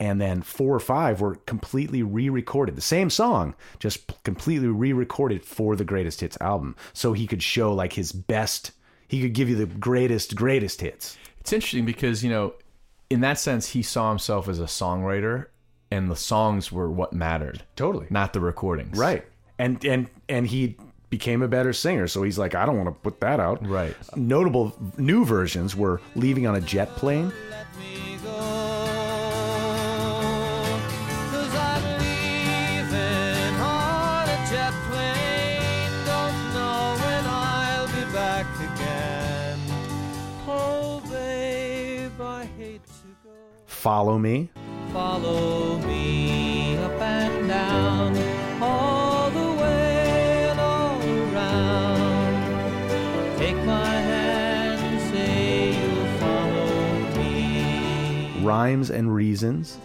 and 0.00 0.20
then 0.20 0.42
four 0.42 0.74
or 0.74 0.80
five 0.80 1.20
were 1.20 1.34
completely 1.34 2.02
re-recorded. 2.02 2.76
The 2.76 2.80
same 2.80 3.10
song 3.10 3.54
just 3.78 4.22
completely 4.22 4.68
re-recorded 4.68 5.44
for 5.44 5.74
the 5.74 5.84
greatest 5.84 6.20
hits 6.20 6.38
album. 6.40 6.76
So 6.92 7.12
he 7.12 7.26
could 7.26 7.42
show 7.42 7.74
like 7.74 7.94
his 7.94 8.12
best 8.12 8.72
he 9.08 9.22
could 9.22 9.32
give 9.32 9.48
you 9.48 9.56
the 9.56 9.66
greatest 9.66 10.36
greatest 10.36 10.82
hits. 10.82 11.16
It's 11.40 11.52
interesting 11.52 11.86
because, 11.86 12.22
you 12.22 12.30
know, 12.30 12.54
in 13.08 13.20
that 13.20 13.38
sense, 13.38 13.68
he 13.68 13.82
saw 13.82 14.10
himself 14.10 14.48
as 14.48 14.60
a 14.60 14.64
songwriter 14.64 15.46
and 15.90 16.10
the 16.10 16.16
songs 16.16 16.70
were 16.72 16.90
what 16.90 17.12
mattered. 17.12 17.62
Totally. 17.76 18.06
Not 18.10 18.32
the 18.32 18.40
recordings. 18.40 18.98
right 18.98 19.24
and 19.58 19.84
and 19.84 20.08
and 20.28 20.46
he 20.46 20.76
became 21.10 21.42
a 21.42 21.48
better 21.48 21.72
singer 21.72 22.06
so 22.06 22.22
he's 22.22 22.38
like 22.38 22.54
i 22.54 22.64
don't 22.66 22.76
want 22.76 22.86
to 22.86 23.00
put 23.00 23.18
that 23.20 23.40
out 23.40 23.66
Right. 23.66 23.96
notable 24.14 24.76
new 24.98 25.24
versions 25.24 25.74
were 25.74 26.00
leaving 26.14 26.46
on 26.46 26.54
a 26.54 26.60
jet 26.60 26.88
plane 26.96 27.32
Cause 31.30 31.54
I'm 31.54 31.82
leaving 32.00 33.54
on 33.60 34.28
a 34.28 34.38
jet 34.50 34.74
plane. 34.88 35.92
Don't 36.04 36.38
know 36.54 36.96
when 37.02 37.24
I'll 37.26 37.86
be 37.86 38.04
back 38.12 38.46
again. 38.68 39.58
Babe, 41.10 42.20
I 42.20 42.44
hate 42.58 42.84
to 42.84 43.08
go. 43.24 43.30
follow 43.66 44.18
me 44.18 44.50
Follow 44.92 45.78
me 45.80 46.76
up 46.78 47.00
and 47.00 47.48
down, 47.48 48.16
all 48.62 49.30
the 49.30 49.52
way 49.60 50.48
and 50.50 50.58
all 50.58 50.98
around. 51.02 52.32
Take 53.38 53.56
my 53.64 53.90
hand, 54.12 55.00
say 55.12 55.78
you'll 55.78 56.18
follow 56.18 57.16
me. 57.16 58.40
rhymes 58.42 58.90
and 58.90 59.14
reasons 59.14 59.78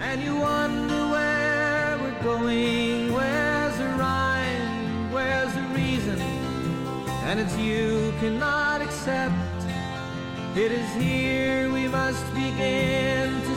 And 0.00 0.22
you 0.22 0.36
wonder 0.36 1.08
where 1.10 1.98
we're 2.02 2.22
going, 2.22 3.12
where's 3.12 3.76
the 3.76 3.88
rhyme, 3.98 5.12
where's 5.12 5.52
the 5.54 5.62
reason? 5.74 6.18
And 7.28 7.40
it's 7.40 7.56
you 7.58 8.12
cannot 8.20 8.80
accept. 8.80 9.34
It 10.56 10.72
is 10.72 10.90
here 10.94 11.70
we 11.70 11.86
must 11.88 12.24
begin 12.34 13.42
to 13.42 13.55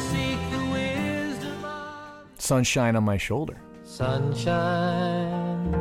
Sunshine 2.49 2.95
on 2.95 3.03
my 3.03 3.17
shoulder. 3.17 3.57
sunshine 3.83 5.71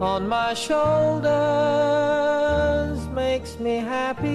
on 0.00 0.26
my 0.26 0.54
shoulders 0.54 1.28
makes 3.08 3.58
me 3.58 3.76
happy. 3.76 4.30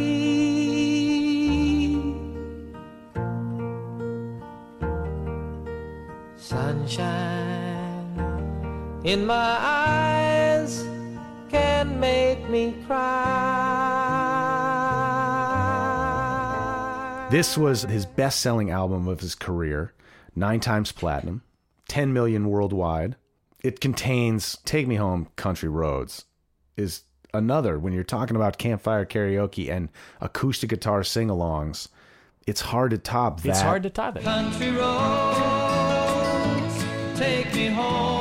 Sunshine 6.36 7.02
in 9.04 9.26
my 9.26 9.58
eyes 9.60 10.84
can 11.50 12.00
make 12.00 12.28
make 12.48 12.50
me 12.50 12.76
cry. 12.86 13.18
This 17.32 17.58
was 17.58 17.82
his 17.82 18.06
best 18.06 18.42
selling 18.42 18.70
album 18.70 19.08
of 19.08 19.20
his 19.22 19.34
career, 19.34 19.94
nine 20.36 20.60
times 20.60 20.92
platinum, 20.92 21.42
10 21.88 22.14
million 22.14 22.50
worldwide. 22.50 23.16
It 23.64 23.80
contains 23.80 24.58
Take 24.66 24.88
Me 24.88 24.96
Home 24.96 25.28
Country 25.36 25.70
Roads, 25.70 26.26
is 26.76 27.04
another 27.34 27.80
when 27.80 27.94
you're 27.94 28.04
talking 28.04 28.36
about 28.36 28.58
campfire 28.58 29.06
karaoke 29.06 29.70
and 29.70 29.90
acoustic 30.22 30.70
guitar 30.70 31.04
sing 31.04 31.28
alongs. 31.30 31.88
It's 32.46 32.62
hard 32.62 32.92
to 32.92 32.98
top 32.98 33.42
that. 33.42 33.50
It's 33.50 33.62
hard 33.62 33.84
to 33.84 33.90
top 33.90 34.16
it. 34.18 34.24
Country 34.24 34.72
roads, 34.72 34.86
take 37.18 37.54
me 37.54 37.68
home 37.68 38.17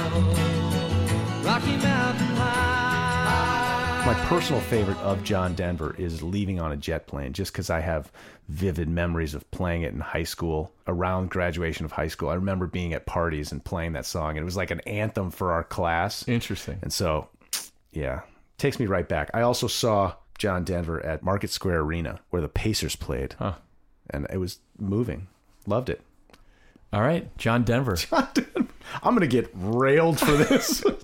Rocky 1.44 1.78
Mountain 1.78 2.36
High. 2.36 4.04
My 4.08 4.16
personal 4.26 4.60
favorite 4.62 4.98
of 4.98 5.24
John 5.24 5.54
Denver 5.54 5.96
is 6.00 6.24
Leaving 6.24 6.60
on 6.60 6.72
a 6.72 6.78
Jet 6.78 7.06
Plane, 7.06 7.32
just 7.32 7.54
because 7.54 7.70
I 7.70 7.82
have 7.82 8.12
vivid 8.50 8.90
memories 8.90 9.36
of 9.36 9.52
playing 9.52 9.84
it 9.84 9.94
in 9.94 10.00
high 10.00 10.24
school, 10.24 10.72
around 10.88 11.30
graduation 11.30 11.86
of 11.86 11.92
high 11.92 12.08
school. 12.08 12.30
I 12.30 12.34
remember 12.34 12.66
being 12.66 12.96
at 12.96 13.06
parties 13.06 13.52
and 13.52 13.64
playing 13.64 13.94
that 13.94 14.08
song, 14.08 14.32
and 14.32 14.40
it 14.40 14.46
was 14.46 14.58
like 14.58 14.72
an 14.72 14.80
anthem 14.88 15.30
for 15.30 15.52
our 15.52 15.64
class. 15.64 16.28
Interesting. 16.28 16.80
And 16.82 16.92
so, 16.92 17.28
yeah, 17.92 18.22
takes 18.58 18.80
me 18.80 18.88
right 18.88 19.08
back. 19.08 19.30
I 19.36 19.42
also 19.42 19.68
saw 19.68 20.16
John 20.40 20.64
Denver 20.64 21.06
at 21.06 21.22
Market 21.22 21.52
Square 21.52 21.82
Arena, 21.82 22.20
where 22.32 22.42
the 22.42 22.50
Pacers 22.50 22.96
played, 22.96 23.36
Huh. 23.38 23.54
And 24.10 24.28
it 24.32 24.38
was 24.38 24.60
moving. 24.78 25.28
Loved 25.66 25.90
it. 25.90 26.02
All 26.92 27.02
right, 27.02 27.36
John 27.38 27.64
Denver. 27.64 27.98
I'm 28.12 29.16
gonna 29.16 29.28
get 29.28 29.50
railed 29.54 30.20
for 30.20 30.32
this. 30.32 30.84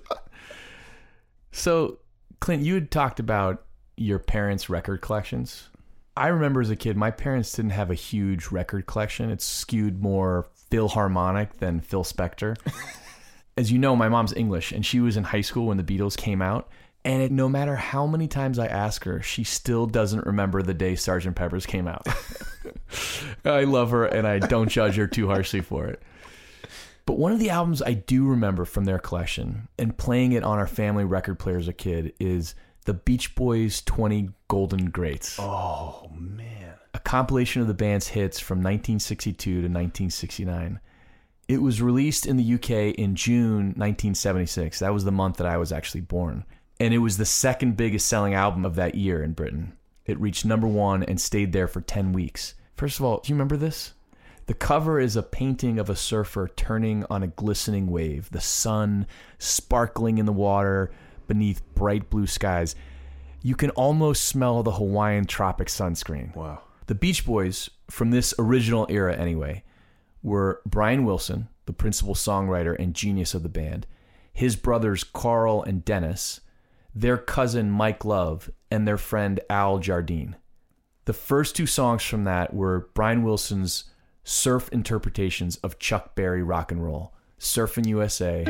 So, 1.51 1.97
Clint, 2.39 2.63
you 2.63 2.75
had 2.75 2.91
talked 2.91 3.19
about 3.19 3.65
your 3.97 4.19
parents' 4.19 4.69
record 4.69 5.01
collections. 5.01 5.69
I 6.15 6.27
remember 6.27 6.61
as 6.61 6.69
a 6.69 6.75
kid, 6.75 6.95
my 6.95 7.11
parents 7.11 7.51
didn't 7.51 7.71
have 7.71 7.89
a 7.89 7.95
huge 7.95 8.47
record 8.51 8.85
collection. 8.85 9.31
It's 9.31 9.43
skewed 9.43 10.01
more 10.01 10.47
Philharmonic 10.69 11.57
than 11.57 11.81
Phil 11.81 12.03
Spector. 12.03 12.55
as 13.57 13.71
you 13.71 13.79
know, 13.79 13.95
my 13.95 14.09
mom's 14.09 14.33
English, 14.33 14.71
and 14.71 14.85
she 14.85 14.99
was 14.99 15.17
in 15.17 15.23
high 15.23 15.41
school 15.41 15.65
when 15.65 15.77
the 15.77 15.83
Beatles 15.83 16.15
came 16.15 16.41
out. 16.41 16.69
And 17.05 17.21
it, 17.21 17.31
no 17.31 17.47
matter 17.47 17.75
how 17.75 18.05
many 18.05 18.27
times 18.27 18.59
I 18.59 18.67
ask 18.67 19.05
her, 19.05 19.21
she 19.21 19.43
still 19.43 19.85
doesn't 19.85 20.25
remember 20.25 20.61
the 20.61 20.73
day 20.73 20.95
Sergeant 20.95 21.35
Pepper's 21.35 21.65
came 21.65 21.87
out. 21.87 22.05
I 23.45 23.63
love 23.63 23.91
her, 23.91 24.05
and 24.05 24.27
I 24.27 24.39
don't 24.39 24.69
judge 24.69 24.95
her 24.95 25.07
too 25.07 25.27
harshly 25.27 25.61
for 25.61 25.87
it. 25.87 26.01
But 27.05 27.17
one 27.17 27.31
of 27.31 27.39
the 27.39 27.49
albums 27.49 27.81
I 27.81 27.93
do 27.93 28.27
remember 28.27 28.65
from 28.65 28.85
their 28.85 28.99
collection 28.99 29.67
and 29.79 29.97
playing 29.97 30.33
it 30.33 30.43
on 30.43 30.59
our 30.59 30.67
family 30.67 31.05
record 31.05 31.39
player 31.39 31.57
as 31.57 31.67
a 31.67 31.73
kid 31.73 32.13
is 32.19 32.53
the 32.85 32.93
Beach 32.93 33.33
Boys 33.33 33.81
20 33.81 34.29
Golden 34.47 34.91
Greats. 34.91 35.39
Oh, 35.39 36.11
man. 36.13 36.75
A 36.93 36.99
compilation 36.99 37.61
of 37.61 37.67
the 37.67 37.73
band's 37.73 38.09
hits 38.09 38.39
from 38.39 38.59
1962 38.59 39.49
to 39.49 39.57
1969. 39.57 40.79
It 41.47 41.61
was 41.63 41.81
released 41.81 42.27
in 42.27 42.37
the 42.37 42.53
UK 42.53 42.93
in 42.93 43.15
June 43.15 43.73
1976. 43.75 44.79
That 44.79 44.93
was 44.93 45.03
the 45.03 45.11
month 45.11 45.37
that 45.37 45.47
I 45.47 45.57
was 45.57 45.71
actually 45.71 46.01
born. 46.01 46.45
And 46.79 46.93
it 46.93 46.99
was 46.99 47.17
the 47.17 47.25
second 47.25 47.75
biggest 47.75 48.07
selling 48.07 48.33
album 48.33 48.65
of 48.65 48.75
that 48.75 48.95
year 48.95 49.21
in 49.21 49.33
Britain. 49.33 49.73
It 50.05 50.19
reached 50.19 50.45
number 50.45 50.67
one 50.67 51.03
and 51.03 51.19
stayed 51.19 51.51
there 51.51 51.67
for 51.67 51.81
10 51.81 52.13
weeks. 52.13 52.55
First 52.75 52.99
of 52.99 53.05
all, 53.05 53.19
do 53.19 53.29
you 53.29 53.35
remember 53.35 53.57
this? 53.57 53.93
The 54.45 54.53
cover 54.53 54.99
is 54.99 55.15
a 55.15 55.21
painting 55.21 55.77
of 55.77 55.89
a 55.89 55.95
surfer 55.95 56.47
turning 56.55 57.05
on 57.09 57.21
a 57.21 57.27
glistening 57.27 57.87
wave, 57.87 58.31
the 58.31 58.41
sun 58.41 59.05
sparkling 59.37 60.17
in 60.17 60.25
the 60.25 60.33
water 60.33 60.89
beneath 61.27 61.61
bright 61.75 62.09
blue 62.09 62.25
skies. 62.25 62.75
You 63.43 63.55
can 63.55 63.69
almost 63.71 64.25
smell 64.25 64.63
the 64.63 64.71
Hawaiian 64.71 65.25
tropic 65.25 65.67
sunscreen. 65.67 66.35
Wow. 66.35 66.63
The 66.87 66.95
Beach 66.95 67.25
Boys, 67.25 67.69
from 67.91 68.09
this 68.09 68.33
original 68.39 68.87
era 68.89 69.15
anyway, 69.15 69.63
were 70.23 70.61
Brian 70.65 71.05
Wilson, 71.05 71.49
the 71.67 71.73
principal 71.73 72.15
songwriter 72.15 72.75
and 72.79 72.95
genius 72.95 73.35
of 73.35 73.43
the 73.43 73.49
band, 73.49 73.85
his 74.33 74.55
brothers 74.55 75.03
Carl 75.03 75.61
and 75.61 75.85
Dennis, 75.85 76.41
their 76.99 77.17
cousin 77.17 77.71
Mike 77.71 78.03
Love, 78.03 78.51
and 78.69 78.85
their 78.85 78.97
friend 78.97 79.39
Al 79.49 79.79
Jardine. 79.79 80.35
The 81.05 81.13
first 81.13 81.55
two 81.55 81.65
songs 81.65 82.03
from 82.03 82.25
that 82.25 82.53
were 82.53 82.89
Brian 82.93 83.23
Wilson's 83.23 83.85
surf 84.25 84.67
interpretations 84.73 85.55
of 85.57 85.79
Chuck 85.79 86.13
Berry 86.13 86.43
rock 86.43 86.73
and 86.73 86.83
roll, 86.83 87.13
Surfin' 87.39 87.87
USA, 87.87 88.43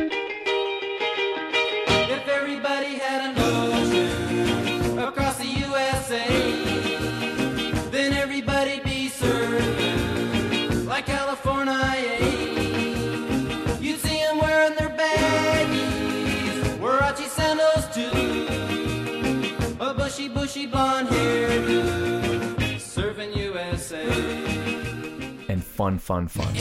Fun, 25.80 25.98
Fun, 25.98 26.28
Fun. 26.28 26.54
The 26.56 26.60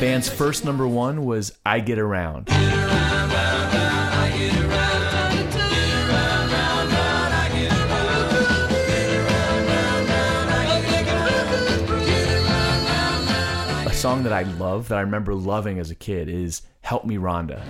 band's 0.00 0.30
first 0.30 0.64
number 0.64 0.88
one 0.88 1.26
was 1.26 1.52
I 1.66 1.80
Get 1.80 1.98
Around. 1.98 2.48
A 13.86 13.92
song 13.92 14.22
that 14.22 14.32
I 14.32 14.44
love, 14.58 14.88
that 14.88 14.96
I 14.96 15.02
remember 15.02 15.34
loving 15.34 15.78
as 15.78 15.90
a 15.90 15.94
kid, 15.94 16.30
is 16.30 16.62
Help 16.80 17.04
Me 17.04 17.18
Rhonda. 17.18 17.62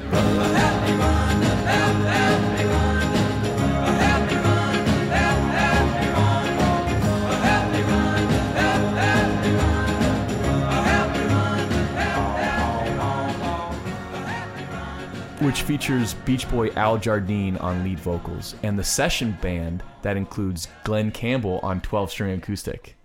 Which 15.44 15.60
features 15.60 16.14
Beach 16.14 16.48
Boy 16.50 16.70
Al 16.70 16.96
Jardine 16.96 17.58
on 17.58 17.84
lead 17.84 18.00
vocals 18.00 18.54
and 18.62 18.78
the 18.78 18.82
session 18.82 19.36
band 19.42 19.82
that 20.00 20.16
includes 20.16 20.68
Glen 20.84 21.10
Campbell 21.10 21.60
on 21.62 21.82
12 21.82 22.10
string 22.10 22.38
acoustic. 22.38 22.96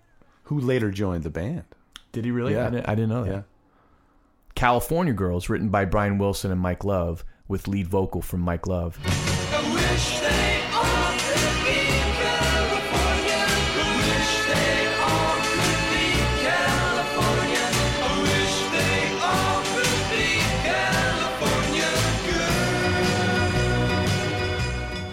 Who 0.44 0.58
later 0.58 0.90
joined 0.90 1.22
the 1.22 1.28
band? 1.28 1.64
Did 2.12 2.24
he 2.24 2.30
really? 2.30 2.54
Yeah. 2.54 2.68
I 2.68 2.70
didn't, 2.70 2.88
I 2.88 2.94
didn't 2.94 3.10
know 3.10 3.24
that. 3.24 3.30
Yeah. 3.30 3.42
California 4.54 5.12
Girls, 5.12 5.50
written 5.50 5.68
by 5.68 5.84
Brian 5.84 6.16
Wilson 6.16 6.50
and 6.50 6.60
Mike 6.62 6.82
Love, 6.82 7.26
with 7.46 7.68
lead 7.68 7.88
vocal 7.88 8.22
from 8.22 8.40
Mike 8.40 8.66
Love. 8.66 8.98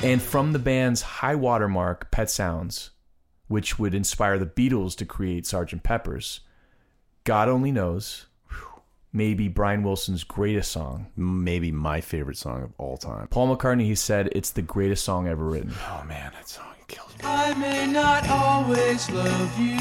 And 0.07 0.21
from 0.21 0.53
the 0.53 0.59
band's 0.59 1.01
high 1.01 1.35
watermark, 1.35 2.11
Pet 2.11 2.29
Sounds, 2.29 2.91
which 3.49 3.77
would 3.77 3.93
inspire 3.93 4.39
the 4.39 4.45
Beatles 4.45 4.95
to 4.95 5.05
create 5.05 5.43
Sgt. 5.43 5.83
Pepper's, 5.83 6.39
God 7.25 7.49
Only 7.49 7.73
Knows, 7.73 8.27
maybe 9.11 9.49
Brian 9.49 9.83
Wilson's 9.83 10.23
greatest 10.23 10.71
song. 10.71 11.07
Maybe 11.17 11.73
my 11.73 11.99
favorite 11.99 12.37
song 12.37 12.63
of 12.63 12.71
all 12.77 12.95
time. 12.95 13.27
Paul 13.27 13.53
McCartney, 13.53 13.81
he 13.81 13.95
said 13.95 14.29
it's 14.31 14.51
the 14.51 14.61
greatest 14.61 15.03
song 15.03 15.27
ever 15.27 15.43
written. 15.43 15.73
Oh 15.89 16.05
man, 16.07 16.31
that 16.31 16.47
song 16.47 16.73
kills 16.87 17.09
me. 17.09 17.25
I 17.25 17.53
may 17.55 17.85
not 17.85 18.29
always 18.29 19.09
love 19.09 19.59
you, 19.59 19.77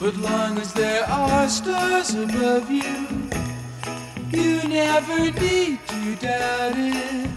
but 0.00 0.16
long 0.16 0.58
as 0.58 0.72
there 0.72 1.04
are 1.04 1.48
stars 1.48 2.14
above 2.14 2.68
you, 2.68 2.82
you 4.32 4.68
never 4.68 5.30
need 5.40 5.78
to 5.86 6.16
doubt 6.16 6.72
it. 6.76 7.27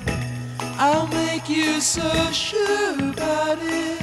Make 1.41 1.47
you 1.47 1.79
so 1.79 2.31
sure 2.31 2.93
about 2.95 3.59
it. 3.61 4.01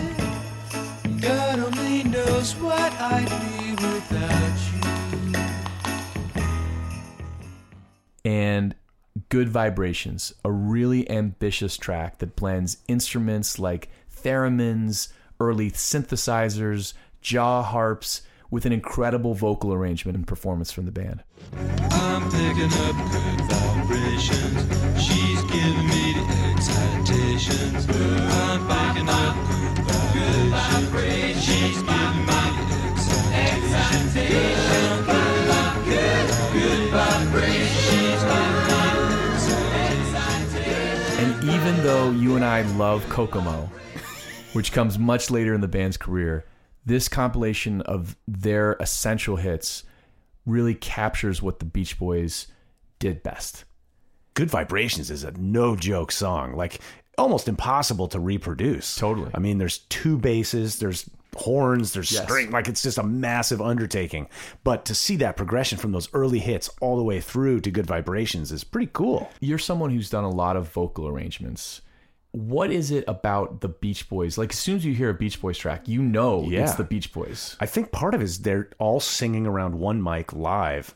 God 1.21 1.59
only 1.59 2.05
knows 2.05 2.55
what 2.55 2.93
I'd 3.01 3.29
be 3.29 3.73
without 3.73 4.59
you. 4.73 4.89
and 8.25 8.77
Good 9.29 9.49
Vibrations, 9.49 10.33
a 10.45 10.53
really 10.53 11.11
ambitious 11.11 11.77
track 11.77 12.19
that 12.19 12.37
blends 12.37 12.79
instruments 12.87 13.59
like 13.59 13.89
theremins, 14.23 15.09
early 15.41 15.73
synthesizers, 15.73 16.93
jaw 17.21 17.63
harps, 17.63 18.23
with 18.51 18.65
an 18.65 18.73
incredible 18.73 19.35
vocal 19.35 19.73
arrangement 19.73 20.17
and 20.17 20.27
performance 20.27 20.71
from 20.71 20.85
the 20.87 20.93
band. 20.93 21.25
I'm 21.91 22.23
picking 22.31 22.73
up 22.85 22.97
good 23.13 23.41
vibrations. 23.51 25.03
She's 25.03 25.43
giving 25.43 25.87
me 25.89 26.15
the 26.15 26.48
excitations. 26.59 27.87
I'm 27.89 29.09
up. 29.09 29.37
And 41.21 41.45
even 41.45 41.83
though 41.85 42.11
you 42.11 42.35
and 42.35 42.45
I 42.45 42.63
love 42.77 43.09
Kokomo, 43.09 43.71
which 44.53 44.73
comes 44.73 44.99
much 44.99 45.31
later 45.31 45.55
in 45.55 45.61
the 45.61 45.69
band's 45.69 45.97
career, 45.97 46.45
this 46.85 47.09
compilation 47.09 47.83
of 47.83 48.17
their 48.27 48.73
essential 48.81 49.37
hits 49.37 49.85
really 50.45 50.75
captures 50.75 51.41
what 51.41 51.61
the 51.61 51.65
Beach 51.65 52.01
Boys 52.01 52.49
did 52.99 53.23
best. 53.23 53.65
Good 54.39 54.51
Vibrations 54.51 55.11
is 55.11 55.25
a 55.25 55.33
no 55.33 55.75
joke 55.75 56.13
song, 56.13 56.55
like 56.55 56.79
almost 57.19 57.49
impossible 57.49 58.07
to 58.09 58.21
reproduce. 58.21 58.95
Totally. 58.95 59.33
I 59.35 59.41
mean, 59.41 59.59
there's 59.59 59.79
two 59.89 60.17
basses, 60.17 60.79
there's 60.79 61.11
horns, 61.37 61.93
there's 61.93 62.13
Yes. 62.13 62.23
string, 62.23 62.53
like 62.53 62.69
it's 62.69 62.83
just 62.83 62.99
a 62.99 63.03
massive 63.03 63.61
undertaking. 63.61 64.29
But 64.63 64.85
to 64.85 64.95
see 64.95 65.17
that 65.17 65.37
progression 65.37 65.77
from 65.77 65.91
those 65.91 66.09
early 66.15 66.39
hits 66.39 66.71
all 66.81 66.97
the 66.97 67.03
way 67.03 67.21
through 67.21 67.61
to 67.63 67.71
Good 67.73 67.87
Vibrations 67.87 68.53
is 68.53 68.63
pretty 68.63 68.91
cool. 68.93 69.29
You're 69.41 69.59
someone 69.59 69.91
who's 69.91 70.09
done 70.09 70.23
a 70.25 70.31
lot 70.31 70.57
of 70.57 70.71
vocal 70.73 71.09
arrangements. 71.09 71.81
What 72.31 72.71
is 72.71 72.93
it 72.93 73.03
about 73.09 73.61
the 73.63 73.69
Beach 73.69 74.09
Boys? 74.09 74.39
Like 74.39 74.53
as 74.53 74.59
soon 74.61 74.77
as 74.77 74.85
you 74.85 74.95
hear 74.95 75.11
a 75.11 75.15
Beach 75.15 75.41
Boys 75.41 75.59
track, 75.59 75.89
you 75.89 76.01
know 76.01 76.45
Yeah. 76.49 76.63
it's 76.63 76.75
the 76.75 76.85
Beach 76.85 77.13
Boys. 77.13 77.57
I 77.59 77.67
think 77.67 77.91
part 77.91 78.15
of 78.15 78.21
it 78.21 78.25
is 78.25 78.39
they're 78.43 78.69
all 78.79 79.01
singing 79.01 79.47
around 79.49 79.75
one 79.81 80.01
mic 80.03 80.33
live, 80.33 80.95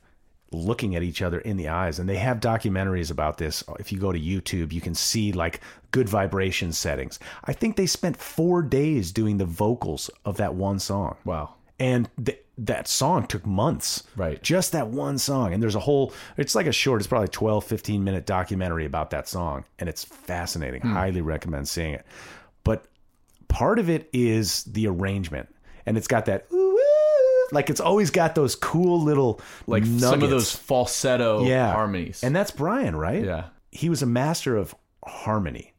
looking 0.55 0.97
at 0.97 1.03
each 1.03 1.23
other 1.23 1.41
in 1.41 1.57
the 1.57 1.69
eyes. 1.69 1.99
And 1.99 2.09
they 2.09 2.17
have 2.17 2.41
documentaries 2.41 3.11
about 3.11 3.39
this. 3.39 3.65
If 3.79 3.93
you 3.93 3.99
go 3.99 4.13
to 4.13 4.19
YouTube, 4.21 4.73
you 4.73 4.81
can 4.81 4.95
see 4.95 5.33
like 5.33 5.61
good 5.91 6.09
vibration 6.09 6.73
settings. 6.73 7.19
I 7.45 7.53
think 7.53 7.77
they 7.77 7.87
spent 7.87 8.17
four 8.17 8.63
days 8.63 9.13
doing 9.13 9.39
the 9.39 9.45
vocals 9.45 10.11
of 10.25 10.37
that 10.39 10.55
one 10.55 10.79
song. 10.79 11.17
Wow. 11.25 11.55
And 11.79 12.09
th- 12.25 12.39
that 12.59 12.87
song 12.87 13.27
took 13.27 13.47
months. 13.47 14.05
Right. 14.17 14.43
Just 14.43 14.73
that 14.73 14.89
one 14.89 15.19
song. 15.19 15.53
And 15.53 15.63
there's 15.63 15.75
a 15.75 15.81
whole, 15.81 16.13
it's 16.37 16.55
like 16.55 16.67
a 16.67 16.73
short, 16.73 17.01
it's 17.01 17.09
probably 17.09 17.29
12, 17.29 17.65
15 17.65 18.05
minute 18.05 18.27
documentary 18.27 18.85
about 18.85 19.11
that 19.11 19.29
song. 19.29 19.65
And 19.79 19.89
it's 19.89 20.05
fascinating. 20.05 20.83
Hmm. 20.83 20.93
Highly 20.93 21.21
recommend 21.23 21.69
seeing 21.69 21.95
it. 21.95 22.07
But 22.65 22.85
part 23.49 23.79
of 23.79 23.91
it 23.91 24.09
is 24.13 24.65
the 24.65 24.87
arrangement. 24.87 25.49
And 25.87 25.97
it's 25.97 26.07
got 26.07 26.27
that, 26.27 26.47
like 27.53 27.71
it's 27.71 27.81
always 27.81 28.11
got 28.11 28.35
those 28.35 28.55
cool 28.57 29.01
little, 29.03 29.41
Like 29.67 29.85
some 29.85 30.23
of 30.23 30.31
those 30.31 30.55
falsetto 30.55 31.45
yeah. 31.45 31.73
harmonies. 31.73 32.23
And 32.25 32.35
that's 32.35 32.51
Brian, 32.51 32.97
right? 32.97 33.25
Yeah. 33.25 33.45
He 33.71 33.89
was 33.89 34.03
a 34.03 34.07
master 34.07 34.57
of 34.57 34.75
harmony. 35.05 35.73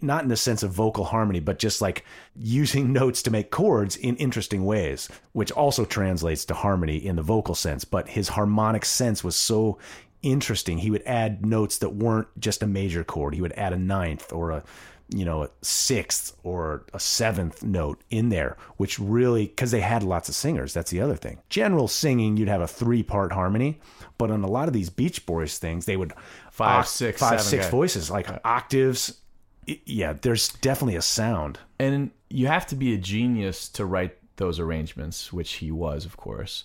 Not 0.00 0.24
in 0.24 0.28
the 0.28 0.36
sense 0.36 0.64
of 0.64 0.72
vocal 0.72 1.04
harmony, 1.04 1.38
but 1.38 1.60
just 1.60 1.80
like 1.80 2.04
using 2.34 2.92
notes 2.92 3.22
to 3.22 3.30
make 3.30 3.50
chords 3.50 3.96
in 3.96 4.16
interesting 4.16 4.64
ways, 4.64 5.08
which 5.32 5.52
also 5.52 5.84
translates 5.84 6.44
to 6.46 6.54
harmony 6.54 6.96
in 6.96 7.16
the 7.16 7.22
vocal 7.22 7.54
sense. 7.54 7.84
But 7.84 8.08
his 8.08 8.28
harmonic 8.28 8.84
sense 8.84 9.22
was 9.22 9.36
so 9.36 9.78
interesting. 10.22 10.78
He 10.78 10.90
would 10.90 11.04
add 11.06 11.46
notes 11.46 11.78
that 11.78 11.94
weren't 11.94 12.28
just 12.38 12.62
a 12.62 12.66
major 12.66 13.04
chord. 13.04 13.34
He 13.34 13.40
would 13.40 13.52
add 13.52 13.72
a 13.72 13.78
ninth 13.78 14.32
or 14.32 14.50
a, 14.50 14.64
you 15.08 15.24
know, 15.24 15.44
a 15.44 15.50
sixth 15.62 16.36
or 16.42 16.84
a 16.92 16.98
seventh 16.98 17.62
note 17.62 18.00
in 18.10 18.28
there, 18.28 18.56
which 18.76 18.98
really, 18.98 19.46
because 19.46 19.70
they 19.70 19.80
had 19.80 20.02
lots 20.02 20.28
of 20.28 20.34
singers. 20.34 20.72
That's 20.74 20.90
the 20.90 21.00
other 21.00 21.14
thing. 21.16 21.38
General 21.48 21.88
singing, 21.88 22.36
you'd 22.36 22.48
have 22.48 22.60
a 22.60 22.66
three 22.66 23.02
part 23.02 23.32
harmony. 23.32 23.80
But 24.18 24.30
on 24.30 24.42
a 24.42 24.48
lot 24.48 24.66
of 24.66 24.74
these 24.74 24.90
Beach 24.90 25.24
Boys 25.26 25.58
things, 25.58 25.86
they 25.86 25.96
would 25.96 26.12
Five, 26.50 26.84
oct- 26.84 26.88
six, 26.88 27.20
five, 27.20 27.40
seven 27.40 27.44
six 27.44 27.64
guy. 27.66 27.70
voices, 27.70 28.10
like 28.10 28.28
octaves. 28.44 29.20
Yeah, 29.66 30.14
there's 30.14 30.48
definitely 30.48 30.96
a 30.96 31.02
sound. 31.02 31.58
And 31.78 32.10
you 32.30 32.46
have 32.46 32.66
to 32.68 32.76
be 32.76 32.94
a 32.94 32.98
genius 32.98 33.68
to 33.70 33.84
write 33.84 34.16
those 34.36 34.58
arrangements, 34.60 35.32
which 35.32 35.54
he 35.54 35.70
was, 35.70 36.04
of 36.04 36.16
course. 36.16 36.64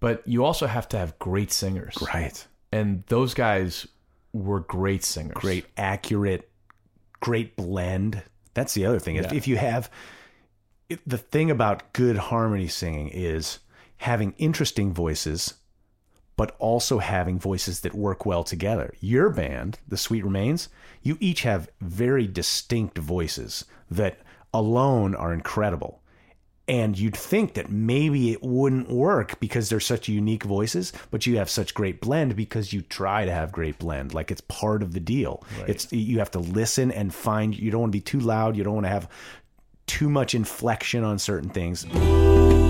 But 0.00 0.22
you 0.26 0.44
also 0.44 0.66
have 0.66 0.88
to 0.90 0.98
have 0.98 1.18
great 1.18 1.52
singers. 1.52 1.96
Right. 2.14 2.46
And 2.72 3.04
those 3.08 3.34
guys 3.34 3.86
were 4.32 4.60
great 4.60 5.02
singers. 5.04 5.34
Great, 5.34 5.66
accurate, 5.76 6.49
great 7.20 7.56
blend. 7.56 8.22
That's 8.54 8.74
the 8.74 8.84
other 8.86 8.98
thing. 8.98 9.16
If, 9.16 9.26
Yeah. 9.26 9.34
if 9.38 9.46
you 9.48 9.56
have 9.56 9.90
it, 10.88 11.00
the 11.06 11.18
thing 11.18 11.50
about 11.50 11.92
good 11.92 12.16
harmony 12.16 12.66
singing 12.66 13.08
is 13.08 13.60
having 13.98 14.34
interesting 14.38 14.92
voices, 14.92 15.54
but 16.36 16.56
also 16.58 16.98
having 16.98 17.38
voices 17.38 17.80
that 17.82 17.94
work 17.94 18.26
well 18.26 18.42
together. 18.42 18.92
Your 18.98 19.30
band, 19.30 19.78
The 19.86 19.96
Sweet 19.96 20.24
Remains, 20.24 20.68
you 21.02 21.16
each 21.20 21.42
have 21.42 21.68
very 21.80 22.26
distinct 22.26 22.98
voices 22.98 23.64
that 23.90 24.18
alone 24.52 25.14
are 25.14 25.32
incredible. 25.32 26.02
And 26.70 26.96
you'd 26.96 27.16
think 27.16 27.54
that 27.54 27.68
maybe 27.68 28.30
it 28.30 28.44
wouldn't 28.44 28.88
work 28.88 29.40
because 29.40 29.68
they're 29.68 29.80
such 29.80 30.08
unique 30.08 30.44
voices, 30.44 30.92
but 31.10 31.26
you 31.26 31.38
have 31.38 31.50
such 31.50 31.74
great 31.74 32.00
blend 32.00 32.36
because 32.36 32.72
you 32.72 32.80
try 32.80 33.24
to 33.24 33.32
have 33.32 33.50
great 33.50 33.80
blend. 33.80 34.14
Like 34.14 34.30
it's 34.30 34.40
part 34.42 34.84
of 34.84 34.92
the 34.92 35.00
deal. 35.00 35.42
It's 35.66 35.92
you 35.92 36.20
have 36.20 36.30
to 36.30 36.38
listen 36.38 36.92
and 36.92 37.12
find. 37.12 37.58
You 37.58 37.72
don't 37.72 37.80
want 37.80 37.92
to 37.92 37.96
be 37.96 38.00
too 38.00 38.20
loud. 38.20 38.56
You 38.56 38.62
don't 38.62 38.74
want 38.74 38.86
to 38.86 38.90
have 38.90 39.08
too 39.86 40.08
much 40.08 40.32
inflection 40.32 41.02
on 41.02 41.18
certain 41.18 41.50
things. 41.50 41.84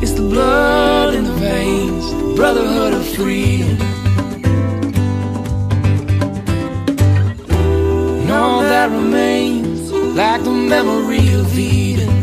It's 0.02 0.12
the 0.12 0.22
blood 0.22 1.12
in 1.12 1.24
the 1.24 1.34
veins, 1.34 2.10
the 2.10 2.32
brotherhood 2.36 2.94
of 2.94 3.06
freedom. 3.06 3.76
And 8.22 8.30
all 8.30 8.62
that 8.62 8.90
remains, 8.90 9.92
like 9.92 10.42
the 10.42 10.50
memory 10.50 11.34
of 11.34 11.58
Eden. 11.58 12.19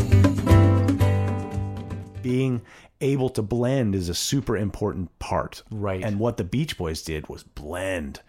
Being 2.28 2.62
able 3.00 3.30
to 3.30 3.42
blend 3.42 3.96
is 3.96 4.10
a 4.10 4.16
super 4.16 4.58
important 4.58 5.18
part. 5.20 5.64
Right. 5.72 6.04
And 6.04 6.20
what 6.20 6.38
the 6.38 6.44
Beach 6.44 6.78
Boys 6.78 7.02
did 7.02 7.30
was 7.30 7.44
blend. 7.44 8.22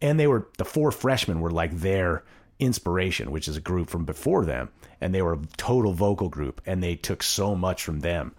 And 0.00 0.18
they 0.18 0.26
were 0.26 0.48
the 0.58 0.64
four 0.64 0.92
freshmen 0.92 1.40
were 1.40 1.50
like 1.50 1.76
their 1.78 2.24
inspiration, 2.58 3.30
which 3.30 3.48
is 3.48 3.56
a 3.56 3.60
group 3.60 3.90
from 3.90 4.04
before 4.04 4.44
them, 4.44 4.68
and 5.00 5.14
they 5.14 5.22
were 5.22 5.32
a 5.34 5.40
total 5.56 5.92
vocal 5.92 6.28
group 6.28 6.60
and 6.66 6.82
they 6.82 6.94
took 6.94 7.22
so 7.22 7.54
much 7.54 7.82
from 7.82 8.00
them. 8.00 8.34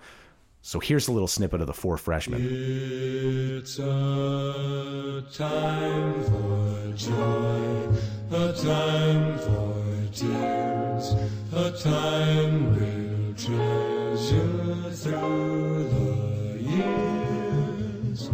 So 0.64 0.80
here's 0.80 1.08
a 1.08 1.12
little 1.12 1.28
snippet 1.28 1.60
of 1.60 1.68
the 1.68 1.74
four 1.74 1.98
freshmen. 1.98 2.40
It's 2.42 3.80
a 3.80 5.24
time 5.34 6.24
for 6.24 6.94
joy, 6.96 7.90
a 8.32 8.54
time 8.54 9.40
for 9.40 10.14
tears, 10.14 11.16
a 11.52 11.72
time 11.72 12.76
we'll 12.76 13.21
treasure 13.46 14.92
through 14.92 15.90
the 15.90 16.58
years. 16.62 18.30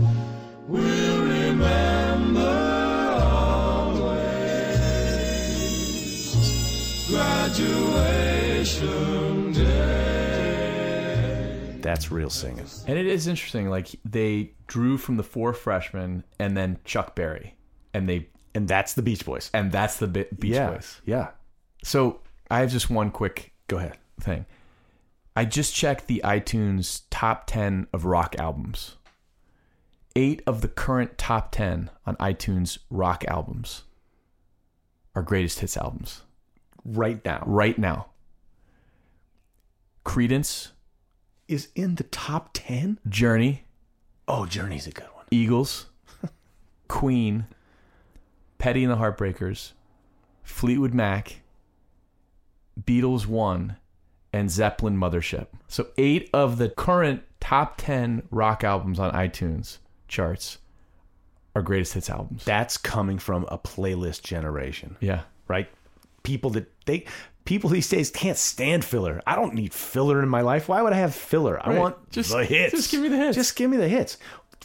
We'll 0.68 1.22
remember 1.24 2.42
always 3.24 4.18
graduation 8.18 9.52
day. 9.54 9.64
That's 11.82 12.12
real 12.12 12.30
singing. 12.30 12.66
And 12.88 12.98
it 13.00 13.06
is 13.08 13.28
interesting. 13.28 13.70
Like 13.70 13.88
they 14.04 14.52
drew 14.68 14.98
from 14.98 15.16
the 15.18 15.24
four 15.24 15.54
freshmen 15.54 16.24
and 16.40 16.58
then 16.58 16.80
Chuck 16.84 17.16
Berry. 17.16 17.56
And 17.94 18.10
they 18.10 18.28
And 18.54 18.68
that's 18.68 18.94
the 18.94 19.02
Beach 19.02 19.26
Boys. 19.26 19.50
and 19.54 19.72
that's 19.72 19.98
the 19.98 20.08
Be- 20.08 20.26
Beach 20.38 20.54
yeah. 20.56 20.72
Boys. 20.72 21.02
Yeah. 21.06 21.30
So 21.84 22.20
I 22.52 22.60
have 22.60 22.72
just 22.72 22.90
one 22.90 23.12
quick 23.12 23.54
Go 23.68 23.78
ahead. 23.78 23.98
thing. 24.20 24.46
I 25.38 25.46
just 25.46 25.76
checked 25.76 26.08
the 26.08 26.20
iTunes 26.26 27.02
top 27.12 27.46
10 27.46 27.86
of 27.94 28.06
rock 28.06 28.36
albums. 28.40 28.96
Eight 30.16 30.42
of 30.48 30.62
the 30.62 30.68
current 30.68 31.16
top 31.20 31.52
10 31.52 31.92
on 32.08 32.16
iTunes 32.16 32.80
rock 32.90 33.24
albums 33.28 33.84
are 35.16 35.22
greatest 35.22 35.60
hits 35.60 35.78
albums 35.78 36.24
Right 36.84 37.24
now. 37.24 37.44
right 37.46 37.78
now. 37.78 38.08
Creedence, 40.04 40.70
Is 41.48 41.68
in 41.76 41.96
the 41.96 42.04
top 42.06 42.50
10? 42.54 42.98
Journey, 43.08 43.66
Oh, 44.28 44.48
Journey's 44.48 44.88
a 44.88 44.92
good 44.92 45.06
one. 45.14 45.26
Eagles, 45.30 45.86
Queen, 46.88 47.46
Petty 48.58 48.84
and 48.84 48.92
the 48.92 48.98
Heartbreakers, 48.98 49.74
Fleetwood 50.42 50.96
Mac, 50.96 51.42
Beatles 52.82 53.28
1, 53.28 53.76
and 54.34 54.50
Zeppelin 54.52 54.98
Mothership. 54.98 55.48
So, 55.68 55.88
eight 55.98 56.30
of 56.34 56.58
the 56.58 56.70
current 56.70 57.24
top 57.40 57.76
10 57.78 58.24
rock 58.32 58.64
albums 58.64 59.00
on 59.00 59.12
iTunes 59.14 59.78
charts 60.08 60.58
are 61.56 61.62
greatest 61.62 61.94
hits 61.94 62.10
albums. 62.10 62.44
That's 62.46 62.78
coming 62.78 63.18
from 63.20 63.46
a 63.50 63.58
playlist 63.58 64.22
generation, 64.24 64.98
yeah. 65.00 65.22
right? 65.48 65.70
People 66.24 66.50
that 66.52 66.72
they 66.86 67.06
people 67.46 67.70
these 67.70 67.88
days 67.88 68.10
can't 68.12 68.38
stand 68.38 68.84
filler. 68.84 69.22
I 69.26 69.36
don't 69.36 69.54
need 69.54 69.74
filler 69.74 70.22
in 70.22 70.28
my 70.30 70.42
life. 70.42 70.68
Why 70.68 70.82
would 70.82 70.92
I 70.94 70.98
have 70.98 71.16
filler? 71.16 71.58
I 71.66 71.70
Right. 71.72 71.80
want 71.80 72.12
Just- 72.12 72.32
the 72.32 72.44
hits. 72.44 72.74
just 72.74 72.92
give 72.92 73.02
me 73.02 73.08
the 73.10 73.18
hits. 73.18 73.36
Just 73.36 73.56
give 73.56 73.70
me 73.72 73.78
the 73.78 73.88
hits. 73.88 74.18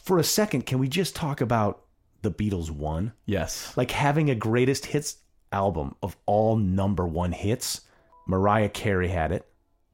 For 0.04 0.18
a 0.18 0.24
second, 0.24 0.66
can 0.66 0.80
we 0.80 0.88
just 0.88 1.14
talk 1.14 1.40
about 1.40 1.82
the 2.22 2.30
Beatles 2.32 2.70
one? 2.70 3.12
Yes. 3.24 3.72
Like 3.76 3.92
having 3.92 4.28
a 4.30 4.34
greatest 4.34 4.86
hits 4.86 5.16
album 5.52 5.94
of 6.02 6.16
all 6.26 6.56
number 6.56 7.06
one 7.06 7.30
hits. 7.32 7.82
Mariah 8.26 8.68
Carey 8.68 9.08
had 9.08 9.30
it. 9.30 9.46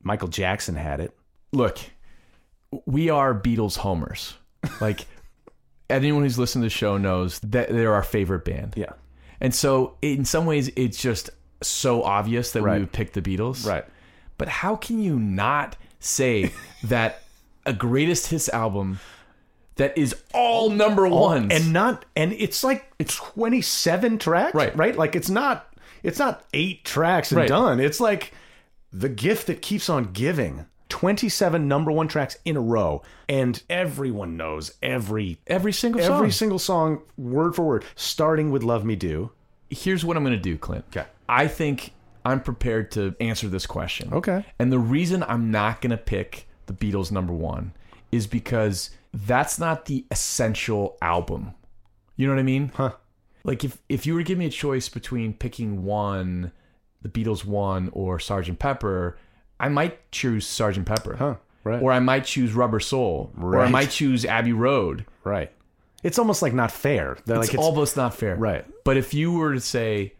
Michael 0.03 0.28
Jackson 0.28 0.74
had 0.76 1.01
it. 1.01 1.12
Look, 1.53 1.78
we 2.86 3.11
are 3.11 3.34
Beatles 3.34 3.76
homers. 3.78 4.34
Like, 4.80 5.07
anyone 5.90 6.22
who's 6.22 6.38
listened 6.38 6.62
to 6.62 6.66
the 6.66 6.70
show 6.70 6.99
knows 6.99 7.38
that 7.40 7.68
they're 7.68 7.94
our 7.94 8.03
favorite 8.03 8.44
band. 8.44 8.74
Yeah. 8.76 8.92
And 9.40 9.55
so, 9.55 9.96
in 10.03 10.24
some 10.24 10.46
ways, 10.46 10.70
it's 10.76 11.01
just 11.01 11.30
so 11.62 12.03
obvious 12.03 12.53
that 12.53 12.62
Right. 12.62 12.74
we 12.74 12.80
would 12.80 12.92
pick 12.92 13.12
the 13.12 13.22
Beatles. 13.22 13.66
Right. 13.66 13.84
But 14.36 14.49
how 14.49 14.76
can 14.76 15.01
you 15.03 15.18
not 15.18 15.76
say 16.01 16.53
that 16.84 17.22
a 17.66 17.72
greatest 17.72 18.28
hits 18.28 18.49
album 18.49 19.01
that 19.76 19.96
is 19.99 20.14
all 20.34 20.70
number 20.70 21.07
ones 21.09 21.53
and 21.53 21.72
not 21.72 22.05
and 22.16 22.32
it's 22.32 22.64
like 22.64 22.90
it's 22.99 23.14
27 23.16 24.18
tracks 24.18 24.55
Right. 24.55 24.74
right 24.76 24.96
like 24.96 25.14
it's 25.14 25.28
not 25.30 25.72
it's 26.03 26.18
not 26.18 26.44
eight 26.55 26.84
tracks 26.84 27.30
and 27.30 27.38
Right. 27.38 27.49
done 27.49 27.78
it's 27.78 28.01
like 28.01 28.32
the 28.93 29.09
gift 29.09 29.47
that 29.47 29.62
keeps 29.62 29.89
on 29.89 30.12
giving 30.12 30.66
27 30.89 31.68
number 31.68 31.93
one 31.93 32.09
tracks 32.09 32.39
in 32.47 32.57
a 32.57 32.61
row 32.61 33.03
and 33.28 33.62
everyone 33.68 34.36
knows 34.36 34.72
every 34.82 35.39
every 35.47 35.72
single 35.72 36.01
every 36.01 36.28
song. 36.28 36.30
single 36.30 36.59
song 36.59 37.03
word 37.18 37.55
for 37.55 37.64
word 37.66 37.84
starting 37.95 38.51
with 38.51 38.62
love 38.62 38.84
me 38.84 38.97
do 38.97 39.30
Here's 39.70 40.05
what 40.05 40.16
I'm 40.16 40.24
going 40.24 40.36
to 40.36 40.41
do, 40.41 40.57
Clint. 40.57 40.84
Okay. 40.89 41.07
I 41.28 41.47
think 41.47 41.93
I'm 42.24 42.41
prepared 42.41 42.91
to 42.93 43.14
answer 43.20 43.49
this 43.49 43.66
question. 43.66 44.12
Okay. 44.12 44.45
And 44.59 44.72
the 44.72 44.78
reason 44.78 45.22
I'm 45.22 45.51
not 45.51 45.80
going 45.80 45.91
to 45.91 45.99
pick 45.99 46.49
the 46.66 46.72
Beatles 46.72 47.12
number 47.12 47.32
one 47.32 47.72
is 48.11 48.26
because 48.26 48.91
that's 49.12 49.59
not 49.59 49.86
the 49.86 50.07
essential 50.11 50.97
album. 51.03 51.55
You 52.16 52.26
know 52.26 52.34
what 52.34 52.41
I 52.41 52.45
mean? 52.45 52.72
Huh. 52.74 52.93
Like 53.45 53.64
if 53.64 53.78
if 53.89 54.07
you 54.07 54.14
were 54.14 54.20
to 54.20 54.24
give 54.24 54.39
me 54.39 54.47
a 54.47 54.51
choice 54.51 54.89
between 54.89 55.32
picking 55.32 55.84
one, 55.84 56.53
the 57.03 57.09
Beatles 57.09 57.44
one, 57.44 57.90
or 57.92 58.18
Sergeant 58.18 58.59
Pepper, 58.59 59.16
I 59.61 59.68
might 59.68 60.11
choose 60.12 60.46
Sergeant 60.46 60.86
Pepper. 60.86 61.16
Huh, 61.16 61.34
right. 61.64 61.82
Or 61.82 61.92
I 61.92 62.01
might 62.01 62.24
choose 62.24 62.53
Rubber 62.55 62.80
Soul. 62.80 63.30
Right. 63.34 63.59
Or 63.59 63.61
I 63.61 63.68
might 63.68 63.90
choose 63.90 64.24
Abbey 64.24 64.53
Road. 64.53 65.05
right 65.24 65.53
it's 66.03 66.18
almost 66.18 66.42
like 66.42 66.53
not 66.53 66.70
fair 66.70 67.16
They're 67.24 67.38
It's, 67.38 67.49
like 67.49 67.55
it's, 67.55 67.62
almost 67.62 67.96
not 67.96 68.14
fair. 68.14 68.36
Right. 68.36 68.64
But 68.84 68.96
if 68.96 69.14
you 69.14 69.32
were 69.32 69.55
to 69.55 69.61
say 69.61 70.14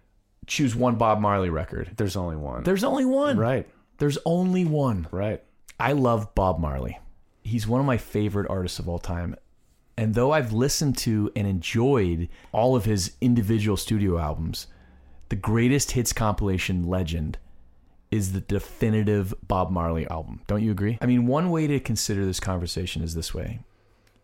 choose 0.47 0.75
one 0.75 0.97
Bob 0.97 1.21
Marley 1.21 1.51
record, 1.51 1.93
there's 1.97 2.17
only 2.17 2.37
one 2.37 2.65
there's 2.65 2.85
only 2.85 3.05
one. 3.05 3.37
right 3.37 3.67
There's 3.99 4.19
only 4.25 4.65
one. 4.65 5.07
right 5.11 5.43
I 5.79 5.93
love 5.93 6.35
Bob 6.35 6.59
Marley. 6.59 6.99
He's 7.45 7.67
one 7.67 7.81
of 7.81 7.87
my 7.87 7.97
favorite 7.97 8.51
artists 8.51 8.79
of 8.79 8.89
all 8.89 8.99
time. 8.99 9.37
And 9.97 10.15
though 10.15 10.33
I've 10.33 10.53
listened 10.53 10.97
to 10.99 11.31
and 11.35 11.47
enjoyed 11.47 12.29
all 12.53 12.77
of 12.77 12.85
his 12.85 13.17
individual 13.21 13.77
studio 13.77 14.19
albums, 14.19 14.67
the 15.29 15.37
greatest 15.37 15.93
hits 15.93 16.13
compilation 16.13 16.85
legend 16.85 17.39
is 18.11 18.33
the 18.33 18.41
definitive 18.41 19.35
Bob 19.47 19.71
Marley 19.71 20.09
album. 20.09 20.41
Don't 20.47 20.63
you 20.63 20.71
agree? 20.71 20.99
I 21.03 21.07
mean, 21.07 21.27
one 21.27 21.51
way 21.51 21.67
to 21.67 21.79
consider 21.79 22.25
this 22.25 22.41
conversation 22.41 23.03
is 23.03 23.15
this 23.15 23.35
way. 23.35 23.61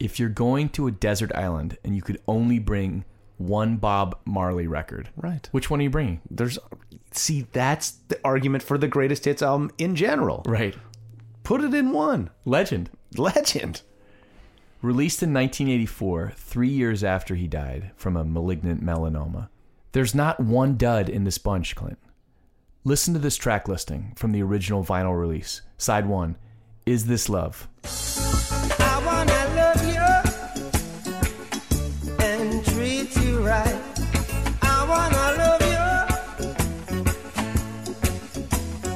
If 0.00 0.18
you're 0.18 0.28
going 0.30 0.70
to 0.70 0.86
a 0.86 0.90
desert 0.90 1.30
island 1.34 1.76
and 1.84 1.94
you 1.94 2.02
could 2.02 2.20
only 2.26 2.58
bring 2.58 3.04
one 3.36 3.76
Bob 3.76 4.18
Marley 4.24 4.66
record, 4.66 5.10
Right. 5.16 5.48
Which 5.52 5.68
one 5.68 5.80
are 5.80 5.82
you 5.82 5.90
bringing? 5.90 6.20
there's 6.30 6.58
see 7.10 7.46
that's 7.52 7.90
the 8.08 8.18
argument 8.24 8.62
for 8.62 8.76
the 8.78 8.88
greatest 8.88 9.24
hits 9.24 9.42
album 9.42 9.70
in 9.78 9.94
general 9.94 10.42
Right. 10.46 10.74
put 11.42 11.62
it 11.62 11.74
in 11.74 11.92
one 11.92 12.30
Legend. 12.44 12.90
legend 13.16 13.82
Released 14.82 15.22
in 15.22 15.32
1984, 15.32 16.32
three 16.36 16.68
years 16.68 17.02
after 17.04 17.34
he 17.36 17.46
died 17.46 17.92
from 17.96 18.16
a 18.16 18.24
malignant 18.24 18.84
melanoma. 18.84 19.48
There's 19.94 20.12
not 20.12 20.40
one 20.40 20.76
dud 20.76 21.08
in 21.08 21.22
this 21.22 21.38
bunch, 21.38 21.76
Clint. 21.76 21.98
Listen 22.82 23.14
to 23.14 23.20
this 23.20 23.36
track 23.36 23.68
listing 23.68 24.12
from 24.16 24.32
the 24.32 24.42
original 24.42 24.82
vinyl 24.82 25.16
release. 25.16 25.62
Side 25.78 26.06
one 26.06 26.36
Is 26.84 27.06
This 27.06 27.28
Love? 27.28 27.68
I 27.84 29.00
wanna 29.06 29.46
love 29.54 29.86
you 29.86 30.02
and 32.24 32.64
treat 32.64 33.16
you 33.24 33.38
right. 33.46 33.80
I 34.62 34.84
wanna 34.88 35.36
love 35.38 35.62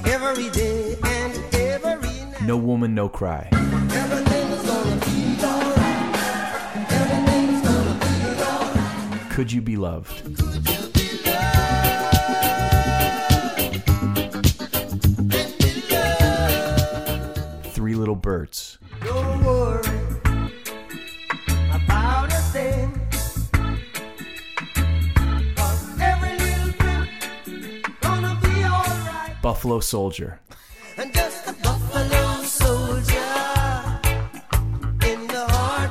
you 0.05 0.13
every 0.13 0.51
day 0.51 0.97
and 1.05 1.55
every 1.55 2.25
night. 2.25 2.43
No 2.43 2.57
Woman, 2.57 2.93
No 2.97 3.09
Cry. 3.09 3.49
Everything's 3.53 4.67
gonna 4.67 4.97
be 5.07 5.39
alright. 5.45 6.17
Everything's 6.91 7.63
gonna 7.63 7.95
be 8.01 8.43
alright. 8.43 9.31
Could 9.31 9.53
You 9.53 9.63
Be 9.63 9.77
Loved? 9.77 10.48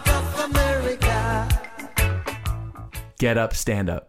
Of 0.07 0.39
America. 0.51 1.47
Get 3.17 3.37
Up, 3.37 3.55
Stand 3.55 3.89
Up. 3.89 4.06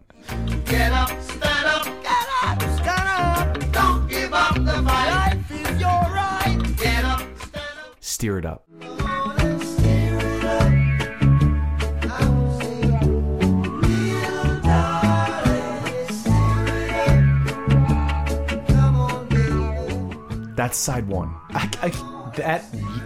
Side 20.89 21.07
one. 21.07 21.35
I, 21.51 21.69
I, 21.83 22.31
that 22.39 22.63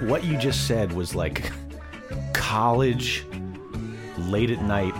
what 0.07 0.22
you 0.22 0.39
just 0.39 0.68
said 0.68 0.93
was 0.93 1.16
like 1.16 1.51
college 2.33 3.26
late 4.16 4.51
at 4.51 4.62
night 4.62 4.95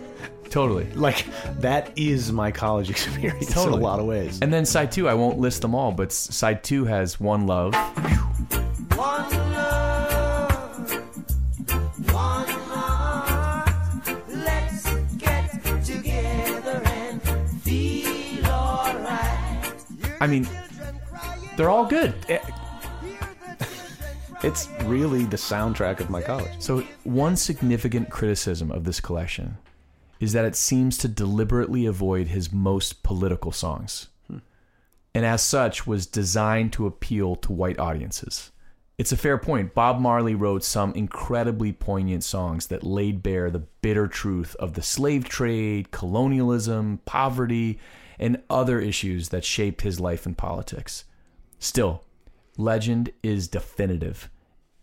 Totally. 0.50 0.92
like 0.92 1.24
that 1.60 1.90
is 1.96 2.30
my 2.30 2.50
college 2.50 2.90
experience 2.96 3.46
Totally. 3.50 3.76
in 3.78 3.80
a 3.80 3.82
lot 3.82 3.98
of 3.98 4.04
ways 4.04 4.40
And 4.42 4.52
then 4.52 4.66
side 4.66 4.92
two, 4.92 5.08
I 5.08 5.14
won't 5.14 5.38
list 5.38 5.62
them 5.62 5.74
all, 5.74 5.90
but 5.90 6.12
side 6.12 6.62
two 6.62 6.84
has 6.84 7.18
One 7.18 7.46
Love, 7.46 7.72
the 25.30 25.36
soundtrack 25.36 26.00
of 26.00 26.10
my 26.10 26.20
college 26.20 26.50
So, 26.58 26.82
one 27.04 27.36
significant 27.36 28.10
criticism 28.10 28.70
of 28.70 28.84
this 28.84 29.00
collection 29.00 29.58
is 30.20 30.32
that 30.32 30.44
it 30.44 30.56
seems 30.56 30.98
to 30.98 31.08
deliberately 31.08 31.86
avoid 31.86 32.28
his 32.28 32.52
most 32.52 33.02
political 33.02 33.52
songs. 33.52 34.08
And 35.14 35.24
as 35.24 35.42
such, 35.42 35.86
was 35.86 36.06
designed 36.06 36.72
to 36.74 36.86
appeal 36.86 37.34
to 37.36 37.52
white 37.52 37.78
audiences. 37.78 38.52
It's 38.98 39.12
a 39.12 39.16
fair 39.16 39.38
point. 39.38 39.74
Bob 39.74 40.00
Marley 40.00 40.34
wrote 40.34 40.64
some 40.64 40.92
incredibly 40.94 41.72
poignant 41.72 42.24
songs 42.24 42.66
that 42.66 42.82
laid 42.82 43.22
bare 43.22 43.50
the 43.50 43.60
bitter 43.60 44.06
truth 44.08 44.56
of 44.56 44.74
the 44.74 44.82
slave 44.82 45.24
trade, 45.24 45.92
colonialism, 45.92 47.00
poverty, 47.04 47.78
and 48.18 48.42
other 48.50 48.80
issues 48.80 49.28
that 49.28 49.44
shaped 49.44 49.82
his 49.82 50.00
life 50.00 50.26
and 50.26 50.36
politics. 50.36 51.04
Still, 51.60 52.02
Legend 52.56 53.10
is 53.22 53.46
definitive. 53.46 54.28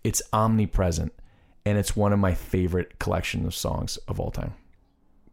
It's 0.06 0.22
omnipresent, 0.32 1.14
and 1.66 1.78
it's 1.78 1.96
one 1.96 2.14
of 2.14 2.20
my 2.20 2.34
favorite 2.34 3.00
collection 3.00 3.46
of 3.46 3.56
songs 3.56 3.98
of 4.08 4.20
all 4.20 4.32
time. 4.32 4.54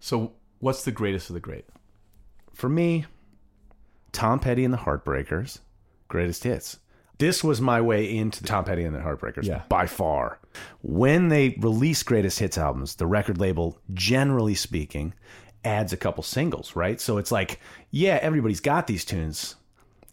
So, 0.01 0.33
what's 0.61 0.85
the 0.85 0.93
greatest 0.93 1.31
of 1.31 1.35
the 1.35 1.41
great? 1.41 1.65
for 2.55 2.69
me 2.69 3.07
tom 4.13 4.39
petty 4.39 4.63
and 4.63 4.75
the 4.75 4.79
heartbreakers 4.79 5.61
greatest 6.09 6.45
hits. 6.45 6.79
This 7.19 7.43
was 7.45 7.61
my 7.61 7.81
way 7.81 8.15
into 8.17 8.43
Tom 8.43 8.65
Petty 8.65 8.83
and 8.85 8.95
the 8.95 8.99
Heartbreakers 9.01 9.45
Yeah. 9.45 9.63
by 9.69 9.87
far. 9.87 10.39
When 10.83 11.29
they 11.29 11.51
release 11.61 12.03
greatest 12.03 12.39
hits 12.41 12.59
albums, 12.59 12.97
the 12.97 13.07
record 13.07 13.39
label, 13.39 13.79
generally 13.95 14.55
speaking, 14.57 15.15
adds 15.65 15.93
a 15.93 15.97
couple 15.97 16.23
singles, 16.25 16.75
right? 16.75 17.01
So 17.01 17.19
it's 17.19 17.31
like, 17.31 17.61
yeah, 17.93 18.19
everybody's 18.21 18.61
got 18.61 18.87
these 18.89 19.05
tunes 19.05 19.55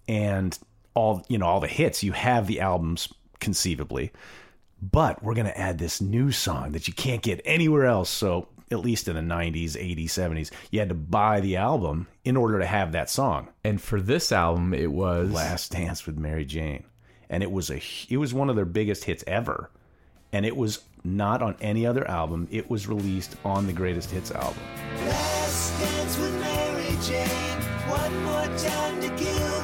and 0.07 0.57
all, 0.93 1.25
you 1.29 1.37
know, 1.39 1.47
all 1.47 1.59
the 1.59 1.67
hits. 1.67 2.03
You 2.03 2.11
have 2.11 2.45
the 2.47 2.59
albums 2.61 3.11
conceivably, 3.39 4.11
but 4.81 5.23
we're 5.23 5.33
going 5.33 5.47
to 5.47 5.59
add 5.59 5.77
this 5.77 6.01
new 6.01 6.31
song 6.31 6.71
that 6.71 6.87
you 6.87 6.93
can't 6.93 7.21
get 7.21 7.41
anywhere 7.45 7.85
else. 7.85 8.09
So 8.09 8.47
at 8.71 8.79
least 8.79 9.07
in 9.07 9.15
the 9.15 9.21
90s, 9.21 9.71
80s, 9.71 10.05
70s, 10.05 10.51
you 10.71 10.79
had 10.79 10.89
to 10.89 10.95
buy 10.95 11.39
the 11.39 11.57
album 11.57 12.07
in 12.23 12.37
order 12.37 12.59
to 12.59 12.65
have 12.65 12.91
that 12.91 13.09
song. 13.09 13.49
And 13.63 13.81
for 13.81 13.99
this 13.99 14.31
album, 14.31 14.73
it 14.73 14.91
was 14.91 15.31
Last 15.31 15.71
Dance 15.71 16.05
with 16.05 16.17
Mary 16.17 16.45
Jane, 16.45 16.83
and 17.29 17.43
it 17.43 17.51
was 17.51 17.69
a 17.69 17.81
it 18.09 18.17
was 18.17 18.33
one 18.33 18.49
of 18.49 18.55
their 18.55 18.65
biggest 18.65 19.05
hits 19.05 19.23
ever, 19.25 19.71
and 20.31 20.45
it 20.45 20.55
was 20.55 20.83
not 21.03 21.41
on 21.41 21.55
any 21.61 21.85
other 21.85 22.07
album. 22.07 22.47
It 22.51 22.69
was 22.69 22.87
released 22.87 23.35
on 23.45 23.67
the 23.67 23.73
Greatest 23.73 24.11
Hits 24.11 24.31
album. 24.31 24.61
Last 25.05 25.79
dance 25.79 26.17
with 26.17 26.39
Mary 26.39 26.97
Jane. 27.01 27.61
One 27.89 28.23
more 28.23 28.57
time 28.57 29.01
to 29.01 29.09
kill 29.15 29.58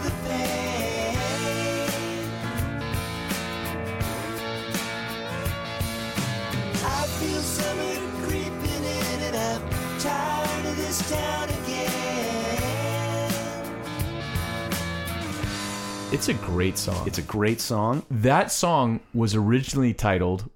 feel 7.26 7.42
summer 7.42 7.96
creeping 8.26 8.84
in, 8.84 9.22
and 9.24 9.36
I'm 9.36 9.62
tired 10.00 10.66
of 10.66 10.78
this 10.78 11.10
town 11.10 11.50
again. 11.50 12.52
it's 16.12 16.28
a 16.30 16.34
great 16.34 16.78
song. 16.78 17.08
It's 17.08 17.18
a 17.18 17.22
great 17.24 17.60
song. 17.62 18.04
that 18.12 18.52
song 18.52 19.00
was 19.14 19.36
originally 19.36 19.94
titled 19.94 20.50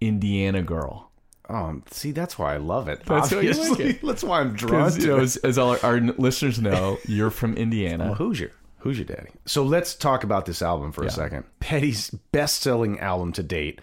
Indiana 0.00 0.62
Girl. 0.62 1.10
Um, 1.48 1.82
see, 1.90 2.10
that's 2.12 2.38
why 2.38 2.52
I 2.54 2.58
love 2.58 2.88
it. 2.88 3.02
That's 3.06 3.32
why 3.32 3.40
you 3.40 3.52
like 3.54 3.80
it. 3.80 4.02
that's 4.02 4.22
why 4.22 4.40
I'm 4.40 4.52
drawn 4.54 4.82
Because, 4.82 4.96
to 4.96 5.00
you 5.00 5.06
know, 5.08 5.16
it. 5.16 5.22
as, 5.22 5.36
as 5.38 5.56
all 5.58 5.70
our, 5.70 5.78
our 5.82 5.98
listeners 6.00 6.60
know, 6.60 6.98
you're 7.06 7.30
from 7.30 7.54
Indiana. 7.56 8.04
Well, 8.06 8.14
who's 8.16 8.38
your 8.38 8.50
who's 8.80 8.98
your 8.98 9.06
daddy? 9.06 9.30
So 9.46 9.62
let's 9.64 9.94
talk 9.94 10.24
about 10.24 10.44
this 10.44 10.60
album 10.60 10.92
for 10.92 11.02
Yeah. 11.04 11.08
a 11.08 11.10
second. 11.12 11.44
Petty's 11.58 12.10
best-selling 12.32 13.00
album 13.00 13.32
to 13.32 13.42
date, 13.42 13.80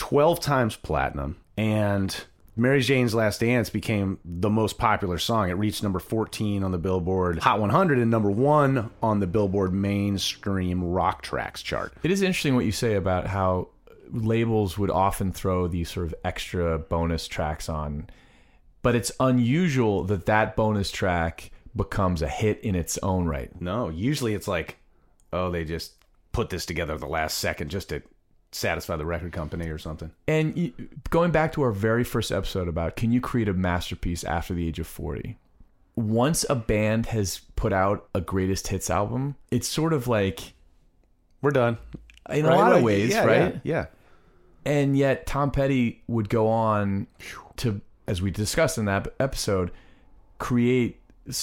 twelve 0.00 0.40
times 0.40 0.76
platinum, 0.76 1.36
and 1.58 2.24
Mary 2.56 2.80
Jane's 2.80 3.14
Last 3.14 3.40
Dance 3.40 3.68
became 3.68 4.18
the 4.24 4.48
most 4.48 4.78
popular 4.78 5.18
song. 5.18 5.50
It 5.50 5.58
reached 5.58 5.82
number 5.82 5.98
14 5.98 6.64
on 6.64 6.72
the 6.72 6.78
Billboard 6.78 7.38
Hot 7.40 7.60
100 7.60 7.98
and 7.98 8.10
number 8.10 8.30
one 8.30 8.90
on 9.02 9.20
the 9.20 9.26
Billboard 9.26 9.74
Mainstream 9.74 10.82
Rock 10.82 11.20
Tracks 11.20 11.62
chart. 11.62 11.92
It 12.02 12.10
is 12.10 12.22
interesting 12.22 12.54
what 12.54 12.64
you 12.64 12.72
say 12.72 12.94
about 12.94 13.26
how 13.26 13.68
labels 14.10 14.78
would 14.78 14.90
often 14.90 15.32
throw 15.32 15.68
these 15.68 15.90
sort 15.90 16.06
of 16.06 16.14
extra 16.24 16.78
bonus 16.78 17.28
tracks 17.28 17.68
on, 17.68 18.08
but 18.80 18.94
it's 18.94 19.12
unusual 19.20 20.04
that 20.04 20.24
that 20.24 20.56
bonus 20.56 20.90
track 20.90 21.50
becomes 21.76 22.22
a 22.22 22.28
hit 22.28 22.58
in 22.60 22.74
its 22.74 22.96
own 23.02 23.26
right. 23.26 23.60
No, 23.60 23.90
usually 23.90 24.32
it's 24.32 24.48
like, 24.48 24.78
oh, 25.30 25.50
they 25.50 25.64
just 25.64 25.92
put 26.32 26.48
this 26.48 26.64
together 26.64 26.94
at 26.94 27.00
the 27.00 27.06
last 27.06 27.36
second 27.36 27.70
just 27.70 27.90
to 27.90 28.02
satisfy 28.52 28.96
the 28.96 29.06
record 29.06 29.32
company 29.32 29.68
or 29.68 29.78
something. 29.78 30.10
And 30.26 30.88
going 31.10 31.30
back 31.30 31.52
to 31.52 31.62
our 31.62 31.70
very 31.72 32.04
first 32.04 32.32
episode 32.32 32.68
about 32.68 32.96
can 32.96 33.12
you 33.12 33.20
create 33.20 33.48
a 33.48 33.52
masterpiece 33.54 34.24
after 34.24 34.54
the 34.54 34.66
age 34.66 34.78
of 34.78 34.86
40? 34.86 35.36
Once 35.96 36.44
a 36.48 36.54
band 36.56 37.06
has 37.06 37.40
put 37.56 37.72
out 37.72 38.08
a 38.14 38.20
greatest 38.20 38.68
hits 38.68 38.88
album, 38.90 39.36
it's 39.50 39.68
sort 39.68 39.92
of 39.92 40.08
like 40.08 40.54
We're 41.42 41.50
done. 41.50 41.78
in 42.30 42.44
a 42.44 42.48
Right? 42.48 42.56
lot 42.56 42.72
of 42.72 42.82
ways, 42.82 43.10
yeah, 43.10 43.24
right? 43.24 43.54
Yeah. 43.54 43.60
yeah. 43.64 43.86
And 44.64 44.96
yet 44.96 45.26
Tom 45.26 45.50
Petty 45.50 46.02
would 46.06 46.28
go 46.28 46.48
on 46.48 47.06
to 47.56 47.80
as 48.06 48.20
we 48.20 48.30
discussed 48.30 48.78
in 48.78 48.84
that 48.86 49.08
episode 49.20 49.70
create 50.38 51.00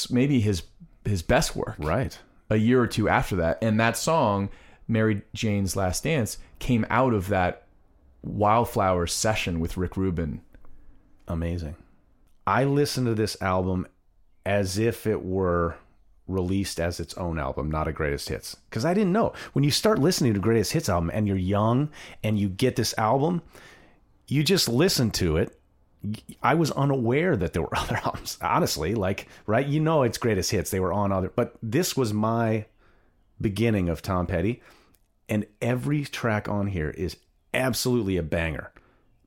maybe 0.10 0.40
his 0.40 0.64
his 1.06 1.22
best 1.22 1.56
work 1.56 1.76
Right. 1.80 2.18
a 2.50 2.58
year 2.58 2.82
or 2.82 2.88
two 2.88 3.08
after 3.08 3.38
that. 3.38 3.60
And 3.62 3.80
that 3.80 3.96
song, 3.96 4.50
Mary 4.88 5.22
Jane's 5.34 5.76
Last 5.76 6.04
Dance, 6.04 6.38
came 6.60 6.86
out 6.90 7.14
of 7.14 7.28
that 7.28 7.64
Wildflower 8.24 9.08
session 9.08 9.60
with 9.60 9.78
Rick 9.78 9.96
Rubin. 9.96 10.42
amazing. 11.28 11.76
I 12.46 12.64
listened 12.64 13.08
to 13.08 13.14
this 13.14 13.40
album 13.42 13.88
as 14.46 14.78
if 14.78 15.06
it 15.06 15.24
were 15.24 15.76
released 16.28 16.80
as 16.80 17.00
its 17.00 17.14
own 17.16 17.40
album, 17.40 17.70
not 17.70 17.88
a 17.88 17.94
greatest 17.94 18.30
hits. 18.30 18.56
Because 18.70 18.86
I 18.86 18.94
didn't 18.94 19.12
know. 19.12 19.34
When 19.54 19.64
you 19.64 19.72
start 19.72 20.00
listening 20.00 20.34
to 20.34 20.40
greatest 20.40 20.72
hits 20.74 20.90
album 20.90 21.12
and 21.14 21.28
you're 21.28 21.38
young 21.38 21.90
and 22.24 22.40
you 22.40 22.50
get 22.50 22.76
this 22.76 22.94
album, 22.98 23.42
you 24.28 24.44
just 24.44 24.70
listen 24.70 25.12
to 25.12 25.38
it. 25.38 25.60
I 26.42 26.54
was 26.54 26.72
unaware 26.72 27.36
that 27.36 27.54
there 27.54 27.62
were 27.62 27.76
other 27.78 27.98
albums, 27.98 28.38
honestly. 28.42 28.96
Like, 28.96 29.28
right? 29.46 29.66
You 29.66 29.80
know, 29.80 30.04
it's 30.04 30.18
greatest 30.18 30.52
hits. 30.52 30.72
They 30.72 30.80
were 30.80 30.94
on 30.94 31.12
other, 31.12 31.32
but 31.36 31.56
this 31.62 31.98
was 31.98 32.14
my 32.14 32.66
beginning 33.40 33.90
of 33.90 34.02
Tom 34.02 34.28
Petty. 34.28 34.62
And 35.30 35.46
every 35.62 36.06
track 36.06 36.48
on 36.48 36.68
here 36.68 36.90
is 36.90 37.18
absolutely 37.54 38.18
a 38.18 38.24
banger. 38.24 38.72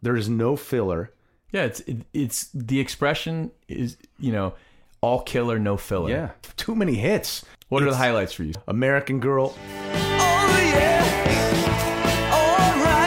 There 0.03 0.16
is 0.16 0.28
no 0.28 0.57
filler. 0.57 1.12
Yeah, 1.53 1.64
it's 1.64 1.80
it, 1.80 1.98
it's 2.12 2.48
the 2.55 2.80
expression 2.80 3.51
is 3.68 3.96
you 4.18 4.32
know 4.32 4.55
all 5.01 5.22
killer 5.22 5.59
no 5.59 5.76
filler. 5.76 6.11
Yeah, 6.11 6.30
too 6.57 6.74
many 6.74 6.94
hits. 6.94 7.44
What 7.68 7.82
are 7.82 7.90
the 7.90 7.96
highlights 7.96 8.32
for 8.32 8.44
you? 8.44 8.55
American 8.66 9.20
Girl. 9.20 9.55
Oh 9.57 10.70
yeah. 10.74 11.01
Alright. 12.32 13.01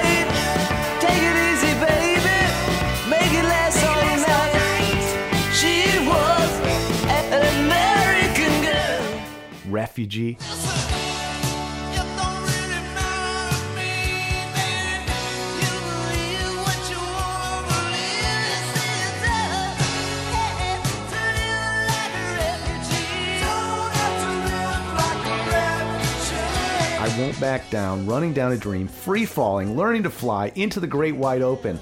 I 27.14 27.20
won't 27.20 27.40
back 27.40 27.70
down, 27.70 28.08
running 28.08 28.34
down 28.34 28.54
a 28.54 28.58
dream, 28.58 28.88
free 28.88 29.26
falling, 29.28 29.78
learning 29.78 30.02
to 30.02 30.10
fly 30.10 30.52
into 30.56 30.80
the 30.80 30.88
great 30.88 31.16
wide 31.16 31.44
open. 31.44 31.80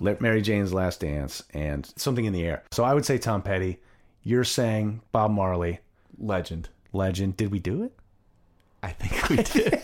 Let 0.00 0.20
Mary 0.20 0.42
Jane's 0.42 0.72
Last 0.72 0.98
Dance 1.00 1.44
and 1.54 1.88
something 1.94 2.24
in 2.24 2.32
the 2.32 2.44
air. 2.44 2.64
So 2.72 2.82
I 2.82 2.92
would 2.92 3.04
say 3.04 3.16
Tom 3.16 3.42
Petty. 3.42 3.78
You're 4.24 4.42
saying 4.42 5.02
Bob 5.12 5.30
Marley, 5.30 5.78
Legend. 6.18 6.68
legend. 6.92 7.36
Did 7.36 7.52
we 7.52 7.60
do 7.60 7.84
it? 7.84 7.92
I 8.82 8.90
think 8.90 9.28
we 9.28 9.36
did. 9.62 9.74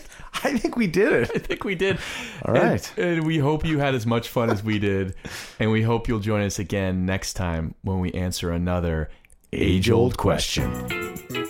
I 0.43 0.57
think 0.57 0.75
we 0.75 0.87
did 0.87 1.13
it. 1.13 1.31
I 1.33 1.39
think 1.39 1.63
we 1.63 1.75
did. 1.75 1.97
All 2.43 2.53
right. 2.53 2.91
And, 2.97 3.19
and 3.19 3.25
we 3.25 3.37
hope 3.37 3.65
you 3.65 3.79
had 3.79 3.95
as 3.95 4.05
much 4.05 4.27
fun 4.27 4.49
as 4.49 4.61
we 4.65 4.79
did. 4.79 5.15
And 5.59 5.71
we 5.71 5.81
hope 5.81 6.09
you'll 6.09 6.19
join 6.19 6.41
us 6.41 6.59
again 6.59 7.05
next 7.05 7.35
time 7.35 7.73
when 7.83 7.99
we 8.01 8.11
answer 8.11 8.51
another 8.51 9.09
age 9.53 9.89
old 9.89 10.17
question. 10.17 11.46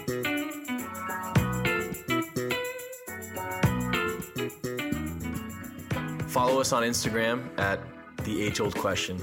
Follow 6.58 6.62
us 6.66 6.74
on 6.74 6.82
Instagram 6.82 7.48
at 7.60 7.80
The 8.24 8.42
Age 8.42 8.62
Old 8.62 8.74
Question. 8.74 9.20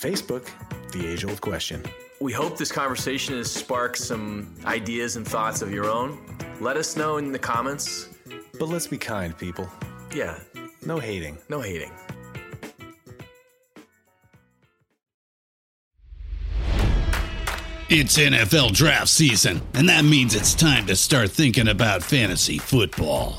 Facebook, 0.00 0.48
The 0.90 1.06
Age 1.06 1.24
Old 1.24 1.40
Question. 1.40 1.80
We 2.20 2.32
hope 2.32 2.58
this 2.58 2.72
conversation 2.72 3.36
has 3.36 3.48
sparked 3.48 3.98
some 3.98 4.52
ideas 4.64 5.14
and 5.14 5.24
thoughts 5.24 5.62
of 5.62 5.72
your 5.72 5.88
own. 5.88 6.18
Let 6.60 6.76
us 6.76 6.96
know 6.96 7.18
in 7.18 7.30
the 7.30 7.38
comments. 7.38 8.08
But 8.58 8.68
let's 8.68 8.88
be 8.88 8.98
kind, 8.98 9.38
people. 9.38 9.70
Yeah, 10.12 10.40
No 10.84 10.98
hating. 10.98 11.38
no 11.48 11.60
hating. 11.60 11.92
It's 17.88 18.18
NFL 18.18 18.72
draft 18.72 19.08
season, 19.08 19.62
and 19.74 19.88
that 19.88 20.04
means 20.04 20.34
it's 20.34 20.54
time 20.56 20.86
to 20.86 20.96
start 20.96 21.30
thinking 21.30 21.68
about 21.68 22.02
fantasy 22.02 22.58
football. 22.58 23.38